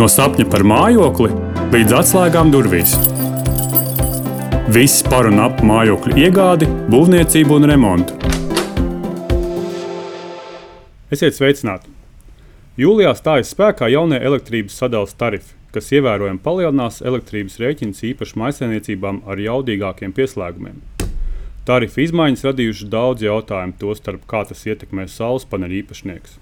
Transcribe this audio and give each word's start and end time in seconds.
No 0.00 0.06
sapņa 0.08 0.46
par 0.48 0.62
mājokli 0.64 1.28
līdz 1.74 1.92
atslēgām 1.98 2.48
durvīs. 2.48 2.94
Viss 4.72 5.02
par 5.04 5.28
un 5.28 5.42
ap 5.44 5.60
mājokļu 5.60 6.16
iegādi, 6.22 6.68
būvniecību 6.88 7.58
un 7.58 7.68
remontu. 7.68 8.16
Esiet 11.12 11.36
sveicināti! 11.36 11.92
Jūlijā 12.80 13.12
stājas 13.18 13.52
spēkā 13.52 13.92
jaunie 13.92 14.16
elektrības 14.24 14.80
sadales 14.80 15.12
tarifi, 15.20 15.52
kas 15.76 15.92
ievērojami 15.92 16.40
palielinās 16.48 17.02
elektrības 17.04 17.60
rēķinus 17.60 18.00
īpaši 18.14 18.40
maisaimniecībām 18.40 19.20
ar 19.28 19.48
jaudīgākiem 19.50 20.16
pieslēgumiem. 20.16 20.80
Tarifu 21.68 22.06
izmaiņas 22.06 22.48
radījušas 22.48 22.88
daudz 22.88 23.28
jautājumu, 23.28 23.76
tostarp 23.84 24.24
kā 24.32 24.46
tas 24.48 24.64
ietekmēs 24.64 25.20
saules 25.20 25.44
paneļu 25.44 25.84
īpašniekus. 25.84 26.40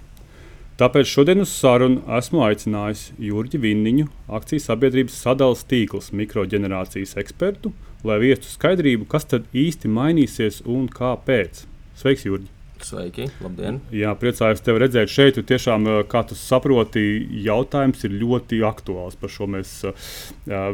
Tāpēc 0.79 1.09
šodien 1.11 1.43
uz 1.43 1.51
sarunu 1.51 2.05
esmu 2.15 2.45
aicinājis 2.47 3.09
Jurģi 3.19 3.59
Vinniņu, 3.65 4.05
akcijas 4.39 4.69
sabiedrības 4.69 5.17
sadales 5.25 5.64
tīkls 5.67 6.13
mikroģenerācijas 6.14 7.17
ekspertu, 7.19 7.73
lai 8.07 8.21
viestu 8.23 8.46
skaidrību, 8.53 9.09
kas 9.11 9.27
tad 9.27 9.49
īsti 9.50 9.91
mainīsies 9.91 10.61
un 10.71 10.85
kāpēc. 10.93 11.64
Sveiks, 11.99 12.22
Jurģi! 12.29 12.53
Sveiki, 12.86 13.27
labdien! 13.43 13.81
Jā, 13.91 14.13
priecājos 14.21 14.63
tevi 14.63 14.85
redzēt 14.85 15.11
šeit. 15.11 15.41
Tiešām, 15.50 15.89
kā 16.07 16.22
tu 16.31 16.39
saproti, 16.39 17.03
jautājums 17.43 18.07
ir 18.07 18.14
ļoti 18.21 18.61
aktuāls. 18.69 19.19
Par 19.19 19.35
šo 19.35 19.50
mēs 19.50 19.72
uh, 19.83 20.71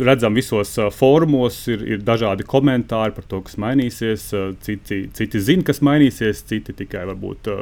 redzam 0.00 0.40
visos 0.40 0.72
fórumos, 0.96 1.60
ir, 1.68 1.84
ir 1.98 2.08
dažādi 2.08 2.48
komentāri 2.48 3.12
par 3.20 3.28
to, 3.28 3.42
kas 3.44 3.60
mainīsies. 3.60 4.30
Citi, 4.64 5.04
citi 5.12 5.44
zina, 5.44 5.68
kas 5.68 5.84
mainīsies, 5.84 6.40
citi 6.48 6.72
tikai 6.80 7.04
varbūt. 7.12 7.52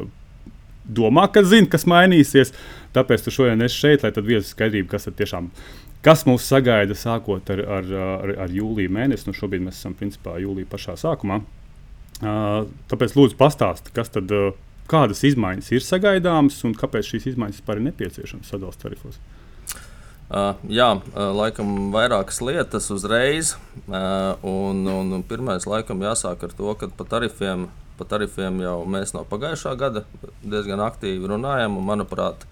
Domā, 0.85 1.27
ka 1.33 1.43
zina, 1.47 1.69
kas 1.71 1.87
mainīsies. 1.91 2.55
Tāpēc 2.97 3.27
tu 3.27 3.35
šodien 3.35 3.63
esi 3.67 3.83
šeit, 3.85 4.05
lai 4.05 4.13
tad 4.15 4.27
viesu 4.27 4.51
skaidrību, 4.51 4.89
kas 4.91 5.09
tiešām. 5.17 5.51
Kas 6.05 6.25
mūs 6.25 6.47
sagaida 6.49 6.97
sākot 6.97 7.51
ar, 7.53 7.61
ar, 7.79 7.91
ar, 8.07 8.35
ar 8.47 8.55
jūliju 8.55 8.93
mēnesi? 8.97 9.29
Nu, 9.29 9.37
šobrīd 9.37 9.67
mēs 9.67 9.83
esam 9.83 9.95
principā 9.99 10.39
jūlijā 10.41 10.71
pašā 10.71 10.97
sākumā. 11.01 11.43
Uh, 12.21 12.65
tāpēc 12.91 13.15
lūdzu 13.17 13.37
pastāsti, 13.41 13.93
kas 13.97 14.13
tad, 14.13 14.33
uh, 14.33 14.57
kādas 14.91 15.23
izmaiņas 15.29 15.71
ir 15.73 15.85
sagaidāmas 15.85 16.59
un 16.69 16.75
kāpēc 16.77 17.13
šīs 17.15 17.31
izmaiņas 17.35 17.61
vispār 17.61 17.81
ir 17.81 17.87
nepieciešamas 17.91 18.51
sadalījuma 18.53 18.83
tarifos. 18.83 19.21
Uh, 19.21 19.40
jā, 20.31 20.89
uh, 20.95 21.31
laikam 21.35 21.91
vairākas 21.95 22.41
lietas 22.45 22.91
uzreiz. 22.95 23.57
Uh, 23.87 24.39
un, 24.47 24.87
un 24.87 25.27
pirmais, 25.27 25.67
laikam, 25.67 26.03
jāsāk 26.07 26.47
ar 26.47 26.57
to, 26.57 26.75
ka 26.79 26.91
pa 26.95 27.09
tarifiem 27.17 27.69
Par 28.01 28.09
tarifiem 28.09 28.63
jau 28.65 28.79
mēs 28.89 29.11
no 29.13 29.27
pagājušā 29.29 29.75
gada 29.77 30.07
diezgan 30.41 30.81
aktīvi 30.81 31.29
runājam. 31.29 31.75
Un, 31.77 31.85
manuprāt, 31.85 32.47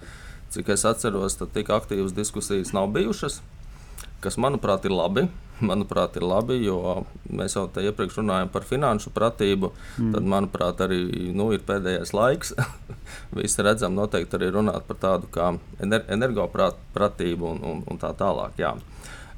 cik 0.52 0.68
es 0.74 0.84
atceros, 0.84 1.38
tad 1.40 1.54
tik 1.54 1.70
aktīvas 1.72 2.12
diskusijas 2.12 2.74
nav 2.76 2.90
bijušas. 2.92 3.38
Kas, 4.20 4.36
manuprāt, 4.36 4.84
ir 4.84 4.92
labi. 4.92 5.24
Manuprāt, 5.64 6.16
ir 6.18 6.26
labi, 6.26 6.60
jo 6.62 7.04
mēs 7.34 7.56
jau 7.56 7.64
te 7.72 7.82
iepriekš 7.86 8.20
runājām 8.20 8.52
par 8.54 8.66
finanšu 8.68 9.10
pratību. 9.14 9.72
Mm. 9.98 10.12
Tad, 10.14 10.28
manuprāt, 10.34 10.84
arī 10.86 11.30
nu, 11.34 11.50
ir 11.56 11.64
pēdējais 11.66 12.14
laiks. 12.14 12.54
Visi 13.38 13.64
redzam, 13.66 13.96
noteikti 13.98 14.38
arī 14.38 14.52
runāt 14.54 14.86
par 14.88 15.00
tādu 15.02 15.30
kā 15.34 15.52
energopratību 15.80 17.54
un, 17.54 17.64
un, 17.72 17.82
un 17.90 18.00
tā 18.00 18.12
tālāk. 18.18 18.60
Jā. 18.62 18.76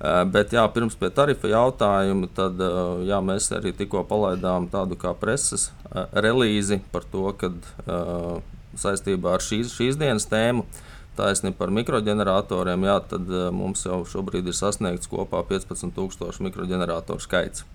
Eh, 0.01 0.23
bet 0.33 0.55
jā, 0.57 0.63
pirms 0.73 0.95
pie 0.97 1.11
tarifa 1.13 1.51
jautājuma, 1.51 2.31
tad 2.33 2.61
eh, 2.65 2.77
jā, 3.11 3.19
mēs 3.21 3.51
arī 3.53 3.75
tikko 3.77 4.01
palaidām 4.09 4.71
tādu 4.73 4.97
kā 5.01 5.13
preses 5.13 5.67
eh, 5.91 6.07
relīzi 6.25 6.81
par 6.93 7.05
to, 7.13 7.27
ka 7.37 7.53
saistībā 8.81 9.35
ar 9.37 9.45
šīs, 9.45 9.75
šīs 9.77 9.99
dienas 10.01 10.25
tēmu 10.31 10.65
taisni 11.21 11.53
par 11.57 11.73
mikroģeneratoriem, 11.77 12.89
jā, 12.89 12.97
tad 13.13 13.29
mums 13.53 13.85
jau 13.85 14.01
šobrīd 14.09 14.49
ir 14.49 14.57
sasniegts 14.57 15.11
kopā 15.13 15.45
15,000 15.53 16.49
mikroģeneratoru 16.49 17.23
skaits. 17.23 17.67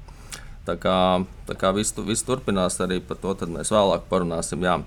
Tā 0.65 0.73
kā, 0.81 0.97
tā 1.45 1.53
kā 1.61 1.69
viss, 1.77 1.93
viss 2.07 2.25
turpinās, 2.25 2.79
arī 2.81 2.97
par 3.05 3.19
to 3.21 3.35
mēs 3.53 3.69
vēlāk 3.73 4.07
parunāsim. 4.09 4.65
Jā. 4.65 4.79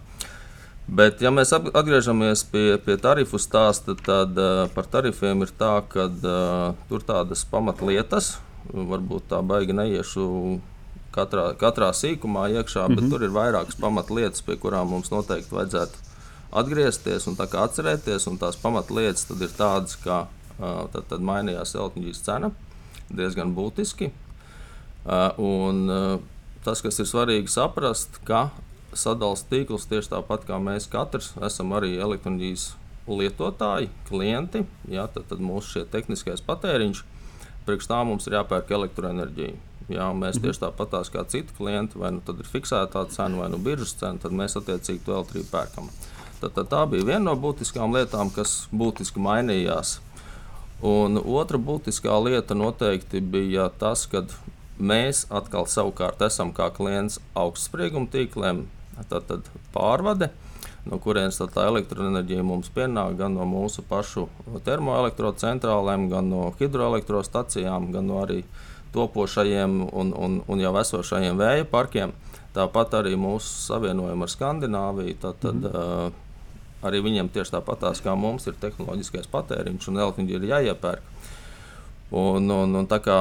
Bet, 0.88 1.20
ja 1.22 1.30
mēs 1.30 1.52
atgriežamies 1.52 2.42
pie, 2.48 2.78
pie 2.82 2.96
tarifu 2.98 3.38
stāsta, 3.38 3.94
tad 3.94 4.38
uh, 4.40 4.64
par 4.74 4.88
tarifiem 4.88 5.44
ir 5.44 5.52
tā, 5.60 5.74
ka 5.84 6.08
uh, 6.08 6.72
tur 6.88 7.04
tādas 7.06 7.44
pamatlietas, 7.50 8.38
varbūt 8.72 9.28
tā 9.30 9.42
baigi 9.44 9.76
neiešu 9.76 10.24
katrā, 11.14 11.52
katrā 11.60 11.92
sīkumā 11.92 12.48
iekšā, 12.56 12.88
bet 12.88 12.96
mm 12.96 13.04
-hmm. 13.04 13.10
tur 13.12 13.22
ir 13.22 13.36
vairākas 13.36 13.78
pamatlietas, 13.80 14.42
pie 14.42 14.56
kurām 14.56 14.88
mums 14.88 15.12
noteikti 15.12 15.54
vajadzētu 15.54 16.07
atgriezties 16.50 17.28
un 17.28 17.36
atcerēties. 17.38 18.28
Un 18.30 18.38
tās 18.40 18.58
pamatlietas 18.60 19.28
ir 19.30 19.52
tādas, 19.56 19.96
ka 20.02 20.26
uh, 20.26 20.86
tad, 20.92 21.04
tad 21.10 21.24
mainījās 21.24 21.76
elektrības 21.76 22.24
cena 22.24 22.52
diezgan 23.08 23.54
būtiski. 23.56 24.10
Uh, 25.08 25.32
un, 25.40 25.84
uh, 25.88 26.18
tas, 26.64 26.82
kas 26.84 27.00
ir 27.00 27.08
svarīgi 27.08 27.52
saprast, 27.52 28.20
ka 28.28 28.48
sadalījums 28.96 29.46
tīkls 29.48 29.86
tieši 29.88 30.12
tāpat 30.16 30.44
kā 30.48 30.58
mēs 30.60 30.88
katrs 30.90 31.32
esam 31.44 31.72
arī 31.76 31.96
elektronikas 32.00 32.72
lietotāji, 33.08 33.88
klienti. 34.08 34.64
Jā, 34.92 35.06
tad, 35.12 35.28
tad 35.30 35.40
mūsu 35.44 35.86
tehniskais 35.92 36.44
patēriņš, 36.44 37.02
priekš 37.68 37.88
tā 37.88 38.02
mums 38.04 38.28
ir 38.28 38.38
jāpērk 38.38 38.72
elektroenerģija. 38.76 39.56
Jā, 39.88 40.10
mēs 40.12 40.36
mhm. 40.36 40.44
tieši 40.44 40.62
tāpat 40.66 40.96
kā 41.14 41.24
citi 41.32 41.54
klienti, 41.56 41.96
vai 42.00 42.12
nu 42.12 42.20
ir 42.42 42.52
fiksētā 42.52 43.06
cena, 43.14 43.40
vai 43.40 43.48
nu 43.52 43.60
biržas 43.62 43.96
cena, 43.96 44.20
tad 44.20 44.36
mēs 44.36 44.58
attiecīgi 44.60 45.06
to 45.06 45.16
elektrību 45.16 45.48
pērkam. 45.48 45.88
Tad, 45.88 46.17
tad 46.42 46.68
tā 46.70 46.84
bija 46.90 47.06
viena 47.06 47.30
no 47.30 47.34
būtiskām 47.38 47.94
lietām, 47.96 48.30
kas 48.34 48.66
būtiski 48.70 49.22
mainījās. 49.22 49.98
Un 50.84 51.18
otra 51.18 51.58
būtiskā 51.58 52.14
lieta 52.22 52.54
noteikti 52.54 53.20
bija 53.20 53.66
tas, 53.80 54.06
ka 54.06 54.22
mēs 54.78 55.24
atkal 55.34 55.66
savukārt 55.66 56.22
esam 56.22 56.52
kā 56.54 56.68
klients 56.70 57.18
augstsprieguma 57.34 58.06
tīkliem, 58.12 58.66
tad, 59.10 59.26
tad 59.26 59.48
pārvade. 59.74 60.30
No 60.88 61.00
kurienes 61.02 61.40
tā 61.40 61.66
elektroenerģija 61.68 62.44
mums 62.46 62.70
pienāk 62.72 63.18
gan 63.18 63.34
no 63.36 63.44
mūsu 63.44 63.82
pašu 63.84 64.28
termoelektrocentrālēm, 64.64 66.06
gan 66.08 66.30
no 66.30 66.46
hidroelektrostacijām, 66.60 67.90
gan 67.92 68.08
no 68.08 68.22
arī 68.22 68.44
topošajiem 68.94 69.82
un, 69.90 70.14
un, 70.14 70.38
un 70.46 70.62
jau 70.62 70.72
esošajiem 70.80 71.36
vēja 71.42 71.66
parkiem. 71.68 72.14
Tāpat 72.54 72.96
arī 73.02 73.18
mūsu 73.20 73.50
savienojumi 73.66 74.24
ar 74.24 74.32
Skandināviju. 74.32 75.18
Tad, 75.26 75.42
tad, 75.42 75.66
mm 75.66 75.74
uh, 75.74 76.24
arī 76.86 77.02
viņiem 77.02 77.30
tieši 77.34 77.56
tāpatās 77.56 78.02
kā 78.04 78.14
mums 78.18 78.46
ir 78.46 78.56
tehnoloģiskais 78.60 79.30
patēriņš 79.32 79.90
un 79.90 80.02
elektroenerģija 80.04 80.40
ir 80.40 80.50
jāiepērk. 80.52 81.14
Un, 82.18 82.48
un, 82.48 82.76
un 82.80 82.88
tā 82.88 83.00
kā 83.04 83.18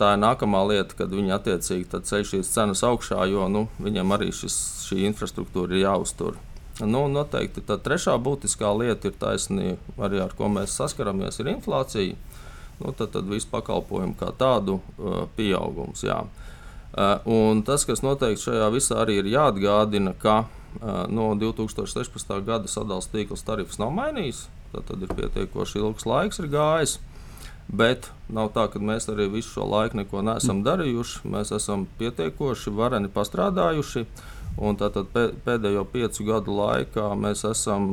tā 0.00 0.14
ir 0.14 0.20
nākamā 0.20 0.60
lieta, 0.68 0.96
kad 0.98 1.12
viņi 1.14 1.34
attiecīgi 1.36 2.02
ceļ 2.04 2.26
šīs 2.32 2.52
cenas 2.52 2.84
augšā, 2.84 3.22
jo 3.30 3.48
nu, 3.52 3.66
viņiem 3.80 4.16
arī 4.16 4.28
šis, 4.34 4.56
šī 4.88 5.04
infrastruktūra 5.08 5.76
ir 5.76 5.86
jāuztur. 5.86 6.36
Nu, 6.80 7.06
noteikti 7.12 7.62
tā 7.64 7.76
trešā 7.80 8.16
būtiskā 8.20 8.70
lieta 8.76 9.10
ir 9.10 9.16
taisnība, 9.20 9.96
arī 10.00 10.20
ar 10.24 10.32
ko 10.36 10.48
mēs 10.52 10.76
saskaramies, 10.80 11.40
ir 11.40 11.52
inflācija. 11.52 12.16
Nu, 12.80 12.94
tad, 12.96 13.10
tad 13.12 13.26
visu 13.28 13.48
pakalpojumu 13.52 14.16
kā 14.16 14.30
tādu 14.40 14.78
uh, 14.80 15.26
pieaugums. 15.36 16.00
Jā. 16.06 16.22
Uh, 16.90 17.18
un 17.28 17.60
tas, 17.64 17.84
kas 17.84 18.00
noteikti 18.00 18.46
šajā 18.46 18.70
visā 18.72 19.02
arī 19.02 19.18
ir 19.20 19.28
jāatgādina, 19.28 20.14
ka 20.16 20.38
uh, 20.46 20.59
no 21.10 21.30
2016. 21.40 22.34
gada 22.46 22.70
sadalījuma 22.70 23.12
tīkls 23.14 23.46
tarifs 23.46 23.80
nav 23.82 23.92
mainījis. 23.96 24.46
Tad, 24.70 24.90
ir 25.02 25.14
pietiekoši 25.18 25.80
ilgs 25.82 26.06
laiks 26.06 26.38
ir 26.42 26.50
gājis. 26.52 26.98
Bet 27.70 28.08
nav 28.30 28.50
tā, 28.54 28.66
ka 28.70 28.82
mēs 28.82 29.06
arī 29.10 29.28
visu 29.30 29.52
šo 29.54 29.66
laiku 29.70 30.00
neko 30.00 30.22
neesam 30.26 30.64
darījuši. 30.66 31.22
Mēs 31.30 31.52
esam 31.54 31.86
pietiekoši 31.98 32.72
vareni 32.74 33.10
pastrādājuši. 33.14 34.04
Un 34.60 34.78
tātad 34.78 35.10
pēdējo 35.14 35.84
piecu 35.92 36.26
gadu 36.26 36.56
laikā 36.56 37.06
mēs 37.18 37.44
esam 37.46 37.86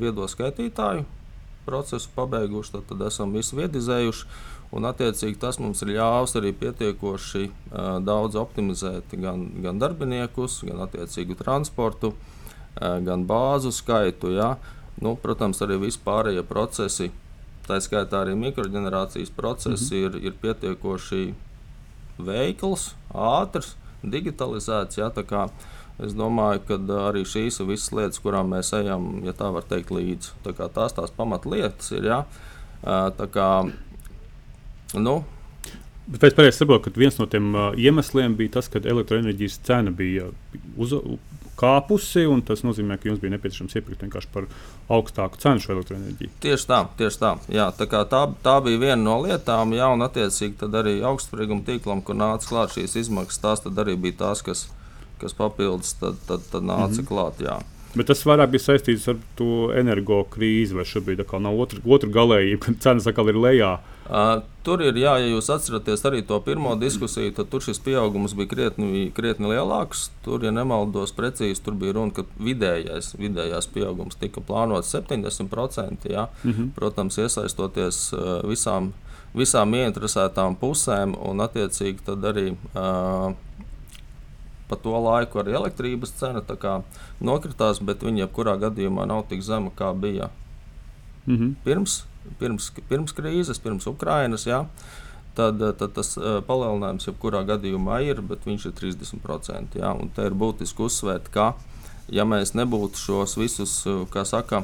viedo 0.00 0.28
skaitītāju 0.28 1.06
procesu 1.64 2.08
pabeiguši, 2.14 2.72
tad, 2.72 2.88
tad 2.90 3.06
esam 3.06 3.32
visu 3.36 3.56
viedizējuši. 3.60 4.26
Un, 4.72 4.86
attiecīgi, 4.88 5.36
tas 5.40 5.58
mums 5.60 5.82
ir 5.84 5.94
ļāvis 5.98 6.36
arī 6.40 6.54
pietiekoši 6.56 7.42
uh, 7.48 7.98
daudz 8.00 8.38
optimizēt 8.40 9.12
gan, 9.20 9.50
gan 9.64 9.80
darbiniekus, 9.82 10.62
gan 10.64 10.80
attiecīgu 10.86 11.36
transportu, 11.36 12.14
uh, 12.14 12.96
gan 13.04 13.26
bāzu 13.28 13.72
skaitu. 13.74 14.32
Ja? 14.32 14.54
Nu, 15.02 15.16
protams, 15.20 15.60
arī 15.64 15.76
vispārējie 15.82 16.46
procesi 16.48 17.10
Tā 17.62 17.78
skaitā 17.78 18.24
arī 18.24 18.34
mikroģenerācijas 18.38 19.30
process 19.36 19.90
mm 19.90 19.98
-hmm. 19.98 20.04
ir, 20.04 20.16
ir 20.26 20.32
pietiekoši 20.42 21.34
veikls, 22.18 22.94
ātrs, 23.14 23.76
digitalizēts. 24.02 24.98
Jā, 24.98 25.48
Es 26.02 26.14
domāju, 26.14 26.60
ka 26.66 26.74
arī 27.08 27.20
šīs 27.22 27.60
ir 27.60 27.66
visas 27.66 27.92
lietas, 27.92 28.18
kurām 28.18 28.48
mēs 28.48 28.72
ejam, 28.72 29.20
ja 29.24 29.32
tā 29.32 29.52
var 29.52 29.62
teikt, 29.62 29.90
līdzi. 29.90 30.30
Tā 30.42 30.68
tās 30.68 30.92
tās 30.92 31.10
pamatlietas 31.10 31.92
ir. 31.92 32.02
Tā 32.82 33.26
kā, 33.30 33.70
nu, 34.94 35.22
Bet 36.12 36.24
es 36.26 36.34
pareizi 36.34 36.58
saprotu, 36.58 36.90
ka 36.90 36.98
viens 36.98 37.14
no 37.20 37.28
tiem 37.30 37.52
uh, 37.54 37.68
iemesliem 37.78 38.34
bija 38.36 38.56
tas, 38.56 38.66
ka 38.68 38.80
elektroenerģijas 38.82 39.60
cena 39.62 39.92
bija 39.94 40.26
uz, 40.74 40.96
kāpusi, 41.58 42.24
un 42.26 42.42
tas 42.42 42.64
nozīmē, 42.66 42.96
ka 42.98 43.08
jums 43.08 43.20
bija 43.22 43.36
nepieciešams 43.36 43.76
iepirkt 43.78 44.02
vienkārši 44.02 44.30
par 44.34 44.48
augstāku 44.92 45.38
cenu 45.42 45.62
šo 45.62 45.76
elektroenerģiju. 45.76 46.32
Tieši 46.42 46.68
tā, 46.68 46.80
tieši 46.98 47.20
tā. 47.22 47.32
Jā, 47.54 47.68
tā, 47.76 47.86
tā, 48.10 48.22
tā 48.44 48.56
bija 48.64 48.80
viena 48.82 49.00
no 49.04 49.20
lietām, 49.22 49.76
jā, 49.78 49.88
un 49.94 50.02
attiecīgi 50.08 50.70
arī 50.82 50.96
augstsprieguma 51.06 51.62
tīklam, 51.68 52.02
kur 52.02 52.18
nāca 52.18 52.50
klāt 52.50 52.74
šīs 52.74 52.98
izmaksas, 53.04 53.42
tās 53.44 53.66
arī 53.70 53.94
bija 54.00 54.24
tās, 54.24 54.42
kas, 54.46 54.66
kas 55.22 55.38
papildus 55.38 55.94
tad, 56.00 56.18
tad, 56.26 56.42
tad 56.50 56.66
nāca 56.66 56.90
mm 56.90 56.98
-hmm. 56.98 57.08
klāt. 57.12 57.44
Jā. 57.46 57.60
Bet 57.92 58.08
tas 58.08 58.22
vairāk 58.24 58.54
bija 58.54 58.64
saistīts 58.64 59.04
ar 59.12 59.18
to 59.36 59.68
energo 59.76 60.22
krīzi, 60.32 60.76
vai 60.76 60.86
šobrīd 60.88 61.26
nav 61.44 61.58
otra, 61.60 61.80
otra 61.84 62.08
galējība, 62.08 62.60
kad 62.64 62.78
cenas 62.80 63.08
atkal 63.10 63.28
ir 63.28 63.40
lejā. 63.40 63.72
Uh, 64.02 64.40
tur 64.66 64.80
ir, 64.82 64.96
jā, 64.98 65.12
ja 65.20 65.28
jūs 65.30 65.50
atceraties 65.52 66.02
arī 66.08 66.22
to 66.26 66.38
pirmo 66.44 66.72
diskusiju, 66.80 67.34
tad 67.36 67.50
tur 67.52 67.62
šis 67.64 67.78
pieaugums 67.84 68.34
bija 68.36 68.50
krietni, 68.50 69.04
krietni 69.14 69.52
lielāks. 69.52 70.08
Tur, 70.24 70.42
ja 70.44 70.50
nemaldos 70.54 71.12
precīzi, 71.16 71.60
tur 71.64 71.76
bija 71.78 71.94
runa, 71.98 72.14
ka 72.16 72.24
vidējais, 72.40 73.12
vidējais 73.20 73.68
pieaugums 73.72 74.18
tika 74.20 74.40
plānots 74.44 74.92
70%. 74.96 76.08
Jā. 76.10 76.26
Mm 76.42 76.52
-hmm. 76.52 76.72
Protams, 76.74 77.18
iesaistoties 77.18 78.12
uh, 78.12 78.40
visām, 78.48 78.92
visām 79.36 79.74
ieinteresētām 79.74 80.56
pusēm 80.56 81.16
un 81.28 81.40
attiecīgi 81.40 82.18
arī. 82.32 82.56
Uh, 82.74 83.36
pa 84.72 84.78
to 84.80 84.96
laiku 85.04 85.42
arī 85.42 85.52
elektrības 85.58 86.14
cena 86.16 86.40
nokritās, 87.20 87.82
bet 87.84 88.04
viņa 88.06 88.24
jebkurā 88.24 88.56
gadījumā 88.62 89.04
nav 89.10 89.26
tik 89.28 89.44
zema, 89.44 89.70
kā 89.76 89.92
bija 89.92 90.30
mm 91.26 91.36
-hmm. 91.36 91.54
pirms, 91.64 92.04
pirms, 92.38 92.72
pirms 92.88 93.12
krīzes, 93.12 93.60
pirms 93.60 93.86
Ukrainas. 93.86 94.46
Jā. 94.46 94.64
Tad, 95.34 95.60
tad 95.78 95.92
tas 95.96 96.18
palielinājums 96.46 97.06
jebkurā 97.08 97.44
gadījumā 97.48 98.02
ir, 98.04 98.20
bet 98.20 98.44
viņš 98.46 98.66
ir 98.66 98.72
30%. 98.72 99.78
Jā, 99.80 99.92
un 100.00 100.08
te 100.08 100.26
ir 100.26 100.32
būtiski 100.32 100.84
uzsvērt, 100.84 101.30
ka, 101.32 101.54
ja 102.08 102.24
mēs 102.24 102.52
nebūtu 102.52 102.96
šos 102.96 103.36
visus, 103.36 103.84
kā 104.12 104.24
saka, 104.24 104.62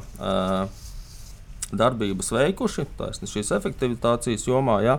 darbības 1.72 2.32
veikuši, 2.32 2.84
tās 2.98 3.20
šīs 3.24 3.52
efektivitācijas 3.56 4.46
jomā, 4.48 4.80
jā, 4.84 4.98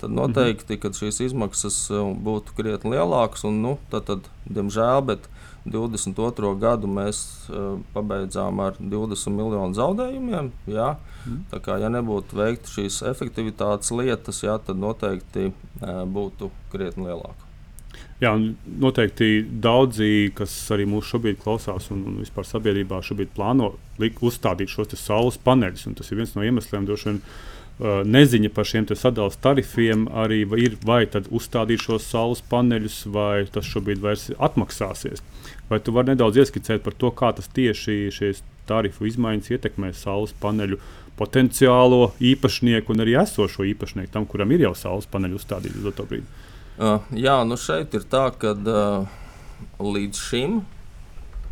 tad 0.00 0.14
noteikti 0.14 0.78
šīs 0.78 1.20
izmaksas 1.28 1.80
uh, 1.92 2.12
būtu 2.14 2.54
krietni 2.58 2.94
lielākas. 2.94 3.44
Un, 3.48 3.60
nu, 3.64 3.74
tad, 3.92 4.08
tad, 4.10 4.28
diemžēl, 4.46 5.02
bet 5.08 5.28
22. 5.68 6.52
gadu 6.60 6.90
mēs 6.90 7.24
uh, 7.50 7.80
pabeidzām 7.94 8.62
ar 8.64 8.78
20 8.80 9.34
miljonu 9.34 9.76
zaudējumiem. 9.78 10.52
Jā. 10.70 10.94
Mm. 11.26 11.42
Tā 11.52 11.60
kā 11.64 11.80
ja 11.82 11.90
nebūtu 11.92 12.38
veikta 12.38 12.72
šīs 12.72 13.02
efektivitātes 13.10 13.92
lietas, 13.94 14.42
jā, 14.46 14.56
tad 14.62 14.80
noteikti 14.80 15.50
uh, 15.50 16.04
būtu 16.08 16.52
krietni 16.72 17.10
lielāka. 17.10 17.47
Jā, 18.18 18.32
noteikti 18.82 19.44
daudzi, 19.62 20.32
kas 20.34 20.50
arī 20.74 20.88
mūsu 20.90 21.14
šobrīd 21.14 21.38
klausās, 21.38 21.86
un, 21.94 22.00
un 22.10 22.16
vispār 22.24 22.48
sabiedrībā 22.48 22.98
šobrīd 23.06 23.30
plāno 23.36 23.76
likt, 24.02 24.18
uzstādīt 24.26 24.72
šos 24.72 24.96
saules 24.98 25.38
paneļus. 25.44 25.86
Tas 26.00 26.10
ir 26.10 26.18
viens 26.18 26.34
no 26.34 26.42
iemesliem, 26.46 26.88
droši 26.88 27.12
vien, 27.12 27.22
Uh, 27.78 28.00
neziņa 28.02 28.48
par 28.50 28.66
šiem 28.66 28.88
sadalījuma 28.90 29.38
tarifiem 29.38 30.00
arī 30.10 30.40
ir, 30.58 30.72
vai 30.82 31.04
tad 31.06 31.28
uzstādīt 31.30 31.84
šos 31.84 32.08
saules 32.10 32.40
paneļus, 32.50 32.96
vai 33.14 33.44
tas 33.54 33.68
šobrīd 33.70 34.00
vairs 34.02 34.24
atmaksāsies. 34.34 35.22
Vai 35.70 35.78
tu 35.78 35.94
vari 35.94 36.10
nedaudz 36.10 36.40
ieskicēt 36.42 36.82
par 36.82 36.96
to, 36.98 37.12
kā 37.14 37.30
tas 37.38 37.46
tieši 37.54 38.10
šīs 38.16 38.42
tarifu 38.66 39.06
izmaiņas 39.06 39.52
ietekmē 39.54 39.92
saules 39.94 40.34
paneļu 40.42 40.80
potenciālo 41.22 42.16
īpašnieku 42.18 42.96
un 42.96 43.06
arī 43.06 43.14
esošo 43.22 43.62
īpašnieku, 43.70 44.10
tam, 44.10 44.26
kuram 44.26 44.58
ir 44.58 44.66
jau 44.66 44.74
saules 44.74 45.06
paneļi 45.14 45.38
uzstādīti 45.38 45.78
uz 45.78 45.94
to 45.94 46.10
brīdi? 46.10 46.47
Uh, 46.78 47.02
jā, 47.10 47.34
nu 47.42 47.56
šeit 47.58 47.94
ir 47.98 48.04
tā, 48.06 48.28
ka 48.38 48.52
uh, 48.54 49.08
līdz 49.82 50.20
šim, 50.28 50.60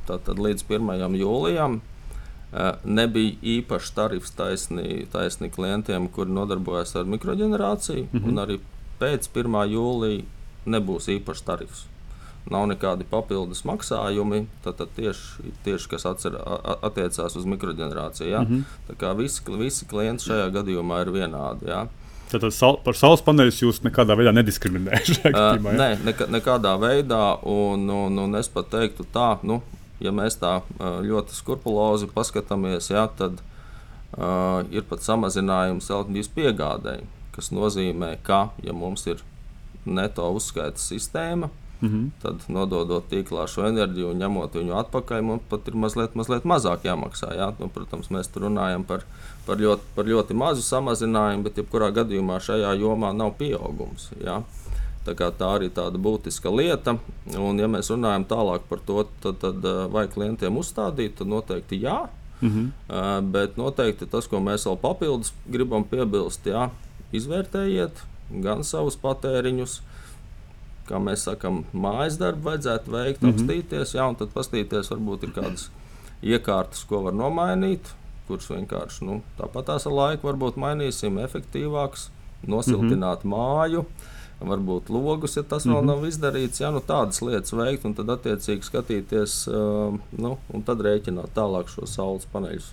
tātad 0.06 0.38
līdz 0.38 0.62
1. 0.70 1.16
jūlijam, 1.18 1.80
uh, 1.80 2.76
nebija 2.86 3.34
īpašs 3.56 3.90
tarifs 3.96 4.30
taisni, 4.38 5.02
taisni 5.10 5.50
klientiem, 5.50 6.06
kuri 6.14 6.30
nodarbojas 6.30 6.94
ar 6.94 7.10
mikroģenerāciju. 7.10 8.06
Mm 8.12 8.22
-hmm. 8.22 8.40
Arī 8.44 8.60
pēc 9.00 9.26
1. 9.34 9.58
jūlija 9.74 10.22
nebūs 10.66 11.10
īpašs 11.18 11.42
tarifs. 11.42 11.86
Nav 12.46 12.68
nekādi 12.70 13.02
papildus 13.10 13.64
maksājumi, 13.66 14.46
tad, 14.62 14.76
tad 14.78 14.88
tieši, 14.94 15.50
tieši 15.64 15.88
kas 15.88 16.06
atcer, 16.06 16.38
attiecās 16.82 17.36
uz 17.36 17.44
mikroģenerāciju. 17.44 18.30
Ja? 18.30 18.40
Mm 18.40 18.46
-hmm. 18.46 18.62
Tā 18.88 18.94
kā 18.94 19.16
visi, 19.16 19.42
visi 19.58 19.86
klienti 19.86 20.24
šajā 20.24 20.50
gadījumā 20.50 21.00
ir 21.02 21.10
vienādi. 21.10 21.66
Ja? 21.66 21.86
Tātad 22.26 22.50
sal, 22.54 22.78
par 22.82 22.96
saules 22.98 23.22
paneļus 23.22 23.62
jūs 23.62 23.82
nekādā 23.86 24.16
veidā 24.18 24.34
nediskriminējat? 24.34 25.26
Uh, 25.36 25.58
nē, 25.62 25.88
nekā, 26.06 26.26
nekādā 26.32 26.74
veidā. 26.80 27.36
Un, 27.46 27.86
un, 27.92 28.18
un 28.22 28.38
es 28.38 28.48
pat 28.52 28.70
teiktu 28.72 29.06
tā, 29.14 29.36
nu, 29.46 29.60
ja 30.02 30.12
mēs 30.14 30.38
tā 30.40 30.58
ļoti 30.80 31.36
skrupulozi 31.36 32.08
paskatāmies, 32.12 32.90
jā, 32.92 33.06
tad 33.18 33.38
uh, 33.42 34.64
ir 34.74 34.86
pat 34.88 35.04
samazinājums 35.06 35.90
elektrības 35.92 36.32
piegādēji, 36.36 37.06
kas 37.36 37.52
nozīmē, 37.54 38.16
ka, 38.26 38.48
ja 38.64 38.74
mums 38.76 39.06
ir 39.10 39.22
neto 39.86 40.26
uzskaitas 40.34 40.88
sistēma, 40.90 41.50
mm 41.80 41.88
-hmm. 41.88 42.10
tad 42.22 42.48
nododot 42.48 43.04
tīklā 43.10 43.46
šo 43.48 43.66
enerģiju 43.68 44.10
un 44.10 44.18
ņemot 44.18 44.54
viņu 44.54 44.78
atpakaļ, 44.82 45.22
mums 45.22 45.42
pat 45.48 45.68
ir 45.68 45.74
mazliet, 45.74 46.14
mazliet 46.14 46.44
mazāk 46.44 46.84
jāmaksā. 46.84 47.34
Jā? 47.36 47.52
Nu, 47.58 47.68
protams, 47.68 48.10
mēs 48.10 48.32
tur 48.32 48.42
runājam 48.48 48.84
par, 48.84 49.04
par, 49.46 49.60
ļoti, 49.62 49.88
par 49.94 50.08
ļoti 50.10 50.36
mazu 50.36 50.64
samazinājumu, 50.66 51.46
bet 51.46 51.60
jebkurā 51.62 51.90
gadījumā 51.94 52.38
šajā 52.42 52.74
jomā 52.80 53.12
nav 53.16 53.36
pieaugums. 53.38 54.10
Jā? 54.20 54.40
Tā, 55.06 55.14
tā 55.14 55.48
arī 55.54 55.68
ir 55.70 55.74
tāda 55.76 56.00
būtiska 56.02 56.50
lieta. 56.50 56.96
Un, 57.38 57.60
ja 57.62 57.68
mēs 57.70 57.92
runājam 57.94 58.26
tālāk 58.26 58.66
par 58.70 58.82
to, 58.86 59.04
tad, 59.22 59.38
tad 59.44 59.66
eh, 59.66 59.82
vai 59.92 60.06
klientiem 60.10 60.58
uzstādīt, 60.58 61.14
tad 61.20 61.30
noteikti 61.30 61.78
jā. 61.82 62.06
Mm 62.40 62.48
-hmm. 62.48 62.66
uh, 62.92 63.30
bet 63.32 63.56
noteikti 63.56 64.06
tas, 64.06 64.26
ko 64.28 64.36
mēs 64.36 64.66
vēl 64.66 64.76
papildus 64.76 65.32
gribam 65.48 65.84
piebilst, 65.84 66.46
jā, 66.46 66.68
izvērtējiet 67.12 68.02
gan 68.30 68.64
savus 68.64 68.96
patēriņus, 68.96 69.80
kā 70.88 71.00
mēs 71.00 71.24
sakām, 71.24 71.64
mājas 71.72 72.18
darbu 72.18 72.50
vajadzētu 72.50 72.90
veikt, 72.90 73.22
mm 73.22 73.28
-hmm. 73.28 73.34
apstīties, 73.34 73.94
jā, 73.94 74.08
un 74.08 74.14
tad 74.14 74.28
paskatīties, 74.34 74.90
varbūt 74.90 75.22
ir 75.22 75.32
kādas 75.32 75.70
iekārtas, 76.22 76.84
ko 76.84 77.00
var 77.02 77.12
nomainīt, 77.12 77.80
kuras 78.28 78.50
vienkārši 78.50 79.06
nu, 79.08 79.20
tāpat 79.38 79.72
ar 79.76 79.88
laiku 79.92 80.28
varbūt 80.28 80.58
mainīsim, 80.60 81.18
efektīvāks, 81.22 82.10
nosiltināt 82.46 83.24
mm 83.24 83.32
-hmm. 83.32 83.58
māju. 83.58 83.86
Varbūt 84.36 84.90
logus, 84.92 85.36
ja 85.36 85.42
tas 85.42 85.64
mm 85.64 85.72
-hmm. 85.72 85.76
vēl 85.76 85.84
nav 85.86 86.04
izdarīts. 86.04 86.60
Jā, 86.60 86.70
nu, 86.70 86.80
tādas 86.80 87.22
lietas 87.22 87.52
veikt 87.52 87.84
un 87.84 87.94
tad 87.94 88.06
attiecīgi 88.06 88.62
skatīties 88.62 89.48
uh, 89.48 89.94
nu, 90.18 90.38
un 90.52 90.62
tad 90.62 90.80
rēķināt 90.80 91.32
tālāk 91.34 91.68
šo 91.68 91.86
saules 91.86 92.26
paneļus. 92.32 92.72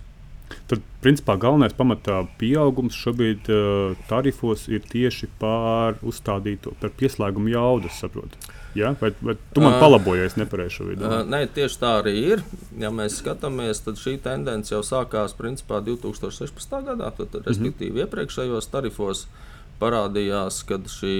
Tad, 0.70 0.82
principā, 1.04 1.36
galvenais 1.40 1.76
pamatā 1.76 2.22
pieaugums 2.40 2.96
šobrīd 2.96 3.48
uh, 3.52 3.94
tarifos 4.10 4.66
ir 4.72 4.84
tieši 4.90 5.30
par 5.40 5.98
uzstādīto, 6.02 6.74
par 6.80 6.92
pieslēgumu 6.98 7.52
jaudu, 7.52 7.92
saprotu. 7.92 8.40
Ja? 8.74 8.94
Vai, 9.00 9.12
vai 9.22 9.36
tu 9.54 9.62
man 9.62 9.76
uh, 9.76 9.80
palabojies 9.82 10.38
nepareizi 10.40 10.78
šo 10.78 10.90
vidu? 10.90 11.06
Uh, 11.06 11.22
nē, 11.28 11.44
tieši 11.54 11.80
tā 11.80 11.96
arī 12.00 12.14
ir. 12.34 12.44
Ja 12.80 12.90
mēs 12.94 13.20
skatāmies, 13.22 13.84
tad 13.86 14.00
šī 14.00 14.16
tendence 14.24 14.74
jau 14.74 14.82
sākās 14.86 15.36
principā 15.38 15.82
2016. 15.84 16.78
gadā, 16.90 17.10
tad, 17.14 17.28
mhm. 17.34 17.48
respektīvi 17.48 17.90
mm 17.90 17.98
-hmm. 17.98 18.06
iepriekšējos 18.06 18.72
tarifos. 18.72 19.26
Uh, 19.26 19.50
parādījās, 19.80 20.62
ka 20.68 20.78
šī, 20.90 21.14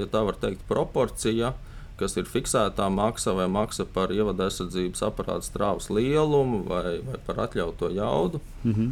ja 0.00 0.08
tā 0.10 0.22
var 0.26 0.38
teikt, 0.40 0.64
proporcija, 0.68 1.54
kas 2.00 2.16
ir 2.20 2.26
fiksētā 2.28 2.86
maksa 2.92 3.32
vai 3.36 3.46
maksa 3.48 3.86
par 3.88 4.12
ievada 4.12 4.46
aizsardzības 4.46 5.02
aparāta 5.06 5.46
strāvas 5.46 5.88
lielumu 5.92 6.62
vai, 6.68 6.98
vai 7.06 7.20
par 7.26 7.40
atļautu 7.46 7.90
jaudu, 7.96 8.40
mm 8.64 8.72
-hmm. 8.72 8.90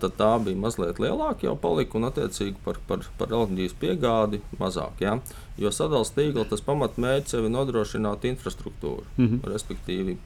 tad 0.00 0.16
tā 0.20 0.30
bija 0.44 0.56
mazliet 0.56 0.98
lielāka 0.98 1.44
jau 1.44 1.56
palika 1.56 1.98
un 1.98 2.08
attiecīgi 2.08 2.56
par, 2.64 2.80
par, 2.86 3.04
par 3.18 3.28
elektrības 3.28 3.76
piegādi 3.80 4.40
mazāk. 4.60 5.04
Ja? 5.04 5.18
Jo 5.58 5.70
sadalījuma 5.70 6.16
tīkla 6.16 6.48
tas 6.48 6.64
pamatmērķis 6.64 7.34
ir 7.34 7.50
nodrošināt 7.50 8.24
infrastruktūru, 8.24 9.04
mm 9.16 9.26
-hmm. 9.26 9.52
respektīvi, 9.52 10.16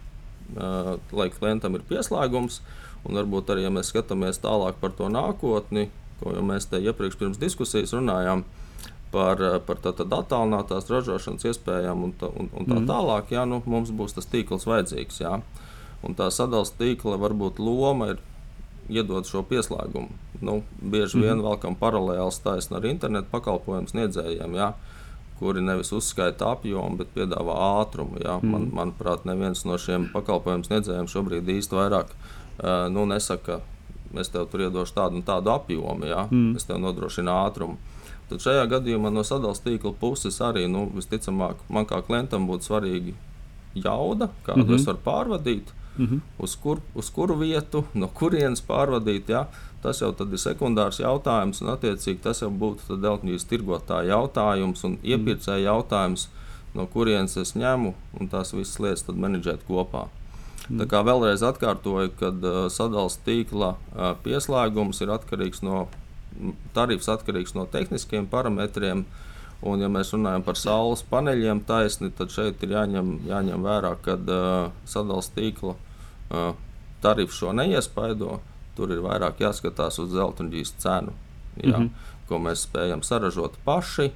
uh, 0.56 0.98
lai 1.12 1.30
klientam 1.30 1.74
ir 1.74 1.82
pieslēgums. 1.88 2.60
Un 3.04 3.14
varbūt 3.14 3.50
arī, 3.50 3.62
ja 3.62 3.70
mēs 3.70 3.90
skatāmies 3.90 4.38
tālāk 4.38 4.74
par 4.80 4.90
to 4.90 5.08
nākotni, 5.08 5.88
ko 6.20 6.32
jau 6.34 6.42
mēs 6.42 6.68
te 6.70 6.78
iepriekš 6.78 7.16
pirms 7.18 7.38
diskusijas 7.38 7.92
runājām 7.92 8.44
par, 9.12 9.42
par 9.66 9.80
tātad 9.84 10.12
attālinātās 10.16 10.88
ražošanas 10.90 11.46
iespējām 11.50 12.06
un, 12.08 12.14
tā, 12.18 12.30
un, 12.32 12.50
un 12.56 12.68
tā 12.68 12.78
mm. 12.78 12.88
tālāk, 12.88 13.34
jā, 13.36 13.46
nu, 13.48 13.60
mums 13.68 13.92
būs 13.94 14.16
tas 14.16 14.28
tīkls 14.32 14.66
vajadzīgs. 14.68 15.20
Jā. 15.22 15.38
Un 16.02 16.16
tā 16.18 16.30
sadalījuma 16.34 16.78
tīkla 16.80 17.18
varbūt 17.22 17.60
loma 17.62 18.12
ir 18.14 18.22
iedot 18.90 19.28
šo 19.28 19.44
pieslēgumu. 19.46 20.10
Nu, 20.42 20.62
bieži 20.80 21.20
mm. 21.20 21.22
vien 21.22 21.36
mhm. 21.36 21.44
vēlkam 21.46 21.78
paralēli 21.78 22.32
stājas 22.34 22.72
ar 22.74 22.88
internetu 22.88 23.30
pakalpojumu 23.34 23.92
sniedzējiem. 23.92 24.58
Jā 24.58 24.72
kuri 25.42 25.60
nevis 25.60 25.90
uzskaita 25.90 26.52
apjomu, 26.54 27.00
bet 27.00 27.10
piedāvā 27.16 27.56
ātrumu. 27.82 28.20
Ja? 28.22 28.36
Mm. 28.38 28.52
Man, 28.52 28.68
manuprāt, 28.78 29.26
neviens 29.26 29.64
no 29.66 29.74
šiem 29.80 30.06
pakalpojumu 30.14 30.68
sniedzējiem 30.68 31.08
šobrīd 31.10 31.50
īsti 31.56 31.78
vairāk 31.78 32.12
uh, 32.14 32.86
nu, 32.94 33.08
nesaka, 33.10 33.58
es 34.22 34.30
tev 34.30 34.46
tur 34.52 34.62
iedošu 34.68 34.94
tādu 35.00 35.18
un 35.18 35.26
tādu 35.26 35.50
apjomu, 35.50 36.06
ja? 36.06 36.28
mm. 36.30 36.54
es 36.60 36.68
tev 36.68 36.78
nodrošinu 36.84 37.34
ātrumu. 37.34 37.91
Tad 38.32 38.40
šajā 38.40 38.64
gadījumā 38.70 39.10
no 39.12 39.20
sadalījuma 39.28 39.60
tīkla 39.66 39.92
puses 40.00 40.38
arī 40.40 40.64
nu, 40.72 40.86
visticamāk 40.96 41.60
man 41.68 41.84
kā 41.88 41.98
klientam 42.06 42.46
būtu 42.48 42.70
svarīgi 42.70 43.12
jauda, 43.76 44.30
kādu 44.46 44.62
mm 44.62 44.68
-hmm. 44.68 44.80
es 44.80 44.86
varu 44.86 44.98
pārvadīt, 45.04 45.72
mm 45.98 46.06
-hmm. 46.06 46.20
uz, 46.38 46.56
kur, 46.56 46.80
uz 46.94 47.10
kuru 47.10 47.34
vietu, 47.34 47.84
no 47.94 48.08
kurienes 48.08 48.62
pārvadīt. 48.68 49.28
Ja? 49.28 49.46
Tas 49.82 50.00
jau 50.00 50.14
ir 50.32 50.38
sekundārs 50.38 51.00
jautājums, 51.00 51.60
un 51.62 51.68
attiecīgi 51.68 52.22
tas 52.22 52.42
jau 52.42 52.50
būtu 52.50 53.00
Delfijas 53.02 53.44
tirgotāja 53.44 54.08
jautājums 54.08 54.84
un 54.84 54.98
iepirkēja 55.02 55.58
jautājums, 55.58 56.28
no 56.74 56.86
kurienes 56.86 57.36
es 57.36 57.54
ņemu 57.54 57.94
un 58.20 58.28
tās 58.28 58.54
visas 58.54 58.78
lietas 58.78 59.04
menedžēt 59.14 59.60
kopā. 59.68 60.08
Mm. 60.70 60.78
Tā 60.78 60.86
kā 60.86 61.02
vēlreiz 61.04 61.42
atkārtoju, 61.42 62.10
ka 62.18 62.28
uh, 62.28 62.68
sadalījuma 62.70 63.24
tīkla 63.26 63.74
uh, 63.74 64.16
pieslēgums 64.24 65.00
ir 65.02 65.10
atkarīgs 65.10 65.62
no 65.62 65.88
tarifs, 66.74 67.08
atkarīgs 67.12 67.54
no 67.54 67.66
tehniskiem 67.70 68.26
parametriem. 68.30 69.04
Un, 69.62 69.78
ja 69.78 69.86
mēs 69.92 70.10
runājam 70.10 70.42
par 70.42 70.58
saules 70.58 71.04
paneļiem, 71.06 71.60
taisni, 71.68 72.10
tad 72.18 72.32
šeit 72.34 72.62
ir 72.66 72.74
jāņem, 72.74 73.12
jāņem 73.28 73.62
vērā, 73.62 73.92
ka 74.02 74.16
uh, 74.18 74.72
sadalījuma 74.90 75.36
tīkla 75.36 75.74
uh, 75.76 76.48
tarifs 77.02 77.38
šo 77.38 77.52
neiespaido. 77.54 78.40
Tur 78.74 78.90
ir 78.94 79.04
vairāk 79.04 79.42
jāskatās 79.44 80.00
uz 80.00 80.10
zeltainģijas 80.16 80.74
cenu, 80.82 81.12
jā, 81.60 81.76
mm 81.76 81.82
-hmm. 81.82 82.18
ko 82.28 82.38
mēs 82.40 82.66
spējam 82.66 83.02
saražot 83.06 83.58
paši. 83.64 84.10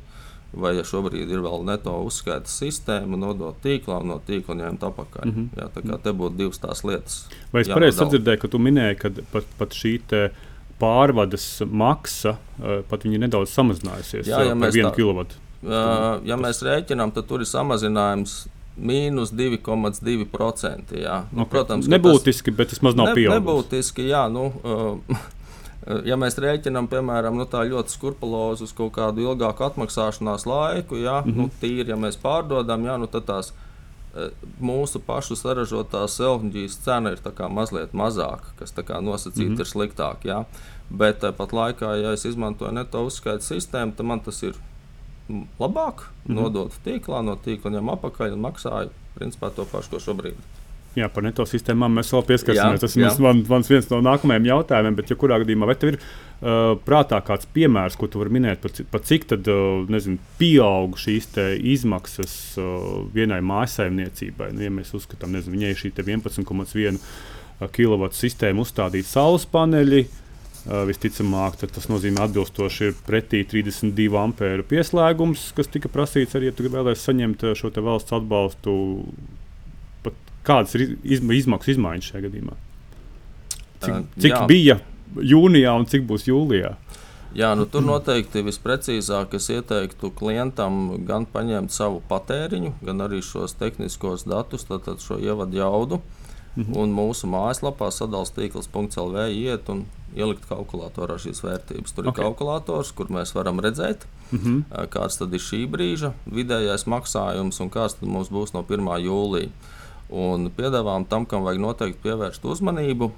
Vai 0.56 0.76
ja 0.76 0.84
šobrīd 0.86 1.28
ir 1.28 1.42
vēl 1.44 1.64
neto 1.66 1.92
uzskaitas 2.06 2.54
sistēma, 2.62 3.16
nodot 3.16 3.56
tīklā 3.62 3.98
un 4.00 4.08
no 4.08 4.20
tīkla 4.26 4.54
ņemt 4.54 4.84
apakaļ. 4.88 5.24
Mm 5.26 5.34
-hmm. 5.34 5.48
jā, 5.60 5.66
tā 5.74 5.82
kā 5.82 5.98
te 6.02 6.10
būtu 6.10 6.36
divas 6.36 6.58
tās 6.58 6.84
lietas. 6.84 7.26
Vai 7.52 7.60
es 7.60 7.68
pareizi 7.68 7.98
sadzirdēju, 7.98 8.40
ka 8.40 8.48
tu 8.48 8.58
minēji, 8.58 8.98
ka 8.98 9.10
pat, 9.32 9.44
pat 9.58 9.74
šī 9.74 9.98
pārvades 10.80 11.46
maksa 11.66 12.36
pat 12.88 13.04
nedaudz 13.08 13.52
samazinājusies 13.54 14.28
Jā, 14.28 14.42
ja 14.50 14.56
par 14.58 14.74
vienu 14.74 14.92
kilovatu. 14.96 15.42
Uh, 15.66 16.20
ja 16.28 16.36
mēs 16.38 16.60
rēķinām, 16.62 17.10
tad 17.16 17.26
tur 17.26 17.42
ir 17.42 17.48
samazinājums 17.48 18.44
mīnus 18.76 19.32
2,2%. 19.34 20.92
Jā. 21.00 21.22
Nu, 21.32 21.42
okay. 21.42 21.52
Protams, 21.54 21.88
nebūtiski, 21.90 22.52
tas, 22.52 22.58
bet 22.58 22.70
tas 22.74 22.82
maz 22.84 22.98
nav 22.98 23.10
ne, 23.10 23.16
pieaugusi. 23.16 23.40
Nebūtiski, 23.40 24.06
jā. 24.10 24.26
Nu, 24.30 24.50
uh, 24.52 25.24
ja 26.10 26.18
mēs 26.20 26.38
rēķinām, 26.42 26.90
piemēram, 26.92 27.38
nu, 27.40 27.48
tā 27.50 27.64
ļoti 27.66 27.96
skrupulozu 27.96 28.68
uz 28.68 28.74
kaut 28.76 28.92
kādu 28.98 29.24
ilgāku 29.24 29.66
atmaksāšanās 29.66 30.46
laiku, 30.46 31.00
jā, 31.00 31.22
mm 31.24 31.32
-hmm. 31.32 31.48
nu, 31.48 31.50
tīri, 31.62 31.88
ja 31.90 31.98
mēs 31.98 32.20
pārdodam, 32.20 32.84
jā, 32.84 32.98
nu, 33.00 33.08
tad 33.10 33.26
tās 33.30 33.52
mūsu 34.60 35.00
pašu 35.06 35.36
saražotā 35.36 36.06
siltumģijas 36.08 36.78
cena 36.84 37.12
ir 37.14 37.20
mazliet 37.48 37.92
mazāka, 37.92 38.54
kas 38.58 38.72
nosacīti 38.72 39.48
mm 39.48 39.56
-hmm. 39.56 39.60
ir 39.60 39.66
sliktāk. 39.66 40.24
Jā. 40.24 40.44
Bet 40.90 41.20
tāpat 41.20 41.52
laikā, 41.52 41.96
ja 42.02 42.12
es 42.12 42.24
izmantoju 42.24 42.72
neto 42.72 43.04
uzskaitu 43.04 43.44
sistēmu, 43.44 43.92
tad 43.96 44.06
man 44.06 44.20
tas 44.20 44.42
ir 44.42 44.54
labāk, 45.58 46.06
mm 46.24 46.34
-hmm. 46.34 46.34
nodot 46.34 46.72
tīklā, 46.84 47.22
no 47.22 47.36
tīkla 47.36 47.70
ņem 47.70 47.90
apakaļ 47.90 48.32
un 48.32 48.40
maksāju 48.40 48.90
principā 49.18 49.50
to 49.50 49.64
pašu, 49.64 49.90
ko 49.90 49.96
šobrīd. 49.96 50.55
Jā, 50.96 51.10
par 51.12 51.26
neto 51.26 51.44
sistēmām 51.44 51.98
mēs 51.98 52.08
vēl 52.14 52.22
pieskarsimies. 52.30 52.80
Tas 52.80 52.94
ir 52.96 53.20
man, 53.20 53.42
mans 53.50 53.68
viens 53.68 53.88
no 53.90 53.98
nākamajiem 54.04 54.48
jautājumiem, 54.48 54.96
bet, 54.96 55.12
ja 55.12 55.18
kurā 55.20 55.36
gadījumā, 55.42 55.68
vai 55.68 55.76
tev 55.76 55.92
ir 55.92 55.98
uh, 56.00 56.72
prātā 56.86 57.20
kāds 57.24 57.48
piemērs, 57.52 57.98
ko 58.00 58.08
tu 58.08 58.22
vari 58.22 58.32
minēt, 58.38 58.62
par, 58.64 58.72
par 58.94 59.04
cik 59.04 59.28
tad, 59.34 59.50
uh, 59.52 59.84
nezinu, 59.92 60.16
pieaug 60.40 60.96
šīs 61.00 61.28
izmaksas 61.76 62.36
uh, 62.62 63.02
vienai 63.12 63.42
mājsaimniecībai? 63.44 64.54
Nu, 64.56 64.64
ja 64.64 64.72
mēs 64.72 64.94
uzskatām, 64.96 65.36
nezinu, 65.36 65.58
viņai 65.58 65.74
ir 65.74 65.82
šī 65.82 65.92
11,1 66.00 67.02
kW 67.76 68.12
sistēma 68.16 68.64
uzstādīta 68.64 69.12
saules 69.12 69.44
paneļi. 69.52 70.06
Uh, 70.06 70.22
Uh, 70.66 70.80
visticamāk, 70.82 71.60
tas 71.62 71.84
nozīmē 71.86 72.24
atbilstoši 72.24 72.88
pretī 73.06 73.44
32 73.46 74.16
ampēru 74.18 74.64
pieslēgums, 74.66 75.52
kas 75.54 75.70
tika 75.70 75.86
prasīts 75.86 76.34
arī, 76.34 76.48
ja 76.48 76.54
tu 76.58 76.66
vēlēsies 76.66 77.04
saņemt 77.06 77.44
uh, 77.46 77.52
šo 77.54 77.70
valsts 77.86 78.16
atbalstu. 78.16 78.74
Kādas 80.46 80.76
ir 80.78 80.96
izmaksu 81.02 81.74
izmaiņas 81.74 82.12
šajā 82.12 82.26
gadījumā? 82.28 82.56
Cik, 83.82 84.12
cik 84.22 84.32
jā. 84.32 84.42
bija 84.50 84.78
jūnijā 85.16 85.72
un 85.76 85.86
cik 85.90 86.06
būs 86.08 86.28
jūlijā? 86.28 86.76
Jā, 87.36 87.50
nu, 87.58 87.66
tur 87.68 87.82
noteikti 87.84 88.40
visprecīzāk 88.46 89.34
es 89.36 89.50
ieteiktu 89.52 90.08
klientam 90.16 91.02
gan 91.04 91.26
paņemt 91.28 91.74
savu 91.74 92.00
patēriņu, 92.08 92.78
gan 92.86 93.04
arī 93.04 93.20
šos 93.24 93.58
tehniskos 93.60 94.24
datus, 94.24 94.64
tātad 94.70 95.02
šo 95.04 95.18
ievadu 95.20 95.60
jaudu. 95.60 96.00
Mhm. 96.56 96.72
Un 96.80 96.94
mūsu 96.96 97.28
mājaslapā 97.28 97.90
sadalījuma 97.92 98.32
tīkls.lv 98.38 99.26
iet 99.36 99.68
un 99.68 99.84
ielikt 100.16 100.46
kalkulatorā 100.48 101.18
šīs 101.20 101.42
vērtības. 101.44 101.92
Tur 101.92 102.08
okay. 102.08 102.14
ir 102.14 102.24
kalkulators, 102.24 102.94
kur 102.96 103.10
mēs 103.12 103.34
varam 103.36 103.60
redzēt, 103.60 104.06
mm 104.30 104.38
-hmm. 104.38 104.88
kāds 104.88 105.20
ir 105.20 105.40
šī 105.50 105.66
brīža 105.68 106.14
vidējais 106.24 106.86
maksājums 106.86 107.60
un 107.60 107.70
kāds 107.70 108.00
mums 108.00 108.32
būs 108.32 108.54
no 108.54 108.64
1. 108.64 108.88
jūlija. 109.04 109.50
Un 110.10 110.50
piedāvājam 110.54 111.06
tam, 111.10 111.26
kam 111.26 111.46
vajag 111.46 111.62
noteikti 111.62 112.04
pievērst 112.04 112.44
uzmanību. 112.46 113.10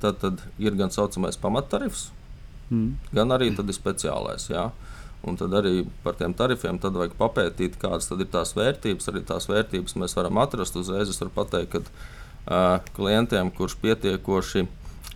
Tad, 0.00 0.20
tad 0.20 0.40
ir 0.60 0.76
gan 0.76 0.92
saucamais 0.92 1.38
pamattarifs, 1.40 2.10
mm. 2.68 3.12
gan 3.16 3.32
arī 3.32 3.48
ir 3.52 3.76
speciālais. 3.76 4.50
Jā. 4.52 4.70
Un 5.24 5.36
tad 5.36 5.52
arī 5.56 5.84
par 6.04 6.16
tiem 6.16 6.32
tarifiem 6.36 6.78
vajag 6.80 7.16
papētīt, 7.18 7.76
kādas 7.80 8.08
ir 8.12 8.28
tās 8.32 8.54
vērtības. 8.56 9.08
Arī 9.12 9.24
tās 9.28 9.48
vērtības 9.50 9.96
mēs 10.00 10.16
varam 10.16 10.40
atrast. 10.40 10.76
Uzreiz 10.80 11.12
es 11.12 11.20
varu 11.20 11.32
pateikt, 11.36 11.76
ka 11.76 11.82
uh, 11.84 12.92
klientiem, 12.96 13.52
kurš 13.52 13.76
pietiekoši 13.82 14.64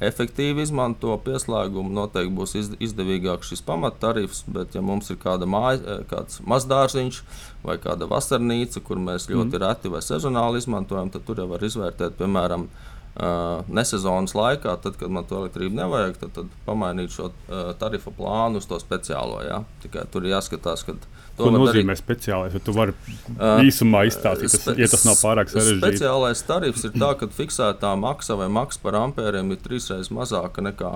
efektīvi 0.08 0.64
izmanto 0.64 1.14
pieslēgumu, 1.24 1.92
noteikti 1.94 2.34
būs 2.36 2.54
izdevīgāks 2.82 3.52
šis 3.52 3.64
pamattarifs. 3.66 4.44
Bet, 4.46 4.76
ja 4.76 4.82
mums 4.84 5.10
ir 5.12 5.20
kāda 5.22 5.48
māja, 5.50 5.80
eh, 5.80 6.02
kāds 6.10 6.40
mazdārziņš 6.48 7.20
vai 7.64 7.78
kāda 7.82 8.08
vasarnīca, 8.10 8.82
kur 8.84 9.00
mēs 9.02 9.30
ļoti 9.32 9.56
mm. 9.56 9.62
reti 9.64 9.92
vai 9.92 10.02
sezonāli 10.04 10.60
izmantojam, 10.62 11.12
tad 11.14 11.24
tur 11.28 11.42
jau 11.42 11.48
var 11.50 11.64
izvērtēt, 11.64 12.18
piemēram, 12.20 12.68
nesezonas 13.14 14.34
laikā, 14.34 14.74
tad, 14.82 14.96
kad 14.98 15.10
man 15.10 15.26
to 15.28 15.38
elektrību 15.44 15.76
nevajag, 15.78 16.16
tad, 16.18 16.32
tad 16.34 16.54
pamainīt 16.66 17.14
šo 17.14 17.30
tarifu 17.78 18.10
plānu 18.16 18.58
uz 18.58 18.66
to 18.66 18.78
speciālo. 18.82 19.38
Ja? 19.46 19.60
Tikai 19.84 20.08
tur 20.10 20.26
ir 20.26 20.34
jāskatās, 20.34 20.82
ka 20.86 20.96
To 21.34 21.50
nozīmē 21.50 21.94
darīt. 21.94 21.98
speciālais? 21.98 22.54
Tu 22.62 22.72
vari 22.74 22.94
īsumā 23.66 24.04
izstāstīt, 24.06 24.52
tas, 24.54 24.78
ja 24.78 24.86
tas 24.90 25.02
nav 25.06 25.18
pārāk 25.18 25.50
sarežģīti? 25.50 25.82
Speciālais 25.82 26.42
tarifs 26.46 26.84
ir 26.86 26.94
tā, 26.94 27.10
ka 27.18 27.26
fiksētā 27.26 27.90
maksa 27.98 28.36
vai 28.38 28.46
maksa 28.54 28.78
par 28.82 29.00
ampēriem 29.00 29.50
ir 29.50 29.58
trīsreiz 29.64 30.12
mazāka 30.14 30.62
nekā, 30.62 30.92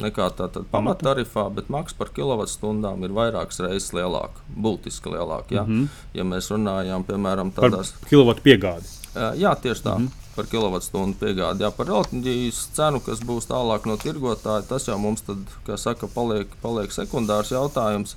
nekā 0.00 0.30
tā 0.38 0.48
pamattarifā, 0.72 1.44
bet 1.56 1.68
maksa 1.72 1.98
par 1.98 2.12
kilovatstundām 2.16 3.04
ir 3.04 3.12
vairākas 3.16 3.60
reizes 3.66 3.92
lielāka, 3.96 4.40
būtiski 4.56 5.12
lielāka. 5.12 5.52
Ja? 5.58 5.66
Mm 5.68 5.76
-hmm. 5.76 6.08
ja 6.14 6.24
mēs 6.24 6.48
runājam 6.54 7.04
piemēram 7.04 7.52
tādās 7.52 7.92
par 8.00 8.08
kilovatu 8.08 8.40
piegādi. 8.40 8.88
Jā, 9.36 9.54
tieši 9.60 9.82
tā. 9.84 9.98
Mm 9.98 10.06
-hmm 10.06 10.19
par 10.36 10.46
kilovatstundu 10.50 11.18
piegādi. 11.20 11.64
Jā, 11.64 11.70
par 11.74 11.90
elektroenerģijas 11.90 12.60
cenu, 12.76 13.00
kas 13.04 13.22
būs 13.26 13.48
tālāk 13.50 13.86
no 13.88 13.96
tirgotāja, 14.00 14.66
tas 14.68 14.86
jau 14.88 14.98
mums, 15.02 15.24
tad, 15.26 15.42
kā 15.66 15.78
saka, 15.80 16.08
paliek, 16.10 16.52
paliek 16.62 16.94
sekundārs 16.94 17.52
jautājums. 17.54 18.16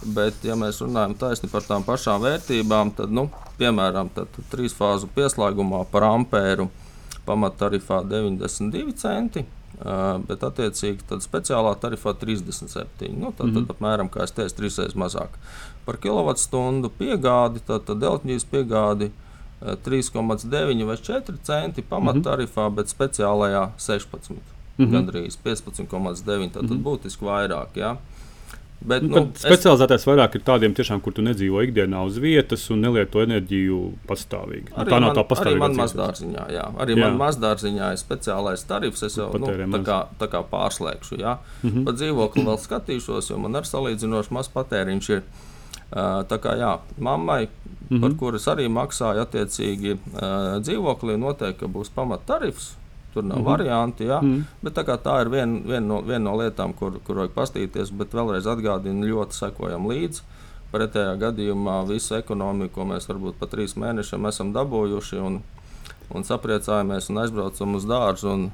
Bet, 0.00 0.40
ja 0.44 0.56
mēs 0.56 0.80
runājam 0.80 1.14
taisni 1.20 1.50
par 1.52 1.64
tām 1.66 1.84
pašām 1.84 2.22
vērtībām, 2.24 2.94
tad, 2.96 3.12
nu, 3.12 3.28
piemēram, 3.60 4.08
tad 4.16 4.36
trīs 4.52 4.76
fāzu 4.76 5.10
pieslēgumā 5.16 5.84
par 5.92 6.08
ampēru 6.08 6.70
pamattarifā 7.28 8.02
92 8.08 8.96
centi. 8.96 9.44
Bet, 9.80 10.42
attiecīgi, 10.44 11.04
tad 11.08 11.24
speciālā 11.24 11.72
tarifā 11.80 12.12
37. 12.16 13.12
Nu, 13.16 13.32
tad, 13.32 13.46
mm 13.46 13.52
-hmm. 13.52 13.66
tad 13.66 13.76
apmēram, 13.76 14.08
kā 14.12 14.24
es 14.24 14.32
teicu, 14.36 14.56
trīsreiz 14.56 14.96
mazāk. 14.96 15.36
Par 15.84 15.96
kilovatstundu 15.96 16.90
piegādi, 16.98 17.60
tad, 17.66 17.84
tad 17.88 18.00
deltņīs 18.00 18.44
piegādi 18.50 19.08
uh, 19.08 19.29
3,9 19.60 20.86
vai 20.86 20.96
4 20.96 21.36
centi 21.42 21.82
pamattarifā, 21.82 22.68
mm 22.68 22.72
-hmm. 22.72 22.74
bet 22.74 22.86
speciālajā 22.88 23.68
16. 23.76 24.30
Mm 24.30 24.86
-hmm. 24.86 24.92
Gandrīz 24.92 25.38
15,9. 25.44 26.50
Tad, 26.50 26.62
mm 26.62 26.68
-hmm. 26.68 26.82
būtiski 26.82 27.24
vairāk. 27.24 27.66
Ja? 27.74 27.96
Bet, 28.80 29.02
nu, 29.04 29.12
nu, 29.12 29.32
specializētais 29.36 30.00
es... 30.00 30.06
vairāk 30.08 30.38
ir 30.38 30.42
tādiem, 30.44 30.72
tiešām, 30.76 31.02
kur 31.04 31.12
tu 31.12 31.20
nedzīvo 31.20 31.60
ikdienā 31.66 32.00
uz 32.08 32.16
vietas 32.16 32.62
un 32.72 32.80
nelieto 32.80 33.20
enerģiju 33.20 33.80
pastāvīgi. 34.08 34.72
Nu, 34.72 34.86
tā 34.88 35.00
nav 35.04 35.12
tā 35.18 35.24
pastāvīga. 35.28 35.58
Arī 35.58 35.60
man 35.60 35.76
mazdārziņā, 35.76 36.46
jā. 36.54 36.64
Arī 36.80 36.96
jā. 36.96 37.02
man 37.02 37.18
mazdārziņā 37.20 37.90
ir 37.92 38.00
speciālais 38.00 38.64
tarifs. 38.64 39.02
Es 39.02 39.18
jau 39.20 39.28
nu, 39.36 39.52
tā 39.76 39.82
kā, 39.84 39.98
tā 40.22 40.30
kā 40.32 40.40
pārslēgšu. 40.54 41.20
Jā. 41.20 41.36
Mm 41.62 41.70
-hmm. 41.70 41.84
Par 41.84 41.94
dzīvokli 41.94 42.46
vēl 42.48 42.58
skatīšos, 42.64 43.30
jo 43.30 43.38
man 43.38 43.60
ar 43.60 43.68
salīdzinoši 43.68 44.32
maz 44.32 44.48
patēriņš 44.48 45.10
ir. 45.10 45.22
Tā 45.90 46.36
kā 46.38 46.54
jā, 46.54 46.78
mammai, 46.98 47.48
mm 47.48 47.96
-hmm. 47.96 48.00
par 48.00 48.12
kuras 48.18 48.46
arī 48.46 48.68
maksāja 48.68 49.24
attiecīgi 49.26 49.96
dzīvoklī, 50.62 51.16
noteikti 51.18 51.66
būs 51.66 51.90
pamattarifs 51.94 52.76
Tur 53.14 53.24
nav 53.24 53.38
mm 53.38 53.44
-hmm. 53.44 53.50
varianti. 53.50 54.04
Ja? 54.04 54.20
Mm 54.20 54.36
-hmm. 54.36 54.44
Bet 54.62 54.74
tā, 54.74 54.96
tā 54.96 55.20
ir 55.20 55.28
viena 55.28 55.60
vien 55.66 55.88
no, 55.88 56.00
vien 56.00 56.22
no 56.22 56.36
lietām, 56.36 56.72
kur, 56.72 56.92
kur 57.04 57.16
vajag 57.16 57.30
pastīties. 57.30 57.90
Bet 57.90 58.14
vēlreiz 58.14 58.46
atgādinu, 58.46 59.06
ļoti 59.06 59.32
sekojam 59.32 59.86
līdzi. 59.86 60.22
Pretējā 60.72 61.18
gadījumā 61.18 61.88
visu 61.88 62.14
ekonomiku, 62.14 62.74
ko 62.74 62.84
mēs 62.84 63.08
varbūt 63.08 63.34
pat 63.38 63.50
trīs 63.50 63.76
mēnešiem 63.76 64.28
esam 64.28 64.52
dabūjuši, 64.52 65.16
un, 65.16 65.42
un 66.14 66.22
sapriecājamies 66.22 67.10
un 67.10 67.18
aizbraucam 67.18 67.74
uz 67.74 67.84
dārzu. 67.84 68.28
Un, 68.28 68.50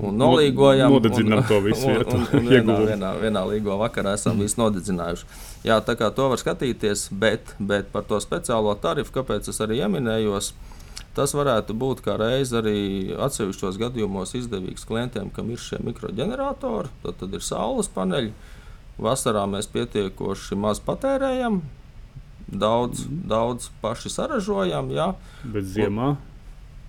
un 0.00 0.18
nolīgojam. 0.20 0.94
Nodedzinām 0.96 1.44
to 1.48 1.60
visu. 1.64 1.88
Un, 1.92 2.04
un, 2.16 2.26
un 2.38 2.50
vienā, 2.50 2.76
vienā, 2.88 3.14
vienā 3.22 3.46
līgo 3.50 3.76
vakarā 3.80 4.16
esam 4.18 4.36
mm. 4.36 4.46
visu 4.46 4.60
nodedzinājuši. 4.62 5.30
Jā, 5.68 5.78
tā 5.84 5.96
kā 5.98 6.10
to 6.14 6.28
var 6.32 6.40
skatīties, 6.40 7.08
bet, 7.14 7.54
bet 7.60 7.92
par 7.94 8.06
to 8.08 8.20
speciālo 8.22 8.74
tarifu, 8.82 9.14
kāpēc 9.20 9.50
es 9.52 9.60
arī 9.62 9.82
ieminējos, 9.84 10.52
Tas 11.12 11.34
varētu 11.36 11.74
būt 11.76 12.00
kā 12.06 12.14
reiz 12.16 12.54
arī 12.56 13.12
atsevišķos 13.20 13.76
gadījumos 13.80 14.32
izdevīgs 14.38 14.86
klientiem, 14.88 15.28
kam 15.36 15.50
ir 15.52 15.60
šie 15.60 15.82
mikroģeneratori. 15.84 16.88
Tad, 17.02 17.18
tad 17.20 17.36
ir 17.36 17.44
saules 17.44 17.90
paneļi. 17.92 18.32
Vasarā 19.02 19.44
mēs 19.50 19.68
pietiekoši 19.72 20.56
maz 20.56 20.80
patērējam, 20.84 21.60
daudz, 22.48 23.04
mm. 23.04 23.22
daudz 23.28 23.68
paši 23.84 24.12
saražojam. 24.12 24.88
Jā. 24.96 25.10
Bet 25.44 25.68
ziemā? 25.74 26.14
Un, 26.14 26.31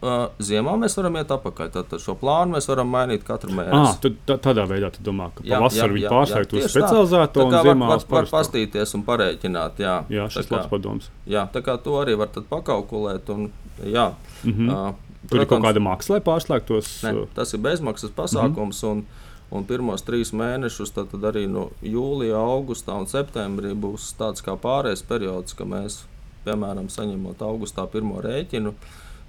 Uh, 0.04 0.24
ziemā 0.44 0.74
mēs 0.76 0.98
varam 0.98 1.16
iet 1.16 1.30
atpakaļ. 1.32 1.70
Tad, 1.72 1.86
tad 1.94 2.02
šo 2.04 2.18
plānu 2.20 2.58
mēs 2.58 2.66
varam 2.68 2.90
mainīt 2.92 3.22
katru 3.24 3.54
mēnesi. 3.56 3.78
Ah, 3.78 3.94
tad, 4.04 4.18
tā, 4.28 4.36
tādā 4.50 4.66
veidā 4.68 4.90
tu 4.92 5.04
domā, 5.06 5.30
ka 5.32 5.46
pavasarī 5.48 5.96
viņi 5.96 6.10
pārslēgt 6.12 6.56
uz 6.58 6.66
specializēto 6.74 7.46
un 7.46 7.54
ziemā 7.56 7.88
var, 7.94 8.04
var 8.12 8.28
pastīties 8.34 8.92
un 8.98 9.06
parēķināt. 9.08 9.80
Jā, 9.80 9.94
jā 10.12 10.26
šis 10.34 10.50
labs 10.52 10.68
padoms. 10.74 11.08
Jā, 11.30 11.46
tā 11.54 11.62
kā 11.64 11.78
to 11.86 11.96
arī 12.02 12.18
var 12.20 12.34
pakalkulēt. 12.36 13.32
Un, 13.32 13.48
jā, 13.80 14.10
mm 14.44 14.52
-hmm. 14.52 14.74
uh, 14.74 15.14
Tur 15.24 15.30
protams, 15.30 15.44
ir 15.46 15.50
kaut 15.54 15.64
kāda 15.70 15.84
maksa, 15.86 16.14
lai 16.14 16.22
pārslēgtos. 16.28 16.90
Ne, 17.04 17.28
tas 17.36 17.54
ir 17.54 17.60
bezmaksas 17.60 18.12
pasākums. 18.12 18.84
Mm 18.84 18.90
-hmm. 18.90 18.92
un, 18.92 19.06
Un 19.54 19.66
pirmos 19.66 20.02
trīs 20.02 20.34
mēnešus, 20.34 20.94
tad, 20.94 21.12
tad 21.12 21.22
arī 21.22 21.48
no 21.48 21.70
jūlija, 21.84 22.36
augusta 22.36 22.94
un 22.94 23.06
septembrī 23.06 23.74
būs 23.76 24.16
tāds 24.18 24.42
kā 24.42 24.58
pārējais 24.58 25.04
periods, 25.08 25.54
ka 25.54 25.64
mēs, 25.64 26.06
piemēram, 26.46 26.90
saņemot 26.90 27.42
augustā 27.42 27.86
pirmo 27.88 28.22
rēķinu, 28.22 28.70
uh, 28.70 28.76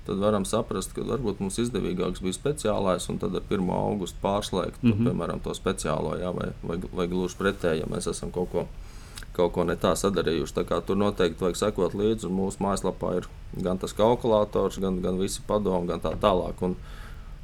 tad 0.07 0.21
varam 0.21 0.45
saprast, 0.45 0.93
ka 0.95 1.05
varbūt 1.07 1.41
mums 1.41 1.59
izdevīgāks 1.63 2.23
bija 2.25 2.37
speciālais, 2.37 3.09
un 3.09 3.19
tad 3.23 3.37
ar 3.39 3.45
1. 3.49 3.71
augustu 3.73 4.19
pārslēgt, 4.23 4.83
mm 4.83 4.93
-hmm. 4.93 5.09
piemēram, 5.09 5.41
to 5.45 5.55
speciālo, 5.55 6.17
jā, 6.21 6.33
vai, 6.37 6.51
vai, 6.63 6.79
vai 6.93 7.07
gluži 7.09 7.37
pretēji, 7.39 7.81
ja 7.81 7.87
mēs 7.91 8.11
esam 8.11 8.31
kaut 8.31 8.51
ko, 8.53 8.67
kaut 9.33 9.53
ko 9.53 9.65
ne 9.65 9.77
tā 9.77 9.95
sadarījuši. 9.97 10.55
Tā 10.55 10.81
tur 10.87 10.97
noteikti 10.97 11.45
vajag 11.45 11.57
sekot 11.57 11.95
līdzi, 11.95 12.27
un 12.27 12.37
mūsu 12.37 12.61
mājaslapā 12.61 13.17
ir 13.17 13.29
gan 13.63 13.79
tas 13.79 13.93
kalkulators, 13.93 14.79
gan, 14.79 15.01
gan 15.03 15.19
visi 15.19 15.43
padomi, 15.47 15.87
gan 15.87 16.01
tā 16.01 16.15
tālāk. 16.21 16.63
Un, 16.63 16.77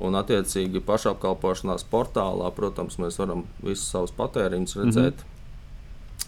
Un, 0.01 0.15
attiecīgi, 0.17 0.81
pašapkalpošanās 0.81 1.85
portālā, 1.93 2.49
protams, 2.57 2.97
mēs 2.97 3.19
varam 3.21 3.43
visus 3.61 3.91
savus 3.93 4.15
patēriņus 4.17 4.77
redzēt, 4.77 5.15
mm 5.15 5.27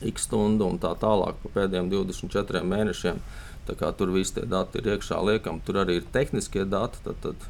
-hmm. 0.03 0.09
x 0.09 0.23
stundu 0.23 0.67
un 0.69 0.79
tā 0.79 0.93
tālāk 1.05 1.35
pa 1.43 1.49
pēdējiem 1.55 1.89
24 1.91 2.62
mēnešiem. 2.69 3.17
Tur 3.66 4.11
viss 4.11 4.35
tie 4.35 4.45
dati 4.49 4.81
ir 4.81 4.92
iekšā 4.97 5.19
liekam, 5.23 5.61
tur 5.64 5.83
arī 5.85 6.00
ir 6.00 6.07
tehniskie 6.12 6.64
dati. 6.69 6.99
Tad, 7.04 7.19
tad, 7.23 7.49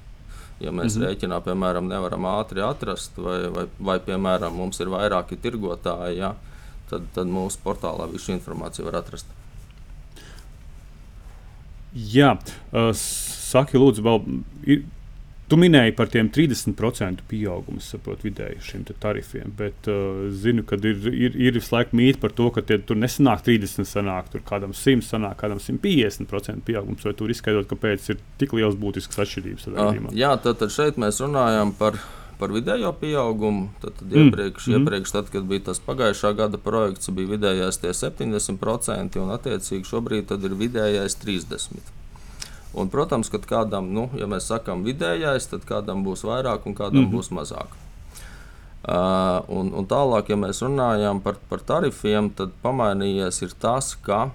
ja 0.61 0.71
mēs 0.71 0.97
mm 0.97 1.03
-hmm. 1.03 1.07
rēķinā, 1.09 1.41
piemēram, 1.43 1.89
nevaram 1.89 2.25
ātri 2.25 2.63
atrast, 2.63 3.17
vai, 3.17 3.49
vai, 3.49 3.67
vai 3.79 3.99
piemēram, 3.99 4.53
mums 4.53 4.81
ir 4.81 4.87
vairāki 4.87 5.37
tirgotāji, 5.37 6.19
ja, 6.19 6.35
tad, 6.91 7.03
tad 7.15 7.27
mūsu 7.27 7.59
portālā 7.65 8.11
visu 8.13 8.33
informāciju 8.33 8.85
var 8.85 8.97
atrast. 9.03 9.27
Jā, 11.93 12.39
saki, 12.95 13.77
lūdzu, 13.77 14.03
vēl 14.03 14.23
ir 14.65 14.85
Tu 15.53 15.57
minēji 15.61 15.93
par 15.93 16.09
tiem 16.09 16.31
30% 16.33 17.27
pieaugumu, 17.29 17.83
saprotu, 17.85 18.25
vidēji 18.25 18.63
šiem 18.65 18.87
tarifiem, 19.03 19.51
bet 19.59 19.89
uh, 19.93 20.23
zinu, 20.33 20.65
ka 20.65 20.79
ir, 20.81 21.03
ir, 21.13 21.37
ir 21.37 21.59
visu 21.59 21.75
laiku 21.75 21.99
mīti 21.99 22.23
par 22.23 22.33
to, 22.39 22.47
ka 22.55 22.65
tie, 22.65 22.79
tur 22.81 22.97
nesanāk 22.97 23.45
30, 23.45 23.85
sanāk 23.91 24.31
tur 24.33 24.41
kādam 24.49 24.73
100, 24.73 25.05
sanāk 25.05 25.37
kādam 25.43 25.61
150% 25.61 26.65
pieaugums. 26.65 27.05
Vai 27.05 27.13
tur 27.19 27.37
izskaidrot, 27.37 27.69
kāpēc 27.69 28.09
ir 28.15 28.25
tik 28.41 28.57
liels 28.57 28.81
būtisks 28.81 29.21
atšķirības? 29.27 29.69
Uh, 29.75 30.01
jā, 30.17 30.33
tad, 30.41 30.57
tad 30.63 30.73
šeit 30.73 30.97
mēs 31.03 31.21
runājam 31.21 31.77
par 31.77 32.01
par 32.41 32.51
vidējo 32.51 32.97
pieaugumu. 32.99 33.69
Tad, 33.85 34.01
tad 34.01 34.09
mm. 34.09 34.25
iepriekš, 34.25 34.67
mm. 34.67 34.81
iepriekš 34.81 35.19
tad, 35.21 35.29
kad 35.37 35.45
bija 35.53 35.69
tas 35.69 35.85
pagājušā 35.85 36.33
gada 36.41 36.59
projekts, 36.59 37.13
bija 37.15 37.37
vidējais 37.37 37.85
tie 37.85 37.93
70%, 37.95 39.21
un 39.21 39.37
attiecīgi 39.37 39.85
šobrīd 39.93 40.33
ir 40.41 40.63
vidējais 40.65 41.21
30%. 41.23 42.01
Un, 42.73 42.89
protams, 42.89 43.29
ka 43.29 43.39
kādam, 43.45 43.91
nu, 43.93 44.07
ja 44.17 44.27
mēs 44.29 44.49
sakām 44.49 44.85
vidējais, 44.87 45.51
tad 45.51 45.67
kādam 45.69 46.05
būs 46.07 46.25
vairāk 46.25 46.65
un 46.67 46.75
kādam 46.75 47.05
mm 47.05 47.09
-hmm. 47.09 47.17
būs 47.17 47.29
mazāk. 47.31 47.75
Uh, 48.83 49.45
un, 49.49 49.75
un 49.79 49.87
tālāk, 49.87 50.29
ja 50.29 50.37
mēs 50.37 50.63
runājam 50.63 51.21
par, 51.21 51.37
par 51.49 51.61
tarifiem, 51.61 52.31
tad 52.31 52.51
pamainījies 52.63 53.55
tas, 53.61 53.95
ka 53.95 54.31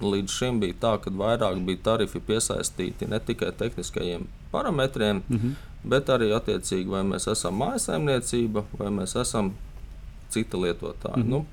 līdz 0.00 0.30
šim 0.30 0.60
bija 0.60 0.74
tā, 0.80 0.98
ka 1.00 1.10
vairāk 1.10 1.64
bija 1.64 1.78
tarifi 1.82 2.20
piesaistīti 2.20 3.08
ne 3.08 3.20
tikai 3.20 3.52
tehniskajiem 3.52 4.26
parametriem, 4.50 5.22
mm 5.28 5.36
-hmm. 5.36 5.54
bet 5.84 6.08
arī 6.08 6.32
attiecīgi, 6.34 6.88
vai 6.88 7.02
mēs 7.02 7.30
esam 7.30 7.54
mājsaimniecība 7.54 8.64
vai 8.78 8.88
mēs 8.88 9.20
esam 9.20 9.52
cita 10.28 10.56
lietotāja. 10.56 11.16
Mm 11.16 11.22
-hmm. 11.22 11.28
nu, 11.28 11.46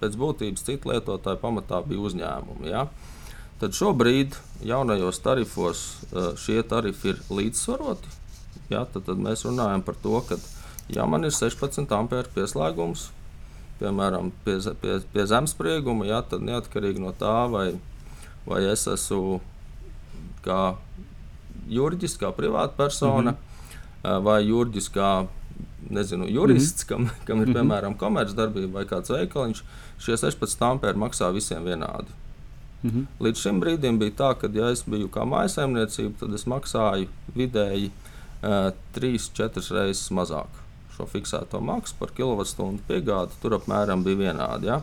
pēc 0.00 0.16
būtības 0.16 0.64
cita 0.64 0.88
lietotāja 0.88 1.36
pamatā 1.36 1.86
bija 1.86 2.00
uzņēmumi. 2.00 2.68
Ja? 2.70 2.82
Uh, 2.82 3.17
Tad 3.58 3.74
šobrīd 3.74 4.36
jaunajos 4.62 5.18
tarifos 5.18 5.84
eh, 6.12 6.32
šie 6.38 6.62
tarifi 6.62 7.12
ir 7.12 7.22
līdzsvaroti. 7.30 8.16
Ja, 8.70 8.84
tad, 8.84 9.06
tad 9.08 9.20
mēs 9.22 9.42
runājam 9.48 9.82
par 9.82 9.96
to, 10.02 10.20
ka, 10.28 10.36
ja 10.92 11.06
man 11.08 11.24
ir 11.24 11.32
16 11.34 11.88
ampēru 11.96 12.30
pieslēgums, 12.34 13.08
piemēram, 13.80 14.30
pie, 14.44 14.58
pie, 14.82 14.98
pie 15.14 15.24
zemesprieguma, 15.30 16.06
ja, 16.06 16.20
tad 16.22 16.44
neatkarīgi 16.44 17.02
no 17.02 17.14
tā, 17.16 17.48
vai, 17.50 17.70
vai 18.46 18.60
es 18.68 18.84
esmu 18.90 19.40
kā 20.44 20.76
juridiski, 21.68 22.24
kā 22.24 22.32
privātpersona, 22.36 23.32
mm 23.32 23.36
-hmm. 24.02 24.22
vai 24.24 24.42
juridiski 24.44 24.98
kā 24.98 25.26
nezinu, 25.90 26.28
jurists, 26.28 26.90
mm 26.90 26.96
-hmm. 26.96 27.08
kam, 27.08 27.24
kam 27.24 27.42
ir 27.42 27.48
mhm. 27.48 27.58
piemēram 27.58 27.96
komercdarbība 27.96 28.72
vai 28.72 28.84
kāds 28.84 29.10
veikaliņš, 29.10 29.62
šie 29.98 30.16
16 30.16 30.64
ampēri 30.70 30.98
maksā 30.98 31.32
visiem 31.32 31.64
vienādi. 31.64 32.27
-hmm. 32.84 33.06
Līdz 33.20 33.38
šim 33.42 33.60
brīdim 33.60 33.98
bija 33.98 34.10
tā, 34.10 34.30
ka, 34.38 34.48
ja 34.52 34.70
es 34.70 34.84
biju 34.86 35.08
kā 35.08 35.24
mājsaimniecība, 35.26 36.14
tad 36.20 36.34
es 36.34 36.46
maksāju 36.46 37.08
vidēji 37.34 37.90
uh, 37.90 38.72
3-4 38.94 39.74
reizes 39.74 40.10
mazāk 40.10 40.48
šo 40.98 41.06
fiksēto 41.06 41.60
maksu 41.62 41.94
par 41.98 42.10
kilovatstundu 42.16 42.82
piegādi. 42.88 43.36
Tur 43.42 43.58
apmēram 43.58 44.02
bija 44.06 44.18
vienādi. 44.24 44.70
Ja? 44.72 44.80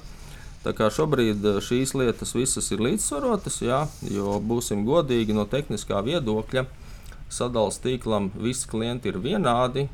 Tā 0.63 0.73
kā 0.73 0.87
šobrīd 0.89 1.43
šīs 1.61 1.93
lietas 1.93 2.33
visas 2.35 2.71
ir 2.71 2.81
līdzsvarotas, 2.85 3.59
ja? 3.61 3.83
jo 4.09 4.39
būsim 4.39 4.85
godīgi 4.87 5.35
no 5.35 5.45
tehniskā 5.45 5.99
viedokļa. 6.05 6.65
Sadalījuma 7.35 7.83
tīklam 7.83 8.31
visi 8.37 8.67
klienti 8.69 9.11
ir 9.11 9.19
vienādi, 9.19 9.87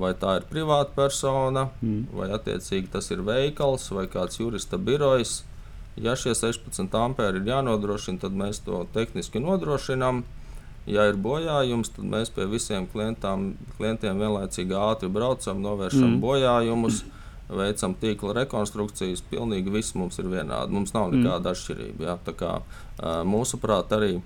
vai 0.00 0.12
tā 0.16 0.38
ir 0.38 0.46
privāta 0.48 0.94
persona, 0.96 1.66
mm. 1.82 2.04
vai 2.16 2.30
attiecīgi 2.32 2.88
tas 2.94 3.10
ir 3.12 3.24
veikals 3.26 3.90
vai 3.92 4.06
kāds 4.10 4.40
jurista 4.40 4.78
birojs. 4.78 5.42
Ja 6.00 6.14
šie 6.16 6.32
16 6.36 6.94
ampēri 6.96 7.42
ir 7.42 7.50
jānodrošina, 7.50 8.22
tad 8.22 8.36
mēs 8.36 8.62
to 8.64 8.84
tehniski 8.94 9.42
nodrošinām. 9.42 10.22
Ja 10.88 11.04
ir 11.06 11.18
bojājums, 11.20 11.92
tad 11.94 12.08
mēs 12.10 12.32
pie 12.34 12.48
visiem 12.50 12.88
klientām, 12.90 13.52
klientiem 13.76 14.18
vienlaicīgi 14.18 14.74
ātri 14.74 15.10
braucam, 15.12 15.60
novēršam 15.62 16.08
mm. 16.08 16.22
bojājumus, 16.24 17.04
veicam 17.52 17.94
tīkla 18.00 18.34
rekonstrukcijas. 18.40 19.22
Pilnīgi 19.30 19.70
viss 19.70 19.94
mums 19.94 20.18
ir 20.18 20.32
vienādi. 20.32 20.74
Mums 20.74 20.96
nav 20.96 21.12
nekāda 21.12 21.44
mm. 21.44 21.52
atšķirība. 21.52 22.08
Ja? 22.08 22.16
Tā 22.24 22.34
kā, 22.40 22.56
mūsuprāt, 23.28 23.94
arī 23.94 24.16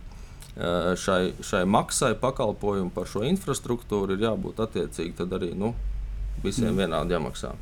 šai, 0.96 1.34
šai 1.44 1.66
maksai 1.68 2.14
pakalpojumu 2.20 2.94
par 2.94 3.10
šo 3.10 3.26
infrastruktūru 3.28 4.16
ir 4.16 4.24
jābūt 4.30 4.62
attiecīgi 4.64 5.28
arī 5.28 5.52
nu, 5.58 5.74
visiem 6.44 6.72
mm. 6.72 6.84
vienādi 6.86 7.18
jāmaksā. 7.18 7.52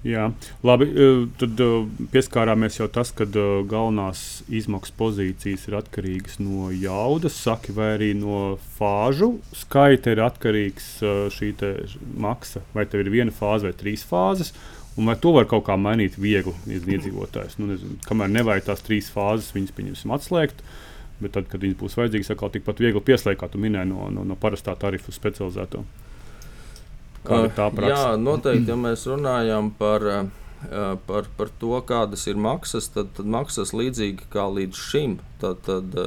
Jā, 0.00 0.30
labi. 0.64 0.86
E, 0.88 1.08
tad 1.36 1.60
e, 1.60 1.66
pieskārāmies 2.08 2.78
jau 2.78 2.86
tas, 2.88 3.10
ka 3.12 3.26
e, 3.28 3.42
galvenās 3.68 4.40
izmaksas 4.48 4.94
pozīcijas 4.96 5.66
ir 5.68 5.76
atkarīgas 5.76 6.38
no 6.40 6.70
jaudas, 6.72 7.36
saki, 7.36 7.74
vai 7.76 7.90
arī 7.98 8.14
no 8.16 8.56
fāžu 8.78 9.34
skaita 9.52 10.14
ir 10.14 10.24
atkarīgs 10.24 10.88
šī 11.36 11.52
maksa. 12.16 12.64
Vai 12.72 12.86
tev 12.88 13.04
ir 13.04 13.12
viena 13.12 13.34
fāze 13.34 13.68
vai 13.68 13.76
trīs 13.76 14.06
fāzes, 14.08 14.54
un 14.96 15.12
vai 15.12 15.18
to 15.20 15.34
var 15.36 15.44
kaut 15.50 15.66
kā 15.68 15.76
mainīt 15.76 16.16
viegli 16.16 16.56
iedzīvotājs. 16.80 17.60
Nu, 17.60 17.68
nezinu, 17.74 18.00
kamēr 18.08 18.32
nevajag 18.40 18.70
tās 18.70 18.86
trīs 18.86 19.12
fāzes, 19.12 19.52
viņas 19.52 19.76
pieņemsim 19.76 20.16
atslēgt. 20.16 20.64
Bet 21.20 21.36
tad, 21.36 21.50
kad 21.52 21.60
viņas 21.60 21.76
būs 21.76 22.00
vajadzīgas, 22.00 22.32
atkal 22.32 22.48
tikpat 22.54 22.80
viegli 22.80 23.04
pieslēgt, 23.04 23.42
kā 23.42 23.52
tu 23.52 23.60
minēji, 23.60 23.92
no, 23.92 24.08
no, 24.08 24.24
no 24.24 24.40
parastā 24.40 24.72
tarifu 24.80 25.12
specializēto. 25.12 25.84
Kāda 27.26 27.48
ir 27.48 27.56
tā 27.56 27.68
praksa? 27.74 27.94
Jā, 27.94 28.18
noteikti, 28.20 28.70
ja 28.72 28.76
mēs 28.80 29.06
runājam 29.10 29.70
par, 29.78 30.06
par, 31.06 31.30
par 31.36 31.54
to, 31.60 31.72
kādas 31.88 32.26
ir 32.30 32.40
maksas, 32.40 32.88
tad, 32.94 33.12
tad 33.16 33.28
maksas 33.28 33.74
līdzīgi 33.76 34.30
kā 34.32 34.46
līdz 34.48 34.84
šim. 34.90 35.18
Tad, 35.42 35.64
tad, 35.68 35.98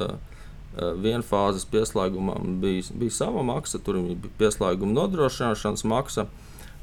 vienfāzes 0.74 1.66
pieslēgumam 1.70 2.58
bija, 2.62 2.82
bija 2.98 3.14
sava 3.14 3.44
maksa, 3.46 3.78
tur 3.78 4.00
bija 4.02 4.32
pieslēguma 4.40 4.96
nodrošināšanas 4.96 5.86
maksa. 5.86 6.26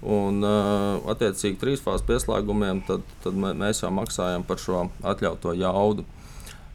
Un, 0.02 0.42
attiecīgi, 1.12 1.60
trīsfāzes 1.62 2.06
pieslēgumiem 2.08 2.82
tad, 2.88 3.04
tad 3.22 3.36
mēs 3.38 3.84
jau 3.84 3.92
maksājam 3.94 4.46
par 4.48 4.62
šo 4.62 4.88
atļautu 5.06 5.54
jaudu. 5.60 6.08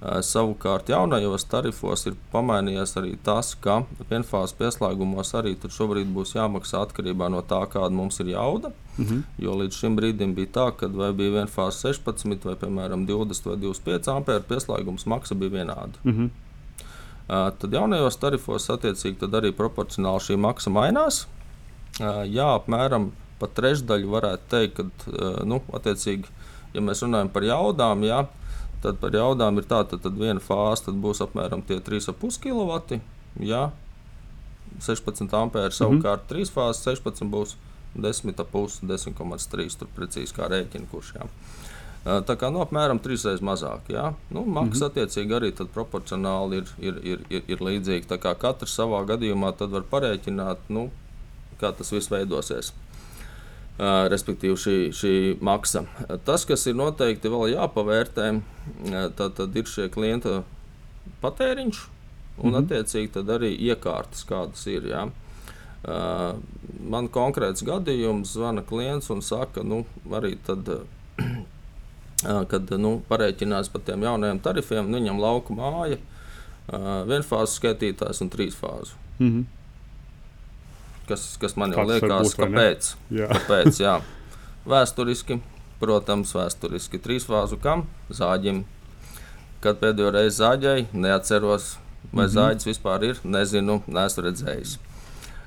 Savukārt 0.01 0.91
jaunajos 0.93 1.47
tarifos 1.49 2.03
ir 2.07 2.17
pamainījies 2.33 2.91
arī 3.01 3.15
tas, 3.25 3.55
ka 3.65 3.79
vienfāzes 4.11 4.53
pieslēgumos 4.59 5.33
arī 5.39 5.55
šobrīd 5.57 6.11
būs 6.13 6.35
jāmaksā 6.37 6.83
atkarībā 6.85 7.31
no 7.33 7.41
tā, 7.41 7.63
kāda 7.73 7.97
mums 7.97 8.21
ir 8.21 8.35
jauda. 8.35 8.73
Mm 8.99 9.05
-hmm. 9.05 9.23
Jo 9.39 9.55
līdz 9.57 9.73
šim 9.73 9.97
brīdim 9.97 10.35
bija 10.35 10.53
tā, 10.53 10.77
ka 10.77 10.87
vai 10.87 11.13
bija 11.13 11.31
vienfāzes 11.41 11.81
16 11.85 12.45
vai 12.45 12.55
piemēram 12.55 13.07
20 13.07 13.47
vai 13.49 13.57
25 13.57 14.13
ampēru 14.17 14.45
pieslēgums, 14.49 15.07
maksa 15.07 15.35
bija 15.35 15.51
vienāda. 15.51 15.97
Mm 16.05 16.13
-hmm. 16.13 16.31
Tad 17.59 17.73
jaunajos 17.73 18.17
tarifos 18.17 18.71
attiecīgi 18.71 19.31
arī 19.33 19.53
proporcionāli 19.53 20.21
šī 20.21 20.37
maksa 20.37 20.71
mainās. 20.71 21.27
Jā, 22.31 22.61
apmēram 22.61 23.11
pat 23.41 23.55
trešdaļu 23.55 24.11
varētu 24.11 24.43
teikt, 24.49 24.77
ka, 24.77 24.85
nu, 25.45 25.61
attiecīgi, 25.73 26.25
ja 26.75 26.81
mēs 26.81 27.03
runājam 27.03 27.29
par 27.29 27.43
jaudām, 27.43 28.05
jā, 28.05 28.27
tad 28.87 29.03
par 29.03 29.15
jaudām 29.19 29.59
ir 29.59 29.67
tā, 29.69 29.83
tad, 29.91 30.05
tad 30.07 30.17
viena 30.21 30.43
fāze 30.43 30.95
būs 31.05 31.23
apmēram 31.25 31.65
3,5 31.67 32.41
kW. 32.43 33.01
Jā, 33.43 33.67
16 34.81 35.35
ampēri, 35.37 35.75
savukārt 35.75 36.27
mm 36.27 36.37
-hmm. 36.37 36.47
3 36.47 36.53
fāzes 36.55 36.85
16 36.87 37.31
būs 37.31 37.57
10,5, 37.97 38.83
10,3. 38.83 39.79
Tur 39.79 39.89
precīzi 39.97 40.37
kā 40.37 40.49
rēķina 40.53 40.91
kurš. 40.91 41.15
Jā. 41.17 41.29
Tā 42.07 42.37
kā 42.39 42.53
nu, 42.55 42.61
apmēram 42.63 43.01
trīs 43.03 43.25
reizes 43.27 43.43
mazāk. 43.43 43.89
Jā. 43.91 44.13
Nu, 44.31 44.45
Maksa 44.45 44.67
mm 44.67 44.73
-hmm. 44.73 44.87
attiecīgi 44.91 45.33
arī 45.35 45.67
proporcionāli 45.75 46.57
ir, 46.57 46.67
ir, 46.79 47.01
ir, 47.03 47.21
ir, 47.31 47.43
ir 47.49 47.59
līdzīga. 47.59 48.19
Katrs 48.39 48.79
savā 48.79 49.05
gadījumā 49.07 49.55
var 49.71 49.83
parēķināt, 49.91 50.57
nu, 50.69 50.91
kā 51.61 51.73
tas 51.73 51.93
viss 51.93 52.11
veidosies. 52.11 52.73
Respektīvi, 53.77 54.57
šī, 54.57 54.77
šī 54.97 55.15
maksa. 55.45 55.83
Tas, 56.25 56.47
kas 56.49 56.65
ir 56.71 56.79
noteikti 56.79 57.29
vēl 57.29 57.53
jāpavērtē, 57.53 58.29
tad, 59.19 59.35
tad 59.37 59.57
ir 59.57 59.69
šie 59.69 59.91
klienta 59.93 60.39
patēriņš 61.21 61.83
un, 62.39 62.51
mm 62.51 62.55
-hmm. 62.55 62.63
attiecīgi, 62.63 63.25
arī 63.37 63.53
iekārtas, 63.69 64.25
kādas 64.25 64.67
ir. 64.67 64.89
Jā. 64.89 65.11
Man 66.81 67.09
konkrēts 67.09 67.63
gadījums 67.65 68.33
zvana 68.33 68.63
klients 68.63 69.11
un 69.11 69.23
saka, 69.23 69.63
nu, 69.63 69.85
arī 70.11 70.39
tad. 70.47 70.69
kad 72.49 72.71
nu, 72.81 73.03
pareiķinās 73.09 73.69
par 73.69 73.83
tiem 73.85 74.03
jaunajiem 74.03 74.41
tarifiem, 74.41 74.89
nu, 74.91 74.99
viņam 74.99 75.21
lauka 75.21 75.55
māja, 75.57 75.99
vienfāzes 77.07 77.59
skaitītājs 77.61 78.23
un 78.25 78.31
trīsfāzu. 78.31 78.97
Mm 79.19 79.31
-hmm. 79.33 79.45
Kas, 81.09 81.27
kas 81.41 81.57
man 81.57 81.75
jau 81.75 81.83
Kāds 81.85 81.93
liekas, 81.93 82.29
būt, 82.29 82.39
kāpēc? 82.43 82.89
Jā. 83.17 83.29
kāpēc 83.33 83.81
jā. 83.83 83.97
Vēsturiski, 84.67 85.41
protams, 85.83 86.33
vēsturiski 86.37 87.01
trīsfāzu 87.03 87.61
kam? 87.63 87.87
Zāģim. 88.11 88.65
Kad 89.65 89.79
pēdējo 89.83 90.13
reizi 90.15 90.43
zāģēju, 90.43 90.89
neatceros, 90.93 91.77
vai 92.13 92.27
mm 92.27 92.29
-hmm. 92.29 92.35
zāģis 92.35 92.69
vispār 92.73 93.05
ir, 93.11 93.23
nezinu, 93.25 93.83
neesmu 93.87 94.29
redzējis. 94.29 94.79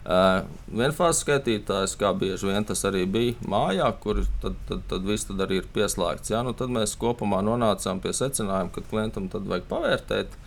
Uh, 0.10 0.46
vienfāzes 0.74 1.20
skaitītājs, 1.22 1.94
kā 2.00 2.10
bieži 2.18 2.48
vien 2.48 2.64
tas 2.66 2.80
arī 2.88 3.04
bija 3.06 3.36
mājā, 3.46 3.90
kur 4.02 4.24
tad, 4.42 4.56
tad, 4.70 4.80
tad 4.90 5.04
viss 5.06 5.28
tad 5.28 5.44
arī 5.44 5.60
ir 5.60 5.68
pieslēgts. 5.76 6.32
Ja? 6.32 6.40
Nu, 6.42 6.54
tad 6.58 6.72
mēs 6.74 6.96
kopumā 6.98 7.44
nonācām 7.46 8.00
pie 8.02 8.14
secinājuma, 8.16 8.72
ka 8.74 8.82
klientam 8.90 9.28
tad 9.30 9.46
vajag 9.52 9.68
pavērtēt, 9.70 10.38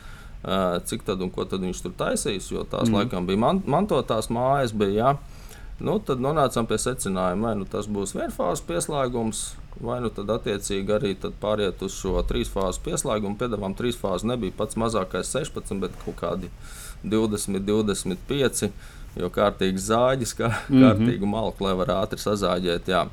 cik 0.42 1.05
tad 1.07 1.22
un 1.22 1.31
ko 1.31 1.46
tad 1.46 1.62
viņš 1.62 1.83
tur 1.85 1.94
taisīs, 1.98 2.50
jo 2.50 2.64
tās 2.66 2.88
mm. 2.88 2.98
laikam 2.98 3.26
bija 3.28 3.38
man, 3.38 3.62
mantotās 3.66 4.31
mājas. 4.33 4.74
Bija, 4.74 5.12
ja? 5.12 5.42
nu, 5.83 5.98
tad 6.02 6.22
nonācām 6.22 6.66
pie 6.70 6.78
secinājuma, 6.83 7.48
vai 7.48 7.59
nu 7.61 7.68
tas 7.68 7.87
būs 7.90 8.16
vienfāzes 8.16 8.64
pieslēgums, 8.66 9.44
vai 9.83 10.00
nu 10.02 10.11
tad 10.14 10.31
attiecīgi 10.35 10.96
arī 10.96 11.12
tad 11.18 11.37
pāriet 11.42 11.83
uz 11.87 11.94
šo 11.98 12.18
trīsfāzu 12.28 12.83
pieslēgumu. 12.87 13.38
Piedāvājums 13.38 13.78
trīsfāzes 13.78 14.26
nebija 14.33 14.59
pats 14.59 14.78
mazākais 14.81 15.31
16, 15.35 15.78
bet 15.83 15.94
kaut 16.05 16.18
kādi 16.20 16.50
20, 17.07 17.62
25 17.66 18.70
jo 19.18 19.28
kārtīgs 19.33 19.88
zāģis, 19.90 20.37
kā 20.38 20.48
mm 20.48 20.61
-hmm. 20.68 20.85
kārtīgu 20.85 21.28
malku, 21.28 21.64
lai 21.66 21.74
var 21.76 21.94
ātri 22.02 22.20
sazāģēt. 22.22 22.88
Jā. 22.88 23.07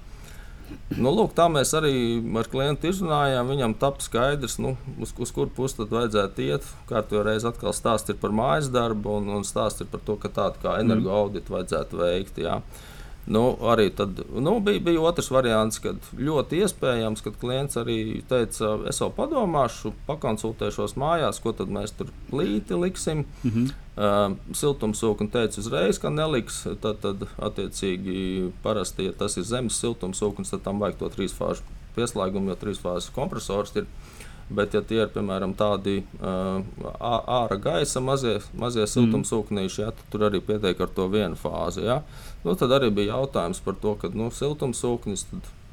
Nu, 0.97 1.12
lūk, 1.13 1.32
tā 1.38 1.45
mēs 1.51 1.71
arī 1.77 1.93
ar 2.39 2.49
klientu 2.49 2.89
izrunājām. 2.89 3.49
Viņam 3.53 3.75
tapu 3.82 4.03
skaidrs, 4.05 4.58
nu, 4.62 4.75
uz, 5.01 5.13
uz 5.21 5.32
kur 5.34 5.49
pusi 5.53 5.79
tad 5.79 5.93
vajadzētu 5.93 6.45
iet. 6.45 6.67
Kārtībā 6.89 7.23
reiz 7.27 7.45
atkal 7.47 7.75
stāstīt 7.77 8.19
par 8.21 8.34
mājas 8.36 8.71
darbu 8.73 9.19
un, 9.19 9.29
un 9.38 9.45
stāstīt 9.47 9.91
par 9.93 10.03
to, 10.05 10.17
ka 10.21 10.32
tādu 10.34 10.63
kā 10.63 10.77
energo 10.84 11.13
auditu 11.13 11.55
vajadzētu 11.55 12.01
veikt. 12.01 12.41
Jā. 12.45 12.60
Nu, 13.30 13.44
arī 13.70 13.92
tad 13.94 14.18
nu, 14.34 14.56
bija, 14.65 14.82
bija 14.82 15.02
otrs 15.06 15.28
variants, 15.30 15.78
kad 15.84 16.02
ļoti 16.18 16.63
iespējams, 16.63 17.22
ka 17.22 17.34
klients 17.38 17.78
arī 17.78 17.98
teica, 18.30 18.72
es 18.89 19.02
jau 19.04 19.12
padomāšu, 19.13 19.92
pakonsultēšos 20.08 20.96
mājās, 20.98 21.38
ko 21.44 21.54
tad 21.54 21.70
mēs 21.74 21.94
tur 22.00 22.10
līti 22.34 22.80
liksim. 22.82 23.26
Mm 23.44 23.52
-hmm. 23.52 23.68
uh, 24.02 24.56
siltumsūkni 24.58 25.30
teica 25.30 25.62
uzreiz, 25.62 26.00
ka 26.02 26.10
neliks. 26.10 26.63
Tad, 26.82 27.04
tad 27.06 27.28
attiecīgi, 27.38 28.50
parasti, 28.63 29.06
ja 29.06 29.13
tas 29.13 29.38
ir 29.38 29.46
zemes 29.46 29.78
siltumsūknis, 29.78 30.50
tad 30.50 30.65
tam 30.65 30.82
vajag 30.82 30.98
to 30.98 31.10
trīsfāžu 31.18 31.62
pieslēgumu, 31.96 32.50
jo 32.50 32.56
trīsfāzes 32.56 33.13
kompresors 33.13 33.76
ir. 33.76 33.86
Bet, 34.50 34.74
ja 34.74 34.82
tie 34.82 35.04
ir 35.04 35.12
piemēram 35.14 35.54
tādi 35.54 36.00
uh, 36.18 36.64
ārā 36.98 37.58
gaisa 37.62 38.02
mazie, 38.02 38.40
mazie 38.58 38.82
mhm. 38.82 38.92
siltumsūknīši, 38.96 39.82
ja, 39.84 39.92
tad 39.94 40.10
tur 40.14 40.26
arī 40.30 40.42
pietiek 40.42 40.80
ar 40.82 40.90
to 40.96 41.06
vienu 41.12 41.38
fāzi. 41.38 41.86
Ja. 41.86 42.02
Nu, 42.46 42.56
tad 42.58 42.74
arī 42.74 42.90
bija 42.94 43.20
jautājums 43.20 43.62
par 43.66 43.78
to, 43.82 43.94
ka 44.02 44.10
nu, 44.14 44.32
siltumsūknis, 44.34 45.28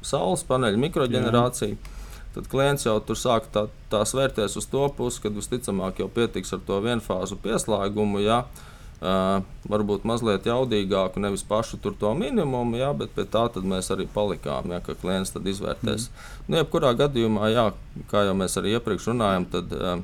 saules 0.05 0.45
paneļa, 0.47 0.81
mikroģenerācija. 0.85 1.73
Jā. 1.73 1.95
Tad 2.37 2.51
klients 2.51 2.85
jau 2.85 2.99
tur 3.01 3.17
sāk 3.17 3.47
tā, 3.49 3.65
tā 3.89 4.03
svērties 4.05 4.59
uz 4.59 4.67
to 4.69 4.83
pusi, 4.93 5.23
ka 5.23 5.33
visticamāk 5.33 6.03
jau 6.03 6.09
pietiks 6.13 6.53
ar 6.53 6.61
to 6.67 6.77
vienfāzu 6.85 7.39
pieslēgumu. 7.41 8.21
Ja? 8.21 8.43
Uh, 8.43 8.76
varbūt 9.01 10.05
mazliet 10.09 10.47
jaudīgāku, 10.49 11.21
nevis 11.21 11.43
pašu 11.45 11.77
to 11.77 12.13
minimumu, 12.17 12.79
jā, 12.79 12.89
bet 12.97 13.13
pie 13.13 13.27
tā 13.29 13.45
mēs 13.61 13.91
arī 13.93 14.07
palikām, 14.09 14.71
jā, 14.73 14.79
ka 14.81 14.95
klients 14.97 15.35
tad 15.35 15.45
izvērtēs. 15.45 16.07
Mm. 16.09 16.45
Nu, 16.47 16.57
jebkurā 16.57 16.95
gadījumā, 16.97 17.51
jā, 17.53 17.67
kā 18.09 18.25
jau 18.25 18.33
mēs 18.33 18.57
arī 18.57 18.73
iepriekš 18.77 19.11
runājām, 19.11 19.45
tad 19.53 19.75
uh, 19.77 20.01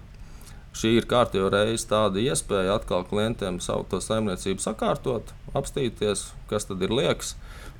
šī 0.78 0.98
ir 1.00 1.10
kārtībā 1.10 1.50
reize 1.54 1.88
tāda 1.90 2.22
iespēja 2.22 2.78
atkal 2.78 3.06
klientiem 3.10 3.60
savu 3.64 3.88
to 3.90 4.02
saimniecību 4.04 4.62
sakārtot, 4.62 5.34
apstīties, 5.58 6.30
kas 6.50 6.70
tad 6.70 6.86
ir 6.86 6.94
liekas. 6.94 7.34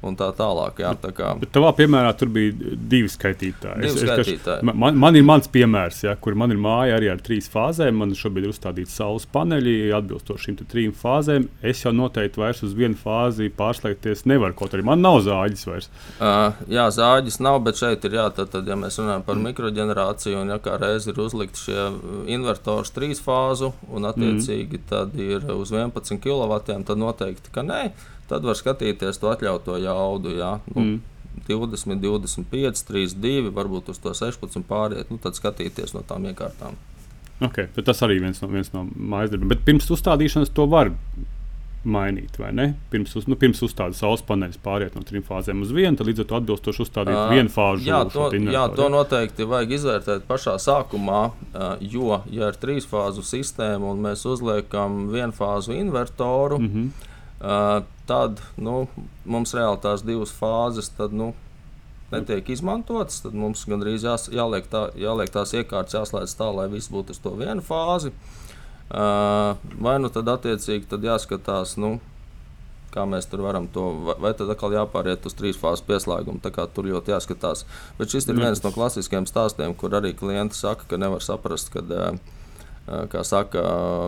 Un 0.04 0.18
tā 0.20 0.28
tālāk. 0.36 0.82
Jā, 0.84 0.92
tā 1.00 1.14
kā... 1.16 1.30
Bet 1.40 1.54
tavā 1.56 1.70
piemērā 1.78 2.12
tur 2.20 2.28
bija 2.34 2.74
divi 2.76 3.08
skaitītāji. 3.12 3.86
Divi 3.86 3.94
es, 3.94 4.04
skaitītāji. 4.04 4.60
Es, 4.60 4.76
man, 4.84 4.98
man 5.00 5.16
ir 5.16 5.24
mans 5.24 5.48
piemērs, 5.52 6.02
ja, 6.04 6.16
kur 6.20 6.36
man 6.40 6.52
ir 6.52 6.60
māja 6.60 6.98
arī 6.98 7.08
ar 7.14 7.24
trīs 7.24 7.48
fāzēm. 7.52 8.02
Man 8.02 8.12
šobrīd 8.20 8.50
ir 8.50 8.52
uzstādīti 8.52 8.92
saules 8.92 9.26
paneļi, 9.32 9.94
atbilstoši 9.96 10.50
šīm 10.50 10.60
trim 10.68 10.96
fāzēm. 10.98 11.48
Es 11.64 11.86
jau 11.86 11.94
noteikti 11.96 12.42
vairs 12.42 12.60
uz 12.68 12.76
vienu 12.76 13.00
fāzi 13.00 13.48
pārslēgties 13.56 14.26
nevaru, 14.28 14.58
kaut 14.60 14.76
arī 14.76 14.84
man 14.92 15.04
nav 15.04 15.22
zāģis 15.24 15.68
vairs. 15.70 15.90
Uh, 16.18 16.52
jā, 16.72 16.90
zāģis 16.98 17.40
nav, 17.44 17.62
bet 17.64 17.80
šeit 17.80 18.04
ir 18.10 18.20
jā, 18.20 18.28
tad, 18.36 18.52
tad, 18.52 18.68
ja 18.68 18.76
mēs 18.80 19.00
runājam 19.00 19.24
par 19.24 19.40
mm. 19.40 19.52
mikroģenerāciju, 19.54 20.42
un 20.44 20.52
ja 20.52 20.60
kā 20.64 20.76
reiz 20.82 21.08
ir 21.08 21.20
uzlikti 21.24 21.70
šie 21.70 21.90
invertors 22.34 22.92
trīs 22.92 23.24
fāzu, 23.24 23.72
un 23.88 24.12
attiecīgi 24.12 24.82
mm. 24.82 24.88
tad 24.92 25.16
ir 25.16 25.48
uz 25.56 25.72
11 25.72 26.20
kW, 26.24 26.60
tad 26.74 27.00
noteikti, 27.00 27.54
ka 27.56 27.64
nē 27.64 27.86
tad 28.30 28.46
var 28.48 28.58
skatīties 28.58 29.20
to 29.22 29.30
atļautu 29.32 29.76
jaudu. 29.94 30.38
Jā. 30.38 30.54
Nu, 30.74 30.82
mm. 30.82 31.02
20, 31.48 32.00
25, 32.00 32.86
32, 32.88 33.52
varbūt 33.54 33.92
uz 33.92 34.00
to 34.00 34.14
16 34.16 34.66
pāriet, 34.70 35.10
nu, 35.12 35.20
tad 35.22 35.38
skatīties 35.38 35.96
no 35.96 36.04
tām 36.08 36.28
iekārtām. 36.30 36.78
Okay, 37.44 37.68
tas 37.84 38.00
arī 38.06 38.22
viens 38.24 38.40
no, 38.44 38.48
viens 38.52 38.70
no 38.76 38.86
mājas 38.94 39.34
darbiem. 39.34 39.52
Bet 39.52 39.64
pirms 39.68 39.90
uzstādīšanas 39.92 40.54
to 40.56 40.68
var 40.70 40.94
mainīt, 41.84 42.38
vai 42.40 42.54
ne? 42.56 42.68
Pirms, 42.94 43.12
uz, 43.20 43.26
nu, 43.28 43.36
pirms 43.40 43.60
uzstāda 43.66 43.98
saules 43.98 44.24
paneļus 44.24 44.62
pāriet 44.64 44.94
no 44.96 45.04
trim 45.04 45.26
fāzēm 45.26 45.66
uz 45.66 45.74
vienu, 45.76 45.98
tad 46.00 46.08
līdz 46.08 46.24
ar 46.24 46.28
to 46.30 46.38
atbilstoši 46.38 46.84
uzstādīt 46.86 47.18
uh, 47.18 47.34
vienu 47.34 47.52
fāzi. 47.52 47.90
Jā, 47.90 48.00
to, 48.14 48.30
jā, 48.32 48.62
to 48.78 48.88
noteikti 48.94 49.48
vajag 49.50 49.74
izvērtēt 49.80 50.28
pašā 50.30 50.56
sākumā, 50.64 51.24
jo, 51.84 52.22
ja 52.32 52.54
ir 52.54 52.60
trīs 52.62 52.88
fāzu 52.88 53.26
sistēma 53.28 53.92
un 53.92 54.06
mēs 54.06 54.24
uzliekam 54.30 55.10
vienu 55.12 55.36
fāzu 55.36 55.76
invertoru, 55.76 56.62
mm 56.62 56.72
-hmm 56.76 57.10
tad 58.08 58.40
nu, 58.56 58.86
mums 59.26 59.54
reāli 59.56 59.82
tās 59.84 60.04
divas 60.06 60.32
fāzes 60.36 60.92
tad, 60.98 61.16
nu, 61.16 61.34
netiek 62.14 62.54
izmantotas. 62.54 63.22
Tad 63.26 63.36
mums 63.38 63.66
gandrīz 63.70 64.06
jās, 64.08 64.30
jāliek, 64.34 64.70
tā, 64.72 64.88
jāliek 65.00 65.32
tās 65.34 65.54
iekārtas, 65.58 65.98
jāslēdz 65.98 66.38
tā, 66.40 66.50
lai 66.56 66.70
viss 66.72 66.92
būtu 66.94 67.16
uz 67.16 67.22
to 67.24 67.36
vienu 67.40 67.66
fāzi. 67.66 68.14
Vai 68.94 69.98
nu 70.02 70.12
tad 70.14 70.30
attiecīgi 70.36 70.90
tad 70.92 71.06
jāskatās, 71.08 71.78
nu, 71.82 71.96
kā 72.94 73.08
mēs 73.10 73.26
tur 73.32 73.42
varam 73.42 73.66
to, 73.74 73.88
vai, 74.22 74.36
tad 74.38 74.52
atkal 74.54 74.76
jāpāriet 74.76 75.26
uz 75.26 75.34
trīs 75.38 75.58
fāzes 75.58 75.86
pieslēgumu. 75.88 76.44
Tur 76.44 76.92
ļoti 76.92 77.16
jāskatās. 77.16 77.66
Bet 77.98 78.14
šis 78.14 78.30
ir 78.30 78.38
viens 78.38 78.62
no 78.64 78.72
klasiskiem 78.76 79.28
stāstiem, 79.30 79.74
kur 79.74 79.98
arī 79.98 80.14
klienti 80.18 80.60
saka, 80.60 80.88
ka 80.90 81.02
nevar 81.02 81.26
saprast, 81.26 81.74
ka. 81.74 81.84
Uh, 81.84 82.40
kā 82.84 83.22
saka, 83.24 83.62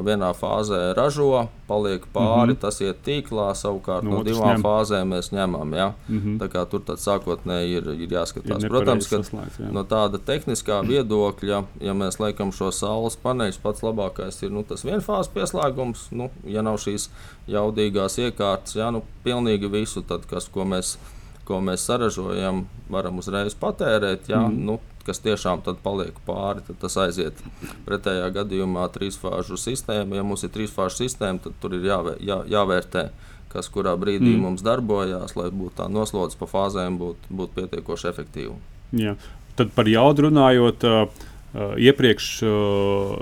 vienā 0.04 0.34
fāzē 0.36 0.90
ražo, 0.98 1.48
paliek 1.68 2.04
pāri, 2.14 2.52
mm 2.52 2.56
-hmm. 2.56 2.60
tas 2.60 2.82
iet 2.82 2.98
tīklā, 3.06 3.48
savukārt 3.56 4.04
no, 4.04 4.18
no 4.18 4.24
divām 4.24 4.58
ņem. 4.58 4.64
fāzēm 4.66 5.14
mēs 5.16 5.32
ņemam. 5.32 5.74
Ja? 5.76 5.94
Mm 6.10 6.20
-hmm. 6.20 6.40
Tā 6.40 6.66
tur 6.66 6.82
sākotnēji 6.82 7.78
ir, 7.78 7.88
ir 8.04 8.10
jāskatās. 8.10 8.64
Ir 8.64 8.70
Protams, 8.70 9.08
ka 9.08 9.18
saslēgt, 9.18 9.60
jā. 9.60 9.72
no 9.72 9.84
tāda 9.84 10.20
tehniskā 10.20 10.82
viedokļa, 10.88 11.64
ja 11.80 11.94
mēs 11.94 12.20
liekam 12.20 12.52
šo 12.52 12.72
saules 12.72 13.16
paneļus, 13.16 13.58
pats 13.64 13.82
labākais 13.82 14.44
ir 14.44 14.52
nu, 14.52 14.64
tas 14.64 14.86
vienfāzes 14.86 15.32
pieslēgums. 15.34 16.12
Nu, 16.12 16.30
ja 16.44 16.62
nav 16.62 16.76
šīs 16.78 17.10
jaudīgās 17.48 18.18
iekārtas, 18.20 18.76
ja 18.76 18.92
nu, 18.92 19.04
pilnīgi 19.24 19.72
visu, 19.72 20.02
tad, 20.02 20.26
kas, 20.26 20.50
ko 20.50 20.64
mēs 20.64 20.98
ko 21.46 21.62
mēs 21.62 21.86
saražojam, 21.86 22.66
varam 22.90 23.18
uzreiz 23.22 23.56
patērēt. 23.56 24.30
Jā, 24.32 24.42
mm. 24.48 24.66
nu, 24.66 24.80
kas 25.06 25.22
tiešām 25.24 25.62
paliek 25.84 26.18
pāri, 26.28 26.64
tad 26.66 26.80
tas 26.82 26.98
aiziet 27.02 27.40
pretējā 27.86 28.28
gadījumā 28.40 28.88
trīsfāžu 28.96 29.60
sistēmu. 29.62 30.18
Ja 30.18 30.26
mums 30.26 30.46
ir 30.46 30.54
trīsfāžu 30.56 31.04
sistēma, 31.04 31.44
tad 31.44 31.58
tur 31.62 31.78
ir 31.78 31.86
jāvē, 31.90 32.18
jā, 32.26 32.42
jāvērtē, 32.52 33.08
kas 33.54 33.70
kurā 33.72 33.96
brīdī 34.00 34.34
mm. 34.34 34.42
mums 34.48 34.66
darbojās, 34.66 35.38
lai 35.38 35.52
būtu 35.54 35.80
tā 35.82 35.88
noslodze 35.92 36.40
pa 36.40 36.50
fāzēm, 36.50 37.00
būtu 37.02 37.38
būt 37.38 37.56
pietiekoši 37.60 38.12
efektīva. 38.12 38.58
Jā. 38.96 39.16
Tad 39.56 39.72
par 39.78 39.90
jaudu 39.90 40.30
runājot. 40.30 40.86
Uh, 40.86 41.24
iepriekš, 41.56 42.26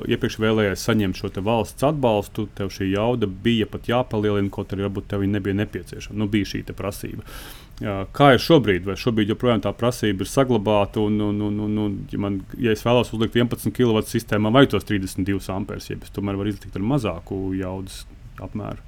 iepriekš 0.09 0.39
vēlējies 0.41 0.85
saņemt 0.87 1.19
šo 1.19 1.29
valsts 1.45 1.85
atbalstu, 1.85 2.47
tev 2.57 2.71
šī 2.73 2.87
jauda 2.95 3.27
bija 3.29 3.67
pat 3.69 3.85
jāpalielina, 3.91 4.49
kaut 4.49 4.73
arī 4.73 4.87
varbūt 4.87 5.11
tev 5.11 5.21
nebija 5.29 5.59
nepieciešama. 5.59 6.17
Nu, 6.17 6.25
bija 6.33 6.49
šī 6.49 6.63
prasība. 6.73 7.21
Uh, 7.21 7.62
kā 7.79 8.33
ir 8.35 8.41
šobrīd? 8.43 8.85
Vai 8.85 8.95
šobrīd 8.99 9.33
joprojām 9.33 9.63
tā 9.63 9.73
prasība 9.73 10.23
ir 10.23 10.29
saglabāta? 10.29 11.01
Un, 11.01 11.19
un, 11.21 11.41
un, 11.41 11.59
un, 11.65 11.77
un, 11.85 11.99
ja, 12.11 12.19
man, 12.21 12.41
ja 12.59 12.71
es 12.75 12.85
vēlos 12.85 13.13
uzlikt 13.15 13.35
11 13.35 13.73
kW 13.73 14.03
sistēmā, 14.07 14.53
vai 14.53 14.65
tos 14.69 14.85
32 14.85 15.49
amperes, 15.53 15.89
ja 15.89 15.97
es 15.97 16.13
tomēr 16.13 16.37
varu 16.39 16.53
izlikt 16.53 16.75
ar 16.77 16.85
mazāku 16.93 17.39
jaudas 17.57 18.03
apmēru? 18.43 18.81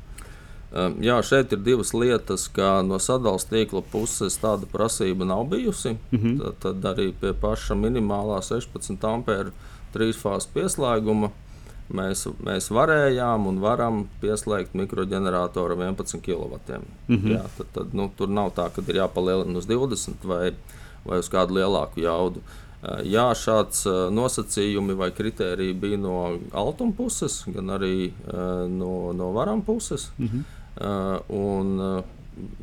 Jā, 0.76 1.21
šeit 1.24 1.54
ir 1.56 1.62
divas 1.63 1.93
lietas, 1.95 2.50
ka 2.52 2.82
no 2.84 2.98
sadalījuma 3.00 3.48
tīkla 3.48 3.82
puses 3.93 4.36
tāda 4.41 4.67
prasība 4.67 5.28
nav 5.28 5.45
bijusi. 5.54 5.95
Mm 6.12 6.19
-hmm. 6.19 6.38
tad, 6.41 6.58
tad 6.60 6.89
arī 6.91 7.13
pie 7.21 7.32
paša 7.34 7.78
minimālā 7.80 8.41
16 8.43 9.08
ampēra 9.08 9.54
trīsfāzes 9.93 10.50
pieslēguma 10.52 11.32
mēs, 11.93 12.26
mēs 12.43 12.69
varējām 12.74 13.48
un 13.50 13.62
varam 13.63 14.04
pieslēgt 14.21 14.76
mikroģeneratoru 14.78 15.78
11 15.78 16.21
kW. 16.26 16.60
Mm 17.08 17.15
-hmm. 17.15 17.32
jā, 17.32 17.43
tad, 17.58 17.71
tad, 17.74 17.93
nu, 17.93 18.10
tur 18.17 18.30
nav 18.30 18.54
tā, 18.56 18.69
ka 18.74 18.82
ir 18.88 19.02
jāpalielina 19.02 19.58
uz 19.58 19.67
20 19.67 20.26
vai, 20.26 20.54
vai 21.06 21.19
uz 21.19 21.30
kādu 21.30 21.60
lielāku 21.60 22.02
jaudu. 22.02 22.41
Ehm, 22.84 23.06
jā, 23.06 23.30
šāds 23.34 23.86
nosacījumi 24.12 24.93
vai 24.93 25.12
kritēriji 25.12 25.74
bija 25.74 25.98
no 25.98 26.39
altuma 26.52 26.93
puses, 26.98 27.43
gan 27.48 27.69
arī 27.69 28.12
no, 28.69 29.13
no 29.13 29.32
varam 29.32 29.62
puses. 29.62 30.12
Mm 30.17 30.28
-hmm. 30.28 30.43
Un, 31.30 32.04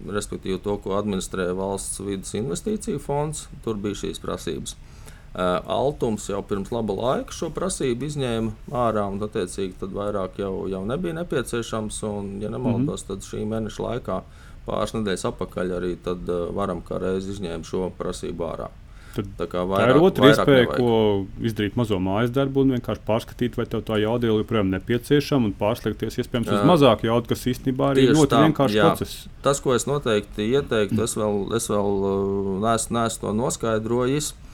respektīvi 0.09 0.59
to, 0.59 0.77
ko 0.77 0.91
administrē 0.91 1.53
valsts 1.57 2.01
vidas 2.01 2.35
investīciju 2.35 2.99
fonds, 2.99 3.49
tur 3.65 3.77
bija 3.77 3.95
šīs 3.95 4.21
prasības. 4.21 4.73
Uh, 4.73 4.93
Altums 5.33 6.27
jau 6.29 6.43
pirms 6.45 6.69
laba 6.75 6.93
laika 6.93 7.33
šo 7.33 7.49
prasību 7.57 8.05
izņēma 8.05 8.75
ārā, 8.77 9.07
un 9.09 9.23
attiecīgi 9.25 9.79
tad 9.81 9.95
vairāk 9.97 10.37
jau, 10.43 10.67
jau 10.69 10.83
nebija 10.85 11.17
nepieciešams. 11.23 12.03
Un, 12.09 12.35
ja 12.43 12.51
nemaldos, 12.53 13.07
mm 13.07 13.07
-hmm. 13.07 13.09
tad 13.09 13.31
šī 13.31 13.47
mēneša 13.49 13.87
laikā, 13.87 14.21
pāris 14.67 14.93
nedēļas 14.93 15.27
atpakaļ, 15.33 15.75
arī 15.79 15.97
tad, 16.05 16.29
uh, 16.29 16.53
varam 16.55 16.83
kā 16.85 17.01
reizi 17.01 17.33
izņēma 17.33 17.65
šo 17.65 17.91
prasību 17.99 18.45
ārā. 18.45 18.69
Tad, 19.13 19.27
tā, 19.37 19.47
vairāk, 19.69 19.89
tā 19.89 19.97
ir 19.97 20.03
otra 20.03 20.29
iespēja, 20.29 20.61
nevajag. 20.61 20.77
ko 20.77 21.27
izdarīt 21.45 21.75
mazo 21.77 21.99
mājas 22.01 22.31
darbu 22.33 22.61
un 22.61 22.77
vienkārši 22.77 23.03
pārskatīt, 23.09 23.57
vai 23.57 23.67
tev 23.67 23.83
tā 23.85 23.99
jauda 24.01 24.27
joprojām 24.27 24.71
nepieciešama 24.73 25.51
un 25.51 25.55
pārslēgties 25.59 26.17
iespējams 26.19 26.49
uz 26.49 26.63
mazāku 26.65 27.07
jaudu, 27.07 27.29
kas 27.29 27.45
īstenībā 27.47 27.91
arī 27.93 28.07
ir 28.09 28.17
ļoti 28.17 28.41
vienkāršs 28.47 28.77
jā. 28.77 28.87
process. 28.89 29.29
Tas, 29.43 29.61
ko 29.61 29.75
es 29.75 29.85
noteikti 29.87 30.49
ieteiktu, 30.49 30.97
mm. 30.97 31.05
es 31.05 31.17
vēl, 31.17 31.57
es 31.57 31.69
vēl 31.69 31.93
uh, 32.01 32.65
neesmu, 32.65 32.97
neesmu 33.01 33.21
to 33.21 33.37
noskaidrojis. 33.37 34.33
Uh, 34.33 34.52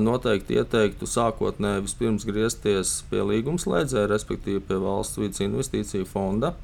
noteikti 0.00 0.60
ieteiktu 0.60 1.08
sākotnēji 1.10 1.84
vispirms 1.88 2.26
griezties 2.28 3.00
pie 3.10 3.22
līgumslēdzēja, 3.26 4.10
respektīvi 4.12 4.60
pie 4.68 4.78
valsts 4.82 5.18
vidas 5.18 5.42
investīciju 5.42 6.06
fonda, 6.06 6.54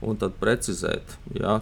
un 0.00 0.16
tad 0.16 0.38
precizēt, 0.40 1.18
ja, 1.36 1.60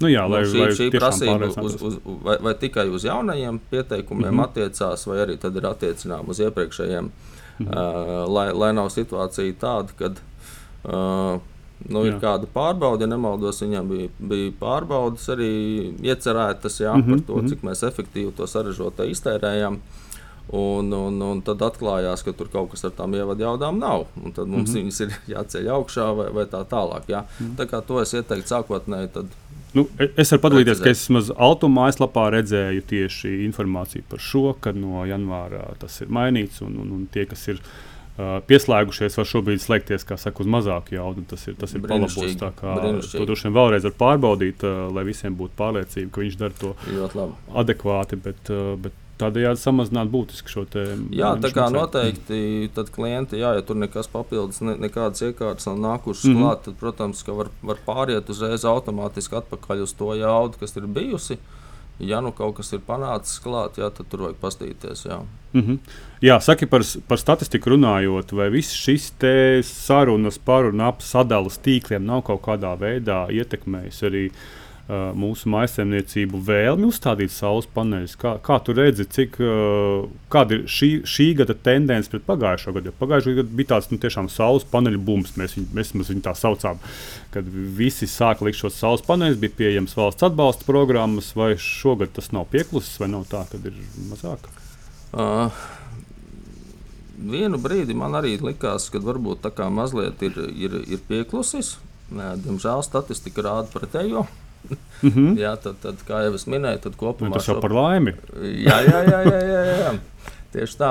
Nu, 0.00 0.08
jā, 0.08 0.22
lai, 0.24 0.46
nu, 0.46 0.48
šī, 0.48 0.60
lai 0.62 0.68
šī 0.76 0.86
prasība 0.94 1.48
uz, 1.60 1.74
uz, 1.84 1.96
vai, 2.24 2.38
vai 2.40 2.54
tikai 2.56 2.86
uz 2.88 3.04
jaunajiem 3.04 3.60
pieteikumiem 3.70 4.30
mm 4.30 4.38
-hmm. 4.38 4.44
attiecās, 4.48 5.06
vai 5.06 5.18
arī 5.26 5.36
tad 5.38 5.56
ir 5.56 5.66
attiecināma 5.68 6.32
uz 6.32 6.40
iepriekšējiem, 6.40 7.04
mm 7.04 7.66
-hmm. 7.66 7.68
uh, 7.68 8.32
lai, 8.32 8.52
lai 8.52 8.72
nav 8.72 8.88
situācija 8.88 9.54
tāda, 9.60 9.92
kad 9.98 10.20
uh, 10.84 11.40
nu, 11.88 12.04
ir 12.04 12.14
jā. 12.14 12.20
kāda 12.20 12.48
pārbaude, 12.54 13.04
ja 13.04 13.06
nemaldos, 13.06 13.62
viņam 13.62 13.88
bija, 13.88 14.08
bija 14.18 14.52
pārbaudas 14.60 15.28
arī 15.28 15.52
iecerētas 16.02 16.80
jā, 16.80 16.94
mm 16.96 17.02
-hmm. 17.02 17.10
par 17.10 17.26
to, 17.26 17.36
mhm. 17.36 17.48
cik 17.48 17.62
mēs 17.62 17.86
efektīvi 17.88 18.32
to 18.36 18.46
sarežģīto 18.46 19.04
iztērējam. 19.04 19.78
Un, 20.50 20.92
un, 20.92 21.20
un 21.22 21.40
tad 21.46 21.62
atklājās, 21.62 22.24
ka 22.26 22.32
tur 22.34 22.48
kaut 22.50 22.72
kas 22.72 22.82
ar 22.88 22.90
tām 22.96 23.14
ievadu 23.14 23.44
jaudām 23.44 23.78
nav. 23.78 24.08
Un 24.18 24.32
tad 24.32 24.48
mums 24.48 24.70
mm 24.70 24.74
-hmm. 24.74 24.82
viņas 24.82 25.00
ir 25.00 25.12
jāceļ 25.34 25.70
augšā 25.76 26.08
vai, 26.16 26.30
vai 26.32 26.44
tā 26.44 26.64
tālāk. 26.64 27.06
Jā. 27.08 27.22
Mm 27.22 27.46
-hmm. 27.46 27.56
Tā 27.56 27.66
kā 27.70 27.82
to 27.86 28.00
es 28.00 28.14
ieteiktu 28.14 28.48
sākotnēji 28.54 29.08
Nu, 29.74 29.84
es 30.18 30.32
varu 30.32 30.42
padalīties, 30.42 30.80
ka 30.82 30.90
es 30.90 31.04
vismaz 31.04 31.30
automātiskā 31.30 31.76
mājaslapā 31.80 32.24
redzēju 32.34 32.82
tieši 32.90 33.30
informāciju 33.46 34.02
par 34.10 34.18
šo, 34.18 34.42
ka 34.60 34.72
no 34.74 35.04
janvāra 35.08 35.62
tas 35.78 36.00
ir 36.02 36.10
mainīts. 36.12 36.58
Un, 36.66 36.74
un, 36.82 36.90
un 36.96 37.04
tie, 37.12 37.24
kas 37.30 37.46
ir 37.52 37.60
uh, 37.60 38.40
pieslēgušies, 38.48 39.18
var 39.20 39.28
šobrīd 39.30 39.62
slēgties 39.62 40.06
saka, 40.08 40.42
uz 40.42 40.50
mazāku 40.50 40.96
jaudu. 40.96 41.22
Tas 41.30 41.46
ir, 41.46 41.54
tas 41.60 41.74
ir 41.74 41.84
palabos. 41.86 43.12
To 43.14 43.28
droši 43.28 43.46
vien 43.46 43.56
vēlreiz 43.60 43.86
var 43.86 43.96
pārbaudīt, 44.02 44.66
uh, 44.66 44.88
lai 44.96 45.06
visiem 45.08 45.38
būtu 45.38 45.54
pārliecība, 45.60 46.10
ka 46.16 46.24
viņš 46.24 46.40
dara 46.40 46.58
to 46.58 46.74
adekvāti. 47.62 48.18
Bet, 48.26 48.50
uh, 48.50 48.74
bet 48.80 48.98
tādējādi 49.20 49.60
samazināt 49.60 50.10
būtiski 50.12 50.52
šo 50.52 50.64
te. 50.70 50.84
Jā, 51.14 51.34
tā 51.40 51.52
kā 51.54 51.68
noteikti 51.72 52.70
tad 52.74 52.90
klienti, 52.94 53.38
jā, 53.40 53.54
ja 53.58 53.64
tur 53.66 53.78
nekas 53.80 54.10
papildus, 54.10 54.62
ne, 54.66 54.76
nekādas 54.80 55.22
iekārtas 55.28 55.68
nav 55.70 55.80
nākušas 55.84 56.26
mm 56.26 56.34
-hmm. 56.34 56.44
klāt, 56.44 56.62
tad, 56.66 56.76
protams, 56.80 57.22
ka 57.22 57.36
var, 57.36 57.50
var 57.62 57.80
pāriet 57.86 58.30
uzreiz 58.30 58.64
automātiski 58.64 59.36
atpakaļ 59.40 59.82
uz 59.86 59.92
to 59.92 60.14
jaudu, 60.14 60.58
kas 60.60 60.76
ir 60.76 60.86
bijusi. 60.86 61.38
Ja 62.00 62.20
nu 62.20 62.32
kaut 62.32 62.56
kas 62.56 62.72
ir 62.72 62.80
panācis 62.80 63.42
klāt, 63.44 63.76
jā, 63.76 63.90
tad 63.92 64.06
tur 64.08 64.20
vajag 64.20 64.36
pastīties. 64.40 65.04
Jā, 65.04 65.18
mm 65.52 65.60
-hmm. 65.60 65.78
jā 66.22 66.40
saki 66.40 66.66
par, 66.66 66.82
par 67.08 67.18
statistiku 67.18 67.70
runājot, 67.70 68.32
vai 68.32 68.50
viss 68.50 68.72
šis 68.72 69.12
sarunas 69.62 70.38
par 70.38 70.64
un 70.64 70.80
ap 70.80 71.02
sadalas 71.02 71.58
tīkliem 71.58 72.06
nav 72.06 72.22
kaut 72.22 72.40
kādā 72.40 72.78
veidā 72.78 73.28
ietekmējis 73.30 74.02
arī 74.02 74.30
uh, 74.30 74.36
uh, 74.90 75.10
mūsu 75.16 75.48
maisaimniecību 75.52 76.40
vēlmi 76.46 76.88
uzstādīt 76.90 77.32
saules 77.32 77.68
paneļus. 77.70 78.16
Kā, 78.20 78.34
kā 78.44 78.58
tu 78.66 78.74
redzi, 78.76 79.06
cik, 79.06 79.38
uh, 79.44 80.08
kāda 80.32 80.58
ir 80.58 80.64
šī, 80.70 80.90
šī 81.08 81.28
gada 81.40 81.54
tendence 81.54 82.10
pret 82.12 82.26
pagājušo 82.26 82.74
gadu? 82.76 82.94
Pagājušajā 83.00 83.40
gadā 83.40 83.58
bija 83.60 83.72
tāds 83.74 83.90
nu, 83.92 84.00
tiešām 84.02 84.30
saules 84.32 84.66
paneļu 84.70 85.02
bums, 85.06 85.34
mēs, 85.40 85.56
viņu, 85.58 85.70
mēs, 85.78 85.92
viņu 85.94 86.24
tā 86.26 86.34
saucām. 86.38 86.80
Kad 87.34 87.50
visi 87.78 88.08
sāka 88.10 88.46
likt 88.46 88.58
šos 88.58 88.78
saules 88.80 89.04
paneļus, 89.06 89.40
bija 89.42 89.58
pieejams 89.62 89.94
valsts 89.98 90.26
atbalsta 90.26 90.66
programmas, 90.68 91.32
vai 91.38 91.52
šogad 91.60 92.16
tas 92.16 92.32
nav 92.34 92.50
pieklusis, 92.50 92.98
vai 93.02 93.12
nav 93.14 93.28
tā, 93.30 93.44
ka 93.50 93.62
ir 93.62 93.78
mazāk? 94.10 94.50
Uh. 95.14 95.62
Vienu 97.20 97.58
brīdi 97.60 97.92
man 97.92 98.14
arī 98.16 98.38
likās, 98.40 98.86
ka 98.88 99.00
varbūt 99.04 99.42
tā 99.44 99.50
kā 99.52 99.66
mazliet 99.68 100.22
ir, 100.24 100.38
ir, 100.56 100.78
ir 100.88 101.02
pieklusis. 101.04 101.74
Diemžēl 102.10 102.80
statistika 102.82 103.44
rāda 103.44 103.68
pretējo. 103.70 104.24
Mm 105.02 105.10
-hmm. 105.10 105.38
jā, 105.38 105.56
tad, 105.56 105.76
tad, 105.80 105.96
kā 106.08 106.22
jau 106.24 106.34
es 106.34 106.46
minēju, 106.46 106.78
tad 106.78 106.96
kopumā. 106.96 107.28
Nu, 107.28 107.34
tas 107.34 107.48
jau 107.48 107.60
par 107.60 107.72
laimi. 107.72 108.14
jā, 108.42 108.80
jā, 108.84 109.00
jā. 109.10 109.20
jā, 109.24 109.40
jā, 109.40 109.62
jā. 109.80 109.98
Tieši 110.52 110.76
tā, 110.76 110.90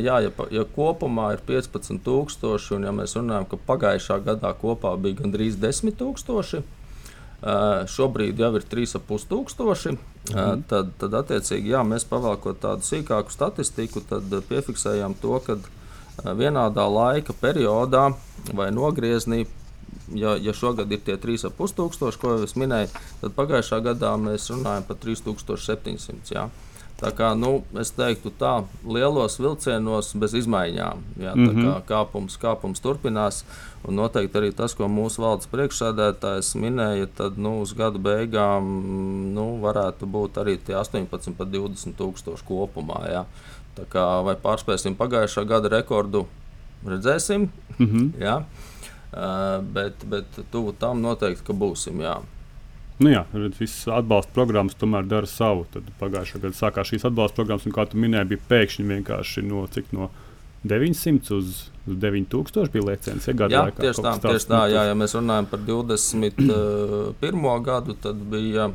jā, 0.00 0.16
ja, 0.24 0.30
ja 0.50 0.64
kopumā 0.76 1.32
ir 1.32 1.40
15,000, 1.46 2.74
un 2.76 2.84
ja 2.84 2.92
mēs 2.92 3.16
runājam, 3.16 3.44
ka 3.44 3.56
pagājušā 3.66 4.18
gadā 4.24 4.54
kopā 4.56 4.96
bija 4.96 5.14
gandrīz 5.20 5.58
10,000, 5.60 6.62
šobrīd 7.86 8.38
jau 8.40 8.54
ir 8.56 8.62
3,500, 8.62 9.90
mm 9.90 9.98
-hmm. 10.32 10.62
tad, 10.68 10.90
tad 10.98 11.14
attiecīgi 11.14 11.74
jā, 11.76 11.84
mēs 11.84 12.08
pavēlkot 12.08 12.60
tādu 12.60 12.82
sīkāku 12.82 13.30
statistiku, 13.30 14.00
tad 14.00 14.22
piefiksējām 14.48 15.14
to, 15.20 15.40
ka 15.46 15.58
vienādā 16.24 16.86
laika 16.88 17.32
periodā 17.32 18.14
vai 18.54 18.70
nogriezienī 18.70 19.46
ja, 20.14 20.36
ja 20.36 20.52
šogad 20.52 20.92
ir 20.92 21.00
tie 21.04 21.16
3,5 21.16 21.76
tūkstoši, 21.80 22.20
ko 22.20 22.36
jau 22.36 22.46
es 22.46 22.56
minēju, 22.56 22.92
tad 23.20 23.36
pagājušā 23.36 23.80
gadā 23.84 24.14
mēs 24.20 24.50
runājam 24.52 24.86
par 24.88 25.00
3700. 25.02 26.34
Jā. 26.34 26.48
Tā 26.96 27.10
kā 27.12 27.34
nu, 27.36 27.58
es 27.76 27.90
teiktu, 27.92 28.30
tā 28.40 28.62
lielos 28.88 29.34
vilcienos 29.36 30.14
bez 30.16 30.32
izmaiņām. 30.38 31.02
Jā, 31.20 31.34
mm 31.36 31.48
-hmm. 31.48 31.66
kā 31.66 31.74
kāpums, 31.90 32.38
kāpums 32.40 32.80
turpinās. 32.80 33.44
Un 33.84 33.94
noteikti 34.00 34.38
arī 34.38 34.52
tas, 34.56 34.74
ko 34.74 34.88
mūsu 34.88 35.20
valdes 35.20 35.46
priekšsēdētājs 35.52 36.54
minēja, 36.56 37.06
tad 37.16 37.36
nu, 37.38 37.60
uz 37.60 37.74
gada 37.76 37.98
beigām 37.98 38.64
nu, 39.34 39.60
varētu 39.60 40.06
būt 40.06 40.40
arī 40.40 40.56
18, 40.58 41.34
pat 41.36 41.48
20 41.48 41.94
tūkstoši 41.98 42.44
kopumā. 42.48 43.04
Jā. 43.10 43.24
Tā 43.76 43.84
kā 43.92 44.24
vai 44.24 44.34
pārspēsim 44.34 44.96
pagājušā 44.96 45.44
gada 45.44 45.68
rekordu, 45.68 46.26
redzēsim. 46.86 47.48
Mm 47.78 47.86
-hmm. 47.86 48.10
jā. 48.20 48.42
Uh, 49.12 49.62
bet, 49.72 50.02
bet 50.10 50.40
tuvu 50.52 50.74
tam 50.76 51.00
noteikti, 51.00 51.54
būsim. 51.56 52.00
Jā. 52.04 52.18
Nu 52.98 53.12
jā, 53.12 53.22
visas 53.58 53.86
atbalsta 53.92 54.32
programmas 54.34 54.76
tomēr 54.78 55.06
dara 55.08 55.28
savu. 55.28 55.66
Tad 55.72 55.88
pagājušā 56.00 56.40
gada 56.40 56.56
sākās 56.56 56.90
šīs 56.90 57.04
atbalsta 57.10 57.36
programmas, 57.36 57.66
un 57.68 57.74
kā 57.76 57.84
tu 57.90 58.00
minēji, 58.00 58.30
bija 58.32 58.46
pēkšņi 58.50 58.86
vienkārši 58.88 59.44
no 59.46 59.66
cik 59.72 59.92
no 59.96 60.10
900 60.66 61.36
uz, 61.36 61.68
uz 61.86 61.98
9000 62.02 62.72
bija 62.72 62.88
lēciens. 62.88 63.28
Ja, 63.28 63.36
jā, 63.36 63.62
laikā, 63.68 63.84
tieši 63.84 64.04
tā, 64.06 64.14
tieši 64.24 64.50
tā 64.50 64.62
jā, 64.72 64.82
ja 64.88 64.96
mēs 64.98 65.14
runājam 65.18 65.48
par 65.50 65.62
21. 65.68 67.46
gadu, 67.68 67.96
tad 68.02 68.26
bija 68.32 68.70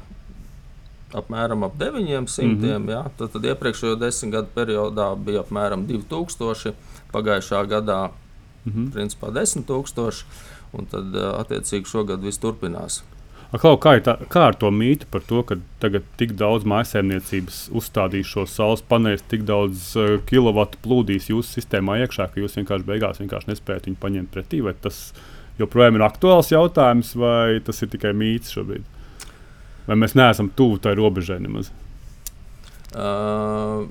apmēram 1.17 1.65
ap 1.67 1.75
900. 1.81 2.45
Mm 2.45 2.61
-hmm. 2.61 2.89
ja? 2.89 3.03
tad, 3.17 3.31
tad 3.33 3.45
iepriekšējo 3.45 3.95
desmit 3.99 4.33
gadu 4.33 4.47
periodā 4.55 5.15
bija 5.15 5.41
apmēram 5.41 5.87
2000, 5.87 6.73
pagājušā 7.11 7.65
gadā 7.67 8.01
-hmm. 8.65 8.91
principā 8.93 9.31
10 9.31 9.65
000, 9.69 10.11
un 10.73 10.85
tad 10.91 11.15
attiecīgi 11.15 11.89
šogad 11.89 12.21
viss 12.21 12.41
turpinās. 12.41 13.01
Klau, 13.51 13.75
kā, 13.75 13.97
tā, 13.99 14.15
kā 14.31 14.45
ar 14.47 14.55
to 14.55 14.69
mītu 14.71 15.09
par 15.11 15.25
to, 15.27 15.41
ka 15.43 15.57
tagad 15.83 16.05
tik 16.15 16.37
daudz 16.39 16.63
mājsaimniecības 16.63 17.57
uzstādīs 17.75 18.29
šo 18.29 18.45
saules 18.47 18.81
paneļus, 18.87 19.25
tik 19.27 19.43
daudz 19.43 19.89
uh, 19.99 20.13
kilovatu 20.29 20.79
plūdīs 20.85 21.27
jūsu 21.33 21.59
sistēmā 21.59 21.97
iekšā, 22.05 22.29
ka 22.31 22.39
jūs 22.39 22.55
vienkārši 22.55 22.87
beigās 22.87 23.19
vienkārši 23.19 23.51
nespējat 23.51 23.89
viņu 23.89 23.99
paņemt 23.99 24.31
pretī? 24.31 24.61
Vai 24.63 24.71
tas 24.79 25.11
joprojām 25.59 25.99
ir 25.99 26.07
aktuāls 26.07 26.53
jautājums, 26.53 27.11
vai 27.19 27.59
tas 27.59 27.83
ir 27.83 27.91
tikai 27.91 28.15
mīts 28.15 28.55
šobrīd? 28.55 28.87
Vai 29.89 29.99
mēs 29.99 30.15
neesam 30.15 30.47
tuvu 30.55 30.79
tai 30.79 30.95
robežai 30.95 31.41
nemaz? 31.43 31.67
Uh, 31.67 31.90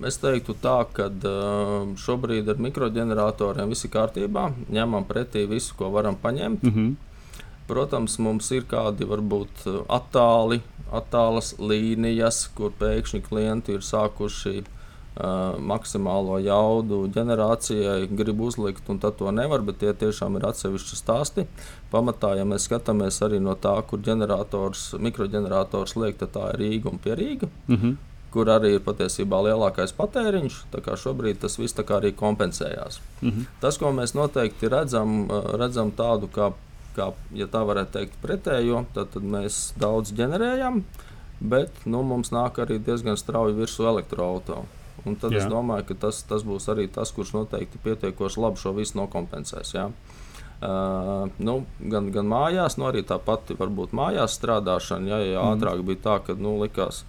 es 0.08 0.18
teiktu, 0.20 0.56
tā, 0.60 0.78
ka 0.92 1.06
uh, 1.08 1.92
šobrīd 1.96 2.48
ar 2.52 2.58
mikroģeneratoriem 2.60 3.72
viss 3.72 3.86
ir 3.88 3.94
kārtībā. 3.94 4.50
Ņemam 4.68 5.06
pretī 5.08 5.46
visu, 5.48 5.74
ko 5.78 5.88
varam 5.94 6.18
paņemt. 6.20 6.62
Mm 6.62 6.74
-hmm. 6.74 6.96
Protams, 7.70 8.18
mums 8.18 8.50
ir 8.50 8.64
kādi 8.66 9.06
varbūt 9.06 9.64
attāli, 9.88 10.60
attālas 10.92 11.54
līnijas, 11.58 12.50
kur 12.54 12.72
pēkšņi 12.80 13.22
klienti 13.22 13.72
ir 13.72 13.80
sākuši 13.80 14.58
uh, 14.58 14.64
Uh, 15.10 15.56
maksimālo 15.58 16.36
jaudu 16.38 17.00
ģenerācijai 17.10 18.06
grib 18.14 18.38
uzlikt, 18.46 18.86
un 18.88 19.00
tad 19.02 19.16
to 19.18 19.32
nevar, 19.34 19.60
bet 19.66 19.80
tie 19.82 19.90
tiešām 19.90 20.38
ir 20.38 20.46
atsevišķi 20.46 20.96
stāsti. 20.96 21.44
Pamatā, 21.90 22.30
ja 22.38 22.44
mēs 22.46 22.68
skatāmies 22.68 23.18
arī 23.26 23.40
no 23.42 23.56
tā, 23.58 23.74
kur 23.90 24.00
ģenerators, 24.06 24.84
mikroģenerators 25.02 25.96
liek, 25.98 26.14
tad 26.22 26.30
tā 26.36 26.46
ir 26.52 26.62
Rīga 26.62 26.92
un 26.92 27.02
Pierīga. 27.02 27.50
Mm 27.66 27.76
-hmm. 27.76 27.96
Kur 28.30 28.46
arī 28.46 28.76
ir 28.76 28.82
patiesībā 28.86 29.40
lielākais 29.42 29.90
patēriņš. 29.98 30.58
Šobrīd 31.02 31.40
tas 31.42 31.58
viss 31.58 31.74
arī 31.74 32.12
kompensējās. 32.14 33.00
Mm 33.22 33.28
-hmm. 33.30 33.46
Tas, 33.60 33.78
ko 33.78 33.90
mēs 33.90 34.14
noteikti 34.14 34.68
redzam, 34.68 35.28
redzam 35.58 35.90
tādu, 35.90 36.28
kā, 36.30 36.52
kā 36.96 37.12
ja 37.34 37.46
tā 37.46 37.64
varētu 37.66 37.92
teikt, 37.92 38.14
pretējo, 38.22 38.84
tad, 38.94 39.10
tad 39.10 39.22
mēs 39.22 39.72
daudz 39.78 40.12
ģenerējam, 40.12 40.84
bet 41.40 41.70
nu, 41.84 42.02
mums 42.02 42.30
nāk 42.30 42.58
arī 42.58 42.78
diezgan 42.78 43.16
strauji 43.16 43.54
virsū 43.54 43.88
elektroautorātu. 43.88 44.66
Un 45.04 45.16
tad 45.16 45.32
jā. 45.32 45.40
es 45.40 45.48
domāju, 45.50 45.86
ka 45.90 45.94
tas, 46.06 46.22
tas 46.28 46.44
būs 46.46 46.68
arī 46.72 46.88
tas, 46.92 47.12
kurš 47.12 47.32
noteikti 47.32 47.80
pietiekoši 47.84 48.40
labi 48.40 48.60
šo 48.60 48.72
visu 48.76 48.98
nokompensēs. 49.00 49.74
Jā. 49.74 49.88
Uh, 50.60 51.30
nu, 51.40 51.62
gan, 51.80 52.10
gan 52.12 52.28
mājās, 52.28 52.76
nu, 52.76 52.84
arī 52.90 53.00
tā 53.08 53.16
pati 53.24 53.56
varbūt 53.56 53.94
mājās 53.96 54.36
strādāšana. 54.36 55.08
Jā, 55.08 55.20
jā, 55.24 55.40
mm. 55.40 55.54
ātrāk 55.56 55.84
bija 55.88 56.02
tā, 56.04 56.16
ka 56.26 56.36
nu, 56.36 56.58
likās, 56.60 57.04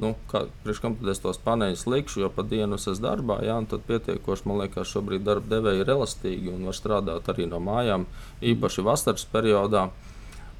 nu, 0.00 0.14
kā, 0.30 0.44
kam 0.82 0.96
tad 0.98 1.12
es 1.12 1.20
tos 1.22 1.38
paneļus 1.44 1.86
likšu, 1.90 2.24
jo 2.24 2.30
pa 2.32 2.44
dienu 2.46 2.78
es 2.78 2.88
esmu 2.88 3.04
darbā. 3.04 3.40
Jā, 3.44 3.58
tad 3.70 3.84
pietiekoši 3.88 4.48
man 4.48 4.62
liekas, 4.62 4.90
šobrīd 4.94 5.24
darba 5.26 5.56
devēji 5.56 5.84
ir 5.84 5.92
elastīgi 5.94 6.52
un 6.54 6.66
var 6.68 6.76
strādāt 6.76 7.28
arī 7.32 7.48
no 7.50 7.60
mājām, 7.62 8.06
īpaši 8.40 8.84
vasaras 8.86 9.26
periodā. 9.32 9.88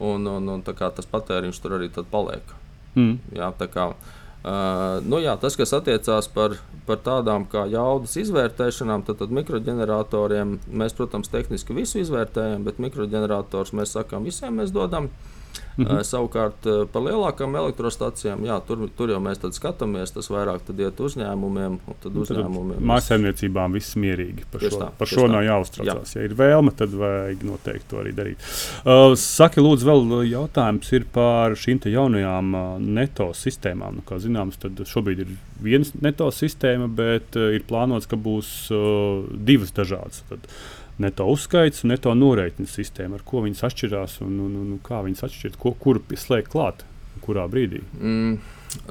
Un, 0.01 0.25
un, 0.25 0.49
un 0.49 0.63
tas 0.65 1.09
patēriņš 1.09 1.61
tur 1.61 1.77
arī 1.77 1.91
paliek. 2.13 2.57
Mm. 2.97 3.21
Jā, 3.37 3.53
kā, 3.73 3.93
Uh, 4.41 5.03
nu 5.05 5.19
jā, 5.21 5.35
tas, 5.37 5.53
kas 5.53 5.75
attiecās 5.77 6.25
par, 6.33 6.55
par 6.87 6.97
tādām 7.05 7.43
kā 7.45 7.67
jaudas 7.69 8.15
izvērtēšanām, 8.23 9.03
tad, 9.05 9.19
tad 9.21 9.35
mikroģeneratoriem 9.37 10.55
mēs, 10.81 10.95
protams, 10.97 11.29
tehniski 11.29 11.77
visu 11.77 12.01
izvērtējam, 12.01 12.65
bet 12.65 12.81
mikroģenerators 12.81 13.75
mēs 13.77 13.93
sakām, 13.99 14.25
visiem 14.25 14.57
mēs 14.57 14.73
dodam. 14.73 15.11
Uh, 15.11 15.40
Mhm. 15.81 15.97
Uh, 15.97 16.01
savukārt 16.05 16.67
uh, 16.69 16.83
par 16.93 17.05
lielākām 17.07 17.55
elektrostacijām, 17.57 18.43
jā, 18.45 18.59
tur, 18.67 18.83
tur 18.97 19.13
jau 19.15 19.21
mēs 19.23 19.41
skatāmies, 19.57 20.13
tas 20.13 20.29
vairāk 20.33 20.67
iet 20.77 21.01
uzņēmumiem. 21.01 21.79
uzņēmumiem 22.25 22.91
Mājsaimniecībām 22.91 23.77
viss 23.79 23.97
mierīgi. 24.01 24.45
Par 24.53 24.65
šo, 24.65 24.81
tā, 24.83 24.91
par 24.99 25.11
šo 25.11 25.29
nav 25.31 25.45
jāuztraucās. 25.47 26.15
Jā. 26.15 26.25
Ja 26.25 26.29
ir 26.29 26.35
vēlme, 26.37 26.75
tad 26.77 26.97
vajag 27.01 27.45
noteikti 27.49 27.89
to 27.93 28.03
arī 28.03 28.13
darīt. 28.17 28.51
Uh, 28.83 29.15
saki, 29.21 29.63
lūdzu, 29.65 29.89
vēl 29.89 30.27
jautājums 30.29 30.91
ir 30.97 31.07
par 31.15 31.57
šīm 31.59 31.81
jaunajām 31.89 32.53
uh, 32.59 32.67
neto 33.01 33.31
sistēmām. 33.37 34.01
Nu, 34.01 34.05
kā 34.07 34.21
zināms, 34.21 34.61
tad 34.61 34.77
šobrīd 34.91 35.25
ir 35.25 35.33
viena 35.65 35.87
neto 36.05 36.29
sistēma, 36.35 36.91
bet 36.93 37.39
uh, 37.41 37.55
ir 37.57 37.65
plānots, 37.69 38.11
ka 38.11 38.21
būs 38.21 38.53
uh, 38.75 39.25
divas 39.49 39.73
dažādas. 39.77 40.25
Tad, 40.29 40.45
uh, 40.45 40.80
neto 41.01 41.27
uzskaits 41.33 41.85
un 41.85 41.95
neto 41.95 42.13
norēķinu 42.17 42.69
sistēma, 42.71 43.19
ar 43.19 43.27
ko 43.27 43.45
viņas 43.47 43.67
atšķirās 43.71 44.21
un, 44.27 44.39
un, 44.47 44.57
un, 44.63 44.79
kā 44.85 45.03
viņas 45.07 45.27
atšķiras, 45.29 45.61
ko, 45.61 45.75
kur 45.81 46.01
slēgt 46.15 46.53
klāt, 46.53 46.85
kurā 47.25 47.47
brīdī. 47.51 47.83
Mm. 47.99 48.41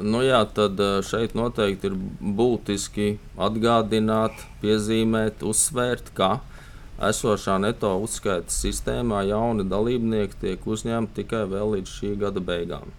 Nu 0.03 0.19
jā, 0.25 0.41
tad 0.51 0.79
eh, 0.83 0.97
šeit 1.07 1.35
noteikti 1.39 1.87
ir 1.87 1.95
būtiski 2.19 3.13
atgādināt, 3.39 4.41
piezīmēt, 4.63 5.45
uzsvērt, 5.47 6.11
ka 6.17 6.39
esošā 7.07 7.55
neto 7.63 7.93
uzskaitas 8.03 8.57
sistēmā 8.59 9.23
jauni 9.29 9.63
dalībnieki 9.71 10.41
tiek 10.41 10.65
uzņemti 10.67 11.21
tikai 11.21 11.45
vēl 11.47 11.77
līdz 11.77 11.93
šī 11.95 12.15
gada 12.19 12.43
beigām. 12.43 12.91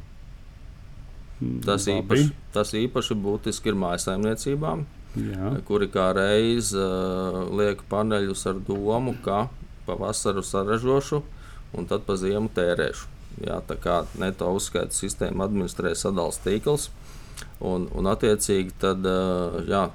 Mm, 1.41 1.61
tas 1.67 1.85
īpaši, 1.89 2.31
tas 2.55 2.73
īpaši 2.77 3.17
būtiski 3.27 3.73
ir 3.73 3.79
mājsaimniecībām, 3.81 4.87
Jā. 5.19 5.57
kuri 5.67 5.89
kā 5.91 6.11
reiz 6.15 6.71
uh, 6.77 7.43
liek 7.59 7.83
paneļus 7.91 8.45
ar 8.47 8.61
domu, 8.63 9.17
ka 9.25 9.49
pavasaru 9.89 10.45
saražošu 10.47 11.23
un 11.75 11.89
tad 11.91 12.05
pa 12.07 12.15
ziemu 12.19 12.51
tērēšu. 12.55 13.09
Jā, 13.47 13.61
tā 13.67 13.77
kā 13.81 14.03
neto 14.21 14.51
uzskaita 14.55 14.95
sistēma 14.95 15.47
administrē 15.47 15.95
sadalījuma 15.99 16.45
tīkls, 16.45 16.89
un, 17.63 17.87
un 17.97 18.11
attiecīgi 18.11 18.75
tad, 18.83 19.07
uh, 19.07 19.61
jā, 19.67 19.89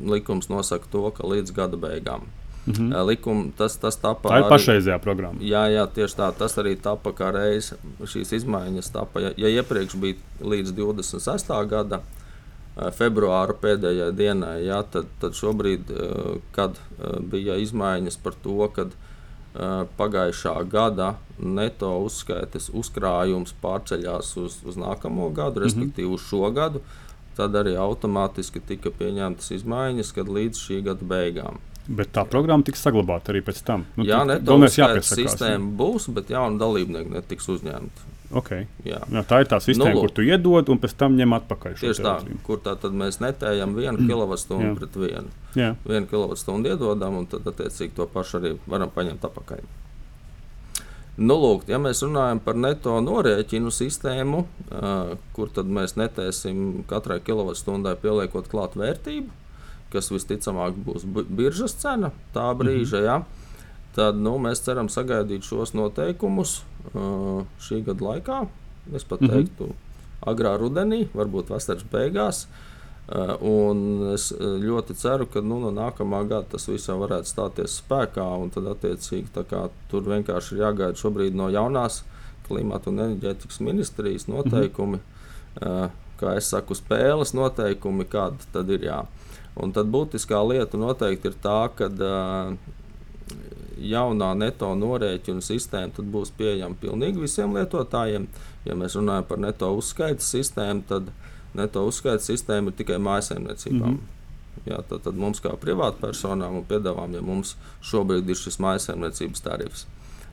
likums 0.00 0.50
nosaka 0.52 0.88
to, 0.92 1.04
ka 1.14 1.28
līdz 1.28 1.54
gada 1.56 1.80
beigām. 1.80 2.26
Mm 2.64 2.72
-hmm. 2.72 3.06
Likuma, 3.06 3.44
tas, 3.56 3.76
tas 3.76 3.96
tapa 3.96 4.28
tā 4.28 4.38
ir 4.40 4.48
pašreizējā 4.48 4.98
programma. 4.98 5.40
Jā, 5.40 5.68
jā, 5.68 5.86
tieši 5.86 6.16
tā. 6.16 6.32
Tas 6.32 6.56
arī 6.58 6.76
tapa 6.80 7.12
kā 7.12 7.32
reizes 7.32 7.78
šīs 8.00 8.32
izmaiņas. 8.32 8.92
Tapa, 8.92 9.20
ja, 9.20 9.30
ja 9.36 9.48
iepriekš 9.48 9.96
bija 9.96 10.14
līdz 10.40 10.72
26. 10.72 11.66
gadam, 11.68 12.00
Eh, 12.00 12.22
februāra 12.74 13.54
pēdējai 13.54 14.10
dienai. 14.18 14.56
Ja, 14.66 14.82
tad, 14.82 15.10
tad 15.22 15.36
šobrīd, 15.38 15.90
eh, 15.90 16.38
kad 16.56 16.78
eh, 16.78 17.18
bija 17.20 17.58
izmaiņas 17.62 18.20
par 18.22 18.38
to, 18.44 18.60
ka 18.74 18.90
pagājušā 19.94 20.56
gada 20.66 21.12
neto 21.38 21.86
uzskaites 22.02 22.72
uzkrājums 22.74 23.52
pārceļās 23.62 24.32
uz, 24.42 24.56
uz 24.66 24.74
nākamo 24.74 25.28
gadu, 25.30 25.60
mhm. 25.60 25.68
respektīvi 25.68 26.10
uz 26.10 26.24
šo 26.26 26.50
gadu, 26.50 26.80
tad 27.38 27.54
arī 27.54 27.76
automātiski 27.78 28.58
tika 28.66 28.90
pieņemtas 28.90 29.52
izmaiņas, 29.54 30.10
kad 30.16 30.26
līdz 30.26 30.58
šī 30.58 30.80
gada 30.88 31.06
beigām. 31.06 31.62
Bet 31.86 32.14
tā 32.16 32.24
programma 32.26 32.64
tiks 32.64 32.82
saglabāta 32.82 33.30
arī 33.30 33.44
pēc 33.44 33.60
tam. 33.62 33.84
Nu, 33.94 34.06
jā, 34.08 34.22
neto 34.26 34.56
uzskaites 34.56 35.14
sistēma 35.14 35.70
būs, 35.78 36.08
bet 36.16 36.32
jauni 36.32 36.58
dalībnieki 36.58 37.12
netiks 37.12 37.46
uzņemti. 37.54 38.13
Okay. 38.32 38.66
Jā. 38.86 39.02
Jā, 39.12 39.22
tā 39.28 39.42
ir 39.44 39.48
tā 39.50 39.60
sistēma, 39.62 39.92
nu, 39.94 40.00
kur 40.00 40.12
tu 40.14 40.24
iedod 40.24 40.70
un 40.72 40.80
pēc 40.80 40.96
tam 40.98 41.14
ņem 41.18 41.36
atpakaļ. 41.36 41.76
Tieši 41.80 42.04
tā, 42.04 42.14
kur 42.46 42.58
tā 42.64 42.74
tad 42.80 42.96
mēs 42.96 43.20
netējam 43.22 43.76
vienu 43.76 43.98
mm. 43.98 44.08
kilovatstundu 44.08 44.72
pret 44.80 44.96
vienu. 44.98 45.32
Jā. 45.58 45.74
Vienu 45.84 46.08
kilovatstundu 46.10 46.72
iedodam, 46.72 47.20
un 47.20 47.28
tad 47.30 47.46
attiecīgi 47.52 47.94
to 47.98 48.08
pašu 48.10 48.40
arī 48.40 48.54
varam 48.66 48.92
paņemt 48.94 49.28
atpakaļ. 49.28 49.64
Nu, 51.14 51.36
lūk, 51.38 51.68
ja 51.70 51.78
mēs 51.78 52.02
runājam 52.02 52.40
par 52.42 52.56
neto 52.58 52.96
norēķinu 53.04 53.70
sistēmu, 53.70 54.40
uh, 54.74 55.14
kur 55.36 55.52
tad 55.54 55.70
mēs 55.70 55.94
netēsim 56.00 56.82
katrai 56.90 57.20
kilovatstundai 57.22 57.94
pieliekot 58.02 58.48
klāt 58.50 58.74
vērtību, 58.74 59.30
kas 59.94 60.10
visticamāk 60.10 60.74
būs 60.88 61.06
biržas 61.06 61.76
cena 61.78 62.10
tā 62.34 62.48
brīža. 62.58 62.98
Mm 62.98 63.04
-hmm. 63.04 63.06
ja, 63.06 63.33
tad 63.94 64.18
nu, 64.18 64.36
mēs 64.42 64.62
ceram 64.66 64.90
sagaidīt 64.90 65.46
šos 65.46 65.74
noteikumus 65.76 66.60
uh, 66.92 67.44
šī 67.62 67.82
gada 67.86 68.10
laikā. 68.10 68.38
Es 68.92 69.04
pat 69.04 69.20
mm 69.20 69.28
-hmm. 69.28 69.32
teiktu, 69.32 69.74
agrā 70.26 70.56
rudenī, 70.60 71.06
varbūt 71.14 71.50
vasaras 71.50 71.84
beigās. 71.92 72.46
Uh, 73.04 73.36
un 73.40 74.12
es 74.14 74.32
ļoti 74.40 74.94
ceru, 74.96 75.26
ka 75.26 75.40
nu, 75.40 75.60
no 75.60 75.70
nākamā 75.70 76.22
gada 76.28 76.46
tas 76.50 76.68
viss 76.68 76.88
varētu 76.88 77.28
stāties 77.28 77.80
spēkā. 77.82 78.50
Tad, 78.54 78.66
attiecīgi, 78.66 79.28
kā, 79.50 79.68
tur 79.88 80.02
vienkārši 80.02 80.54
ir 80.54 80.60
jāgaida 80.60 80.96
šobrīd 80.96 81.34
no 81.34 81.48
jaunās 81.48 82.02
klimata 82.48 82.90
un 82.90 82.98
enerģētikas 82.98 83.60
ministrijas 83.60 84.26
noteikumi. 84.26 84.96
Mm 84.96 85.02
-hmm. 85.60 85.84
uh, 85.84 85.90
kā 86.20 86.36
es 86.36 86.48
saku, 86.50 86.74
spēles 86.74 87.34
noteikumi, 87.34 88.04
kāda 88.04 88.36
tad 88.52 88.70
ir. 88.70 88.84
Jā. 88.88 89.04
Un 89.56 89.72
tad 89.72 89.86
būtiskā 89.86 90.40
lieta 90.48 90.76
noteikti 90.76 91.30
ir 91.30 91.34
tā, 91.42 91.68
ka 91.76 91.86
uh, 91.86 92.56
jaunā 93.84 94.30
neto 94.38 94.70
norēķinu 94.78 95.42
sistēma 95.44 96.04
būs 96.14 96.32
pieejama 96.38 96.78
pilnīgi 96.80 97.24
visiem 97.24 97.54
lietotājiem. 97.56 98.28
Ja 98.64 98.76
mēs 98.78 98.96
runājam 98.98 99.28
par 99.28 99.40
neto 99.42 99.70
uzskaitas 99.76 100.30
sistēmu, 100.32 100.84
tad 100.88 101.10
neto 101.54 101.84
uzskaitas 101.88 102.28
sistēma 102.30 102.72
ir 102.72 102.78
tikai 102.80 102.98
mājsaimniecībām. 103.02 103.90
Mm 103.90 103.98
-hmm. 103.98 104.10
Jā, 104.64 104.78
tad, 104.88 105.02
tad 105.04 105.18
mums 105.18 105.42
kā 105.44 105.52
privātpersonām 105.60 106.56
un 106.60 106.64
piedāvājumiem 106.64 107.26
mums 107.26 107.56
šobrīd 107.82 108.28
ir 108.28 108.38
šis 108.38 108.58
mājsaimniecības 108.58 109.40
tarifs. 109.40 109.86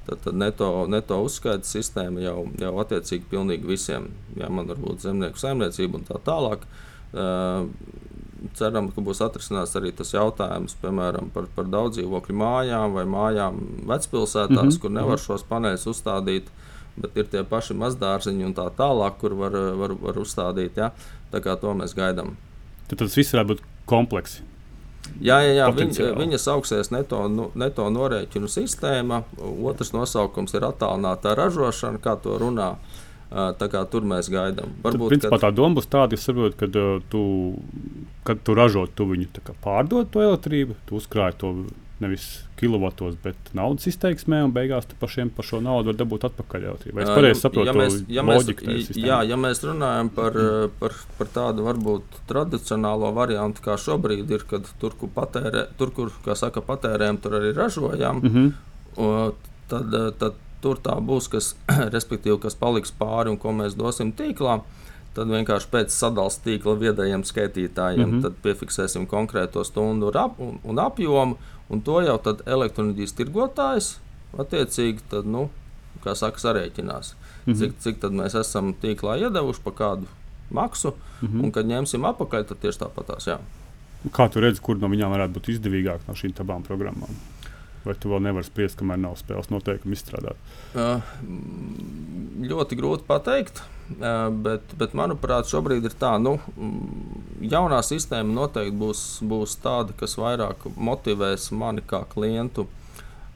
tad, 0.05 0.19
tad 0.23 0.35
neto, 0.35 0.87
neto 0.87 1.21
uzskaitas 1.23 1.71
sistēma 1.71 2.19
jau, 2.19 2.49
jau 2.59 2.71
attiecīgi 2.79 3.23
pilnīgi 3.29 3.67
visiem. 3.67 4.07
Jā, 4.35 4.49
man 4.49 4.67
varbūt 4.67 5.03
zemnieku 5.05 5.37
saimniecība 5.37 5.97
un 5.97 6.03
tā 6.07 6.19
tālāk. 6.25 6.65
Uh, 7.11 7.67
ceram, 8.57 8.89
ka 8.93 9.03
būs 9.05 9.21
atrisināts 9.25 9.75
arī 9.79 9.91
tas 9.95 10.13
jautājums, 10.13 10.75
piemēram, 10.81 11.29
par, 11.33 11.47
par 11.55 11.69
daudz 11.71 11.99
dzīvokļu 11.99 12.35
mājām 12.41 12.97
vai 12.97 13.05
mājām 13.09 13.59
vecpilsētās, 13.89 14.57
mm 14.57 14.69
-hmm. 14.69 14.81
kur 14.81 14.91
nevar 14.91 15.17
mhm. 15.17 15.25
šos 15.25 15.47
paneļus 15.49 15.87
uzstādīt. 15.93 16.51
Bet 17.01 17.15
ir 17.15 17.27
tie 17.31 17.43
paši 17.47 17.73
mazdārziņi 17.79 18.45
un 18.45 18.53
tā 18.53 18.67
tālāk, 18.75 19.17
kur 19.19 19.33
var, 19.39 19.55
var, 19.79 19.93
var 19.95 20.17
uzstādīt. 20.19 20.77
Ja? 20.77 20.91
Tā 21.31 21.39
kā 21.39 21.55
to 21.59 21.71
mēs 21.73 21.95
gaidām. 21.95 22.35
Tad 22.89 22.99
tas 22.99 23.15
viss 23.17 23.31
varētu 23.33 23.53
būt 23.53 23.61
kompleksi. 23.87 24.43
Jā, 25.21 25.39
jā, 25.43 25.53
jā 25.55 25.67
viņa, 25.75 26.09
viņa 26.17 26.39
sauksies 26.41 26.91
neto, 26.93 27.21
nu, 27.31 27.49
neto 27.55 27.87
norēķinu 27.89 28.49
sistēma. 28.51 29.23
Otrs 29.39 29.93
nosaukums 29.95 30.53
ir 30.53 30.65
attālināta 30.67 31.33
ražošana, 31.37 32.01
kā 32.03 32.15
to 32.21 32.37
runā. 32.41 32.75
Tur 33.31 34.07
mēs 34.07 34.27
gaidām. 34.31 34.73
Varbūt 34.83 35.07
Tad, 35.07 35.11
principā, 35.13 35.37
kad... 35.37 35.43
tā 35.45 35.51
doma 35.55 35.79
būs 35.79 35.87
tāda, 35.87 36.17
saprot, 36.19 36.57
kad, 36.59 36.75
tu, 37.11 37.21
kad 38.27 38.41
tu 38.43 38.55
ražo, 38.57 38.83
tu 38.91 39.07
viņu 39.07 39.29
pārdod 39.63 40.11
to 40.11 40.25
elektrību, 40.25 40.75
tu 40.89 40.99
uzkrāji 40.99 41.39
to 41.39 41.53
nevis 42.01 42.25
kilovatos, 42.57 43.15
bet 43.21 43.51
naudas 43.57 43.85
izteiksmē, 43.89 44.41
un 44.47 44.53
beigās 44.55 44.87
tu 44.89 44.97
pašiem 44.99 45.29
par 45.33 45.45
šo 45.45 45.61
naudu 45.63 45.91
var 45.91 45.99
dabūt 45.99 46.25
atpakaļ. 46.31 46.67
Vai 46.97 47.05
es 47.05 47.11
pareizi 47.11 47.43
saprotu 47.43 47.69
ja 47.69 47.75
mēs, 47.77 47.97
ja? 48.09 48.25
Mēs, 48.25 48.49
jā, 48.97 49.21
ja 49.29 49.37
mēs 49.39 49.61
runājam 49.65 50.09
par, 50.15 50.35
mm. 50.37 50.75
par, 50.81 50.97
par 51.19 51.31
tādu 51.35 51.65
varbūt 51.69 52.21
tradicionālo 52.29 53.13
variantu, 53.17 53.63
kā 53.65 53.77
šobrīd 53.81 54.33
ir, 54.33 54.45
kad 54.49 54.67
tur, 54.81 54.97
kur, 54.97 55.13
patērē, 55.13 55.67
tur, 55.79 55.93
kur 55.95 56.11
saka, 56.37 56.63
patērējam, 56.65 57.21
tur 57.21 57.37
arī 57.39 57.53
ražojam, 57.57 58.21
mm 58.23 58.33
-hmm. 58.35 59.43
tad, 59.69 59.99
tad 60.21 60.47
tur 60.61 60.79
tā 60.79 60.97
būs, 60.99 61.27
kas, 61.31 61.55
kas 62.41 62.55
paliks 62.55 62.91
pāri 62.91 63.29
un 63.29 63.37
ko 63.37 63.51
mēs 63.51 63.77
dosim 63.77 64.13
tīklā. 64.13 64.61
Tad 65.11 65.27
vienkārši 65.27 65.67
pēc 65.67 65.91
sadalījuma 65.91 66.43
tīkla 66.45 66.73
viedajiem 66.79 67.23
skaitītājiem 67.27 68.05
mm 68.05 68.21
-hmm. 68.21 68.35
piefiksēsim 68.43 69.07
konkrēto 69.11 69.63
stundu 69.67 70.07
un, 70.07 70.17
ap, 70.17 70.39
un, 70.39 70.59
un 70.63 70.79
apjomu, 70.79 71.35
Un 71.71 71.79
to 71.87 72.01
jau 72.03 72.17
elektronikas 72.51 73.13
tirgotājs 73.15 73.93
attiecīgi 74.39 75.05
tad, 75.11 75.27
nu, 75.27 75.47
saka, 76.03 76.39
sarēķinās. 76.43 77.13
Mm 77.45 77.53
-hmm. 77.53 77.59
Cik, 77.59 77.77
cik 77.79 78.01
mēs 78.19 78.35
esam 78.39 78.73
tīklā 78.81 79.17
iedevuši 79.21 79.63
par 79.63 79.73
kādu 79.73 80.07
maksu, 80.49 80.93
mm 81.21 81.27
-hmm. 81.27 81.43
un 81.43 81.51
kad 81.51 81.65
ņemsim 81.65 82.05
apakaļ, 82.05 82.43
tad 82.47 82.57
tieši 82.59 82.79
tāpatās. 82.79 83.27
Jā. 83.27 83.39
Kā 84.11 84.29
tu 84.29 84.39
redzi, 84.39 84.61
kur 84.61 84.77
no 84.77 84.87
viņām 84.87 85.11
varētu 85.15 85.33
būt 85.33 85.49
izdevīgāk 85.53 85.99
no 86.07 86.13
šīm 86.13 86.33
abām 86.39 86.63
programmām? 86.63 87.15
Vai 87.85 87.95
tu 87.97 88.11
vēl 88.11 88.21
nevari 88.27 88.45
spriest, 88.45 88.77
kamēr 88.79 88.99
nav 89.01 89.15
spēles 89.17 89.49
noteikumi 89.49 89.97
izstrādāt? 89.97 90.37
Uh, 90.77 91.01
ļoti 92.45 92.77
grūti 92.77 93.07
pateikt. 93.07 93.63
Bet, 93.91 94.75
bet 94.79 94.93
manuprāt, 94.95 95.49
šobrīd 95.51 95.83
ir 95.83 95.95
tā, 95.99 96.13
ka 96.15 96.21
nu, 96.23 96.37
jaunā 97.43 97.81
sistēma 97.83 98.31
noteikti 98.31 98.77
būs, 98.79 99.01
būs 99.27 99.57
tāda, 99.63 99.95
kas 99.97 100.15
vairāk 100.19 100.69
motivēs 100.77 101.49
mani 101.51 101.83
kā 101.87 102.05
klientu. 102.13 102.69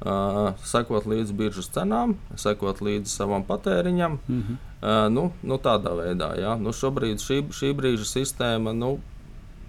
Uh, 0.05 0.51
sekot 0.67 1.05
līdzi 1.07 1.33
biržas 1.33 1.69
cenām, 1.71 2.17
sekot 2.37 2.81
līdzi 2.83 3.09
savam 3.09 3.45
patēriņam. 3.47 4.17
Mm 4.27 4.41
-hmm. 4.41 4.57
uh, 4.81 5.07
nu, 5.09 5.31
nu, 5.41 5.57
tādā 5.57 5.95
veidā, 5.95 6.33
jā. 6.37 6.57
Nu, 6.59 6.73
šobrīd 6.75 7.23
šī, 7.23 7.37
šī 7.49 7.71
brīža 7.73 8.05
sistēma, 8.05 8.73
nu, 8.75 8.99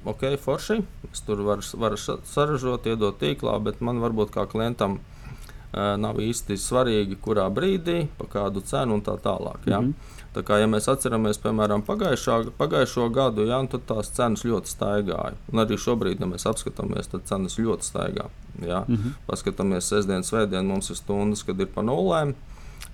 ok, 0.06 0.24
forši. 0.40 0.80
Es 1.12 1.22
tur 1.26 1.42
varu, 1.46 1.64
varu 1.82 1.98
saražot, 1.98 2.86
iedot 2.86 3.18
tīklā, 3.20 3.58
bet 3.62 3.82
man 3.84 4.00
varbūt 4.02 4.32
kā 4.34 4.46
klientam 4.50 4.98
uh, 4.98 5.94
nav 6.00 6.20
īsti 6.22 6.58
svarīgi, 6.60 7.18
kurā 7.22 7.48
brīdī, 7.52 8.06
pa 8.18 8.28
kādu 8.38 8.62
cenu 8.66 8.98
un 8.98 9.02
tā 9.06 9.18
tālāk. 9.22 9.66
Jā. 9.66 9.80
Mm 9.80 9.92
-hmm. 9.92 10.14
Tā 10.36 10.42
kā, 10.44 10.58
ja 10.60 10.66
mēs 10.68 10.84
atceramies, 10.92 11.38
piemēram, 11.40 11.80
pagājušā, 11.86 12.50
pagājušo 12.58 13.06
gadu, 13.08 13.46
jā, 13.48 13.56
tad 13.72 13.86
tās 13.88 14.10
cenas 14.12 14.42
ļoti 14.44 14.68
staigāja. 14.68 15.32
Un 15.52 15.62
arī 15.62 15.78
šobrīd, 15.80 16.20
ja 16.20 16.26
mēs 16.28 16.44
apskatāmies, 16.50 17.08
tad 17.08 17.24
cenas 17.24 17.56
ļoti 17.56 17.88
staigā. 17.88 18.26
Jā. 18.60 18.82
Mm 18.88 18.96
-hmm. 18.96 19.14
Paskatāmies, 19.26 19.88
sestdien, 19.88 20.22
svētdien 20.22 20.68
mums 20.68 20.90
ir 20.90 20.96
stundas, 20.96 21.42
kad 21.42 21.60
ir 21.60 21.66
pa 21.66 21.80
nulēm. 21.80 22.34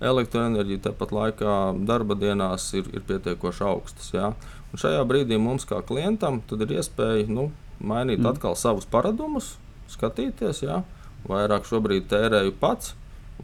Elektroenerģija 0.00 0.78
tāpat 0.78 1.10
laikā 1.12 1.56
darba 1.86 2.14
dienās 2.14 2.74
ir, 2.74 2.84
ir 2.94 3.00
pietiekoši 3.00 3.64
augstas. 3.64 4.12
Jā. 4.14 4.32
Un 4.72 4.80
šajā 4.80 5.02
brīdī 5.08 5.36
mums, 5.40 5.66
kā 5.68 5.82
klientam, 5.84 6.40
ir 6.64 6.78
iespēja 6.78 7.26
nu, 7.28 7.50
mainīt 7.82 8.22
mm. 8.22 8.30
atkal 8.32 8.56
savus 8.56 8.88
paradumus, 8.88 9.56
skatīties, 9.92 10.62
jā. 10.64 10.80
vairāk 11.28 11.68
šobrīd 11.68 12.08
tērēju 12.10 12.54
pats, 12.60 12.94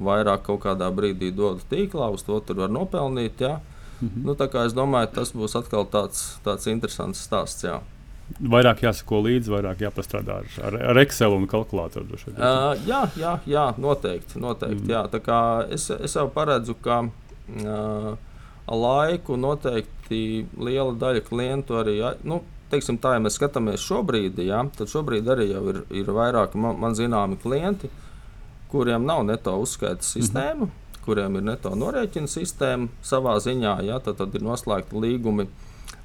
vairāk 0.01 0.47
kaut 0.47 0.63
kādā 0.65 0.89
brīdī 0.95 1.31
dodu 1.35 1.65
tīklā, 1.71 2.09
uz 2.15 2.25
to 2.25 2.39
tur 2.41 2.65
var 2.65 2.73
nopelnīt. 2.73 3.45
Jā. 3.45 3.59
Mhm. 4.01 4.25
Nu, 4.25 4.35
es 4.65 4.75
domāju, 4.77 5.13
tas 5.19 5.33
būs 5.35 5.57
atkal 5.59 5.87
tāds, 5.91 6.39
tāds 6.45 6.69
interesants 6.71 7.21
stāsts. 7.27 7.67
Jā. 7.67 7.81
Vairāk 8.39 8.83
jāsako 8.85 9.23
līdzi, 9.25 9.51
vairāk 9.51 9.83
jāpastrādā 9.87 10.43
ar, 10.45 10.75
ar, 10.91 10.99
Excel 11.01 11.33
un 11.33 11.47
kalkulātoru. 11.49 12.19
Uh, 12.29 12.75
jā, 12.87 13.07
jā, 13.17 13.39
jā, 13.49 13.65
noteikti. 13.81 14.41
noteikti 14.41 14.85
mm. 14.85 14.91
jā. 14.93 15.65
es, 15.75 15.89
es 15.91 16.17
jau 16.17 16.27
paredzu, 16.33 16.77
ka 16.85 17.01
uh, 17.09 18.11
laiku 18.71 19.37
noteikti 19.41 20.47
liela 20.59 20.93
daļa 20.99 21.23
klientu 21.29 21.79
arī. 21.81 22.01
Nu, 22.29 22.43
teiksim, 22.73 22.99
tā, 23.01 23.15
ja 23.17 23.23
mēs 23.25 23.39
skatāmies 23.39 23.85
šobrīd, 23.85 24.41
jā, 24.45 24.61
tad 24.77 24.93
šobrīd 24.93 25.31
arī 25.33 25.49
ir, 25.55 25.81
ir 26.03 26.13
vairāki 26.13 26.61
man, 26.61 26.77
man 26.83 26.99
zināmi 26.99 27.41
klienti, 27.41 27.91
kuriem 28.69 29.07
nav 29.09 29.25
neto 29.29 29.57
uzskaitas 29.63 30.13
sistēma. 30.17 30.67
Mm 30.67 30.69
-hmm 30.69 30.85
kuriem 31.09 31.39
ir 31.41 31.47
neto 31.49 31.73
norēķina 31.79 32.29
sistēma 32.29 32.91
savā 33.03 33.39
ziņā, 33.41 33.79
ja, 33.89 33.97
tad, 34.05 34.19
tad 34.21 34.35
ir 34.37 34.45
noslēgti 34.45 35.01
līgumi 35.01 35.49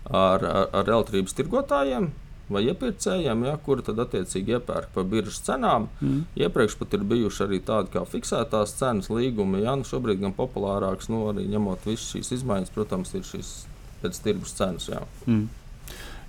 ar, 0.08 0.44
ar, 0.44 0.70
ar 0.72 0.92
elektrības 0.96 1.36
tirgotājiem. 1.36 2.12
Vai 2.52 2.66
iepirkējiem, 2.68 3.46
ja, 3.48 3.56
kuri 3.64 3.86
tad 3.88 4.02
attiecīgi 4.04 4.58
iepērk 4.58 4.90
par 4.96 5.06
biržas 5.08 5.40
cenām. 5.46 5.88
Mm. 6.04 6.26
Iepriekš 6.44 6.76
pat 6.82 6.96
ir 6.98 7.06
bijuši 7.08 7.46
arī 7.46 7.60
tādi 7.64 7.94
kā 7.94 8.04
fiksētās 8.10 8.76
cenas 8.82 9.08
līgumi. 9.14 9.62
Ja, 9.64 9.78
nu 9.80 9.88
šobrīd 9.88 10.20
gan 10.20 10.36
populārāks, 10.36 11.08
nu, 11.12 11.24
arī 11.32 11.48
ņemot 11.54 11.88
visas 11.88 12.10
šīs 12.12 12.34
izmaiņas, 12.40 12.74
protams, 12.76 13.14
ir 13.16 13.24
šīs 13.28 13.54
pēc 14.02 14.20
tirgus 14.26 14.56
cenas. 14.58 14.90
Jā. 14.92 15.00
Mm. 15.24 15.46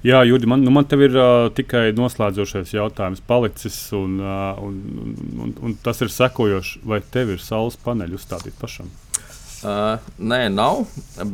Jā, 0.05 0.21
Jurgi, 0.29 0.47
man, 0.47 0.63
nu, 0.63 0.71
man 0.77 0.87
te 0.87 0.99
ir 1.01 1.17
uh, 1.17 1.49
tikai 1.57 1.89
noslēdzošais 1.97 2.75
jautājums 2.77 3.25
palicis, 3.25 3.81
un, 3.97 4.19
uh, 4.21 4.61
un, 4.63 4.79
un, 5.41 5.55
un 5.65 5.77
tas 5.83 5.99
ir 6.05 6.13
sekojošs. 6.15 6.77
Vai 6.87 7.01
tev 7.03 7.35
ir 7.35 7.43
saules 7.43 7.81
paneļi 7.83 8.21
uzstādīti 8.21 8.61
pašam? 8.61 8.93
Uh, 9.65 9.97
nē, 10.21 10.45
nav, 10.53 10.85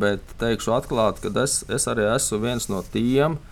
bet 0.01 0.25
teikšu 0.41 0.73
atklāti, 0.79 1.27
ka 1.27 1.45
es, 1.45 1.61
es 1.69 1.89
arī 1.91 2.07
esmu 2.15 2.39
viens 2.47 2.71
no 2.71 2.85
tiem, 2.95 3.35
uh, 3.35 3.50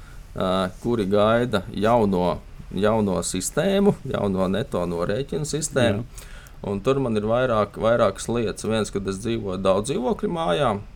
kuri 0.82 1.06
gaida 1.10 1.64
jauno, 1.74 2.38
jauno 2.74 3.22
sistēmu, 3.26 3.94
jauno 4.14 4.48
neto 4.52 4.84
norēķinu 4.86 5.48
sistēmu. 5.48 6.04
Jā. 6.04 6.34
Un 6.68 6.80
tur 6.82 6.98
man 7.02 7.16
ir 7.18 7.26
vairāk, 7.26 7.78
vairākas 7.78 8.26
lietas. 8.30 8.66
Viens, 8.66 8.90
kad 8.90 9.06
es 9.10 9.20
dzīvoju 9.22 9.60
daudz 9.62 9.92
dzīvokļu 9.92 10.30
mājās, 10.34 10.86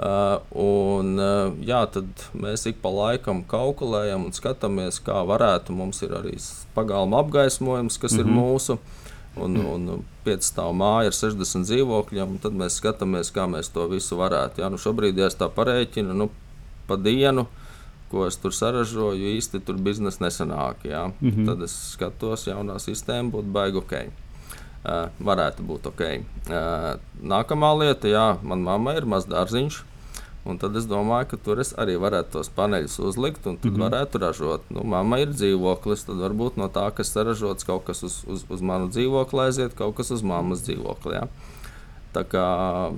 Uh, 0.00 0.38
un, 0.54 1.16
uh, 1.18 1.50
jā, 1.66 1.80
tad 1.90 2.22
mēs 2.38 2.62
ik 2.70 2.78
pa 2.80 2.92
laikam 2.94 3.42
kalkulējam 3.50 4.28
un 4.28 4.32
skatāmies, 4.32 5.00
kā 5.02 5.18
varētu. 5.26 5.74
Mums 5.76 5.98
ir 6.06 6.14
arī 6.14 6.36
pagalma 6.76 7.18
apgaismojums, 7.20 7.98
kas 7.98 8.14
mm 8.14 8.18
-hmm. 8.18 8.20
ir 8.20 8.30
mhm. 8.30 8.38
mūsu. 8.40 8.78
Un, 9.36 9.56
un 9.56 10.04
piecstāvu 10.24 10.72
māja 10.74 11.10
ar 11.10 11.14
60 11.14 11.66
dzīvokļiem, 11.66 12.38
tad 12.42 12.52
mēs 12.52 12.78
skatāmies, 12.80 13.30
kā 13.34 13.46
mēs 13.46 13.70
to 13.72 13.86
visu 13.88 14.16
varētu. 14.16 14.60
Jā, 14.60 14.70
nu 14.70 14.78
šobrīd, 14.78 15.18
ja 15.18 15.26
es 15.26 15.36
tā 15.38 15.48
parēķinu, 15.48 16.14
nu, 16.14 16.30
pa 16.86 16.96
dienu, 16.96 17.46
ko 18.10 18.26
es 18.26 18.38
tur 18.42 18.54
saražoju, 18.54 19.34
īsti 19.36 19.60
tur 19.66 19.78
biznesa 19.78 20.24
nesanāk. 20.24 20.84
Jā. 20.84 21.12
Mm 21.20 21.30
-hmm. 21.30 21.46
Tad 21.46 21.62
es 21.62 21.76
skatos, 21.92 22.46
jaunā 22.46 22.78
sistēma 22.78 23.30
būtu 23.30 23.52
baigta 23.52 23.78
ok. 23.78 23.92
Uh, 24.80 25.08
varētu 25.20 25.62
būt 25.62 25.86
ok. 25.86 26.00
Uh, 26.00 26.96
nākamā 27.22 27.78
lieta, 27.78 28.08
jā, 28.08 28.38
manā 28.42 28.64
mamā 28.64 28.96
ir 28.96 29.04
mazs 29.04 29.28
dārziņš. 29.28 29.84
Un 30.44 30.56
tad 30.58 30.76
es 30.76 30.86
domāju, 30.88 31.26
ka 31.30 31.36
tur 31.36 31.60
es 31.60 31.74
arī 31.76 31.98
varētu 32.00 32.32
tos 32.32 32.48
paneļus 32.56 32.98
uzlikt, 32.98 33.46
un 33.46 33.56
tad 33.56 33.70
mm 33.70 33.76
-hmm. 33.76 33.82
varētu 33.84 34.18
ražot. 34.18 34.62
Nu, 34.70 34.84
mamma 34.84 35.18
ir 35.18 35.28
dzīvoklis, 35.28 36.06
tad 36.06 36.16
varbūt 36.16 36.56
no 36.56 36.68
tā, 36.68 36.90
kas 36.94 37.12
saražots, 37.12 37.64
kaut 37.64 37.84
kas 37.84 38.02
uz, 38.02 38.24
uz, 38.26 38.44
uz 38.48 38.60
manu 38.60 38.88
dzīvokli 38.88 39.40
aiziet, 39.40 39.74
kaut 39.74 39.96
kas 39.96 40.10
uz 40.10 40.22
mammas 40.22 40.62
dzīvokli. 40.64 41.12
Ja? 41.14 41.28
Tā 42.14 42.24
kā, 42.24 42.46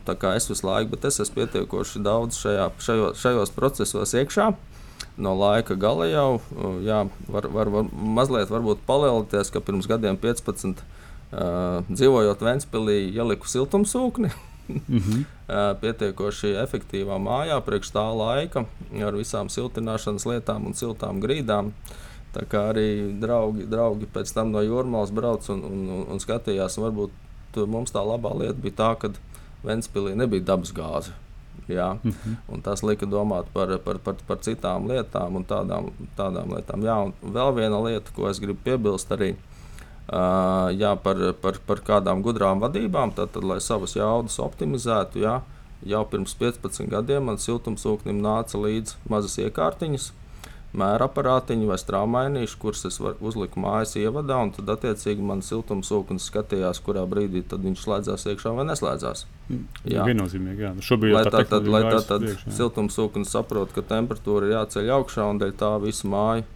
tā 0.06 0.14
kā 0.14 0.36
es 0.36 0.48
visu 0.48 0.66
laiku, 0.66 0.90
bet 0.90 1.04
es 1.04 1.20
esmu 1.20 1.34
pietiekoši 1.34 1.98
daudz 1.98 2.38
šajā, 2.38 2.70
šajos, 2.78 3.18
šajos 3.18 3.50
procesos 3.50 4.14
iekšā. 4.14 4.52
No 5.16 5.34
laika 5.36 5.76
gala 5.76 6.06
jau 6.08 6.40
jā, 6.84 7.02
var, 7.28 7.48
var, 7.52 7.68
var 7.68 7.90
mazliet 7.92 8.52
palielināties, 8.86 9.50
ka 9.52 9.60
pirms 9.60 9.88
gadiem 9.90 10.16
15 10.16 10.80
uh, 10.80 11.82
dzīvojot 11.90 12.40
Ventspīlī, 12.40 13.12
ieliku 13.12 13.50
siltumsūkni. 13.50 14.32
mm 14.68 14.98
-hmm. 14.98 15.24
pietiekoši 15.80 16.54
efektīvā 16.62 17.18
mājā, 17.18 17.60
priekš 17.60 17.92
tā 17.92 18.04
laika, 18.16 18.64
ar 19.06 19.14
visām 19.14 19.48
siltināšanas 19.48 20.26
lietām 20.26 20.66
un 20.66 20.74
siltām 20.74 21.20
grīdām. 21.20 21.72
Tā 22.32 22.46
kā 22.48 22.70
arī 22.72 23.20
draugi, 23.20 23.66
draugi 23.66 24.06
pēc 24.06 24.34
tam 24.34 24.52
no 24.52 24.62
jūrmālas 24.62 25.12
brauc 25.12 25.48
un, 25.48 25.64
un, 25.64 25.88
un, 25.88 26.06
un 26.12 26.18
skatījās, 26.20 26.78
varbūt 26.78 27.10
mums 27.66 27.92
tā 27.92 28.00
labā 28.00 28.32
lieta 28.38 28.56
bija 28.62 28.74
tā, 28.74 28.94
ka 28.98 29.12
Ventspīlī 29.64 30.14
nebija 30.16 30.42
dabas 30.42 30.72
gāze. 30.72 31.12
Jā, 31.68 31.98
mm 32.02 32.10
-hmm. 32.10 32.62
Tas 32.62 32.82
lika 32.82 33.06
domāt 33.06 33.44
par, 33.52 33.78
par, 33.78 33.98
par, 33.98 34.14
par 34.26 34.36
citām 34.36 34.88
lietām 34.88 35.36
un 35.36 35.44
tādām, 35.44 35.90
tādām 36.16 36.54
lietām. 36.54 36.82
Jā, 36.82 36.96
un 37.04 37.12
vēl 37.22 37.54
viena 37.54 37.80
lieta, 37.84 38.10
ko 38.14 38.28
es 38.28 38.40
gribu 38.40 38.58
piebilst, 38.64 39.12
arī 39.12 39.36
uh, 40.12 40.70
jā, 40.74 40.96
par, 41.02 41.16
par, 41.40 41.58
par 41.66 41.78
kādām 41.80 42.22
gudrām 42.22 42.60
vadībām, 42.60 43.14
tad, 43.14 43.32
tad 43.32 43.44
lai 43.44 43.60
savas 43.60 43.96
jaudas 43.96 44.38
optimizētu. 44.38 45.18
Jā, 45.18 45.40
jau 45.82 46.04
pirms 46.04 46.34
15 46.34 46.88
gadiem 46.90 47.24
man 47.24 47.38
siltumsūknim 47.38 48.20
nāca 48.22 48.58
līdzi 48.58 48.94
mazas 49.08 49.38
iekārtiņas, 49.38 50.12
mēra 50.78 51.08
aparātiņi 51.10 51.68
vai 51.68 51.76
strāmainīši, 51.80 52.58
kurus 52.60 52.86
es 52.88 52.98
uzliku 53.00 53.60
mājas 53.60 53.94
ievadā, 54.00 54.38
un 54.44 54.52
tad 54.56 54.70
attiecīgi 54.76 55.24
man 55.24 55.44
siltumsūknis 55.44 56.28
skatījās, 56.30 56.80
kurā 56.84 57.04
brīdī 57.08 57.44
viņš 57.52 57.84
slēdzās 57.84 58.26
iekšā 58.32 58.54
vai 58.56 58.66
neslēdzās. 58.70 59.26
Mm, 59.48 59.66
jā, 59.92 60.06
viennozīmīgi. 60.08 60.66
Jā. 60.66 60.72
Nu, 60.76 60.86
šobrīd 60.86 61.16
lai 61.18 61.26
tā 61.28 61.44
tad, 61.50 61.68
lai 61.68 61.84
tā 61.88 62.00
tad 62.08 62.26
siltumsūknis 62.46 63.34
saprot, 63.36 63.74
ka 63.76 63.84
temperatūra 63.84 64.48
ir 64.48 64.56
jāceļ 64.56 64.92
augšā 64.96 65.28
un 65.28 65.42
dēļ 65.42 65.56
tā 65.60 65.76
visa 65.82 66.08
māja 66.08 66.48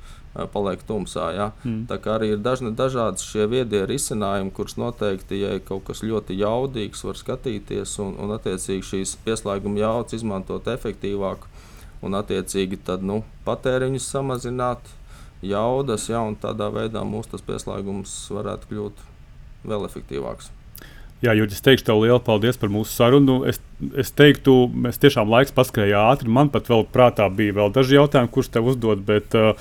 paliek 0.53 0.83
tumsā. 0.85 1.31
Ja? 1.33 1.47
Mm. 1.65 1.87
Tā 1.89 1.99
kā 2.03 2.17
arī 2.19 2.35
ir 2.35 2.43
dažni 2.45 2.73
dažādi 2.77 3.25
šie 3.25 3.47
viedie 3.51 3.85
risinājumi, 3.89 4.53
kurus 4.57 4.77
noteikti, 4.81 5.41
ja 5.41 5.55
ir 5.57 5.65
kaut 5.65 5.87
kas 5.89 6.05
ļoti 6.05 6.37
jaudīgs, 6.37 7.05
var 7.07 7.17
skatīties 7.21 7.97
un, 8.05 8.17
un 8.21 8.35
attiecīgi 8.37 8.91
šīs 8.91 9.17
pieslēguma 9.25 9.81
jaudas 9.81 10.19
izmantot 10.19 10.69
efektīvāk 10.73 11.49
un 12.07 12.17
attiecīgi 12.19 12.79
tad, 12.87 13.05
nu, 13.07 13.21
patēriņus 13.47 14.11
samazināt, 14.15 14.93
jaudas, 15.45 16.09
ja, 16.11 16.23
un 16.25 16.39
tādā 16.41 16.71
veidā 16.73 17.03
mūsu 17.07 17.41
pieslēgums 17.47 18.15
varētu 18.33 18.71
kļūt 18.71 19.03
vēl 19.67 19.89
efektīvāks. 19.89 20.53
Jā, 21.25 21.33
Jurģis, 21.33 21.63
teikšu 21.65 21.87
tev 21.89 22.03
lielu 22.03 22.21
paldies 22.21 22.59
par 22.61 22.69
mūsu 22.73 22.93
sarunu. 22.93 23.39
Es, 23.49 23.57
es 23.97 24.11
teiktu, 24.13 24.67
mēs 24.69 25.01
tiešām 25.01 25.31
laiks 25.33 25.55
paskrēja 25.57 26.03
ātri. 26.13 26.29
Man 26.29 26.51
pat 26.53 26.69
vēl 26.69 26.85
prātā 26.93 27.25
bija 27.33 27.55
vēl 27.57 27.73
daži 27.73 27.97
jautājumi, 27.97 28.31
kurus 28.35 28.53
tev 28.53 28.69
uzdot, 28.69 29.01
bet 29.09 29.33
uh, 29.39 29.57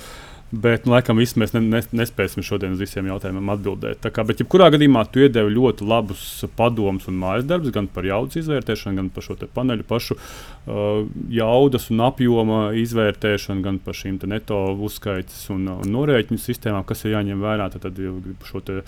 Bet, 0.50 0.84
nu, 0.86 0.92
laikam, 0.94 1.18
visi 1.18 1.40
mēs 1.42 1.50
ne, 1.56 1.60
ne, 1.66 1.80
nespēsim 1.98 2.44
šodien 2.46 2.76
uz 2.76 2.82
visiem 2.84 3.08
jautājumiem 3.10 3.48
atbildēt. 3.56 3.98
Tā 4.04 4.12
kā, 4.14 4.22
bet, 4.26 4.38
jebkurā 4.38 4.68
gadījumā, 4.70 5.02
tu 5.10 5.24
iedevi 5.24 5.50
ļoti 5.56 5.88
labus 5.90 6.22
padomus 6.58 7.08
un 7.10 7.18
mājas 7.18 7.48
darbus 7.50 7.74
gan 7.74 7.88
par 7.90 8.06
jaudas 8.06 8.38
izvērtēšanu, 8.38 9.00
gan 9.00 9.08
par 9.10 9.26
šo 9.26 9.34
paneļu 9.56 9.86
pašu 9.90 10.14
uh, 10.14 11.02
jaudas 11.34 11.90
un 11.90 12.04
apjoma 12.06 12.60
izvērtēšanu, 12.78 13.64
gan 13.66 13.82
par 13.82 13.98
šīm 13.98 14.20
neto 14.30 14.60
uzskaitas 14.86 15.48
un, 15.50 15.66
un 15.80 15.90
norēķinu 15.96 16.38
sistēmām, 16.38 16.86
kas 16.86 17.02
ir 17.02 17.16
jāņem 17.16 17.42
vērā. 17.42 17.66
Tad, 17.74 17.88
tad 17.88 18.46
šo 18.46 18.62
te, 18.62 18.80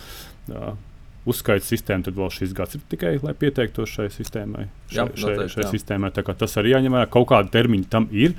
uh, 0.54 0.70
uzskaits 1.28 1.74
sistēmu, 1.74 2.06
tad 2.06 2.22
vēl 2.22 2.32
šis 2.38 2.54
gads 2.56 2.78
ir 2.78 2.86
tikai, 2.94 3.16
lai 3.24 3.34
pieteiktos 3.34 3.98
šai 3.98 4.08
sistēmai. 4.14 4.70
Šai, 4.92 5.02
jā, 5.02 5.10
šai, 5.10 5.36
šai, 5.42 5.50
šai 5.56 5.70
sistēmai. 5.74 6.14
Tas 6.14 6.58
arī 6.60 6.76
jāņem 6.76 6.94
vērā. 6.94 7.10
Kaut 7.12 7.32
kāda 7.34 7.50
termiņa 7.58 7.90
tam 7.98 8.06
ir. 8.14 8.38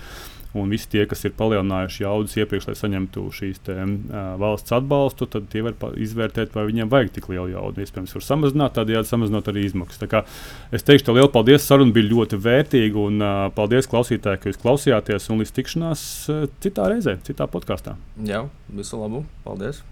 Un 0.58 0.72
visi 0.74 0.88
tie, 0.90 1.04
kas 1.10 1.22
ir 1.28 1.36
palielinājuši 1.38 2.02
jaudas 2.02 2.34
iepriekš, 2.40 2.70
lai 2.72 2.78
saņemtu 2.80 3.26
šīs 3.38 3.60
te, 3.68 3.76
uh, 3.78 4.32
valsts 4.42 4.74
atbalstu, 4.74 5.28
tad 5.30 5.46
tie 5.54 5.62
var 5.66 5.76
izvērtēt, 5.94 6.56
vai 6.58 6.66
viņiem 6.72 6.90
vajag 6.90 7.12
tik 7.20 7.30
lielu 7.30 7.52
jaudu. 7.54 7.84
Iespējams, 7.86 8.16
var 8.18 8.26
samazināt, 8.26 8.74
tādējādi 8.78 9.12
samazinot 9.12 9.52
arī 9.52 9.68
izmaksas. 9.68 10.08
Es 10.74 10.88
teikšu, 10.88 11.06
ka 11.06 11.18
liels 11.20 11.34
paldies, 11.36 11.68
saruna 11.70 11.94
bija 11.94 12.10
ļoti 12.10 12.42
vērtīga, 12.42 13.04
un 13.04 13.22
uh, 13.22 13.44
paldies 13.54 13.90
klausītāji, 13.92 14.42
ka 14.42 14.50
jūs 14.50 14.64
klausījāties, 14.64 15.30
un 15.30 15.44
līdz 15.44 15.54
tikšanās 15.60 16.08
uh, 16.34 16.48
citā 16.66 16.90
reizē, 16.90 17.20
citā 17.30 17.46
podkāstā. 17.52 18.00
Jā, 18.26 18.48
visu 18.74 18.98
labu! 19.02 19.28
Paldies! 19.46 19.86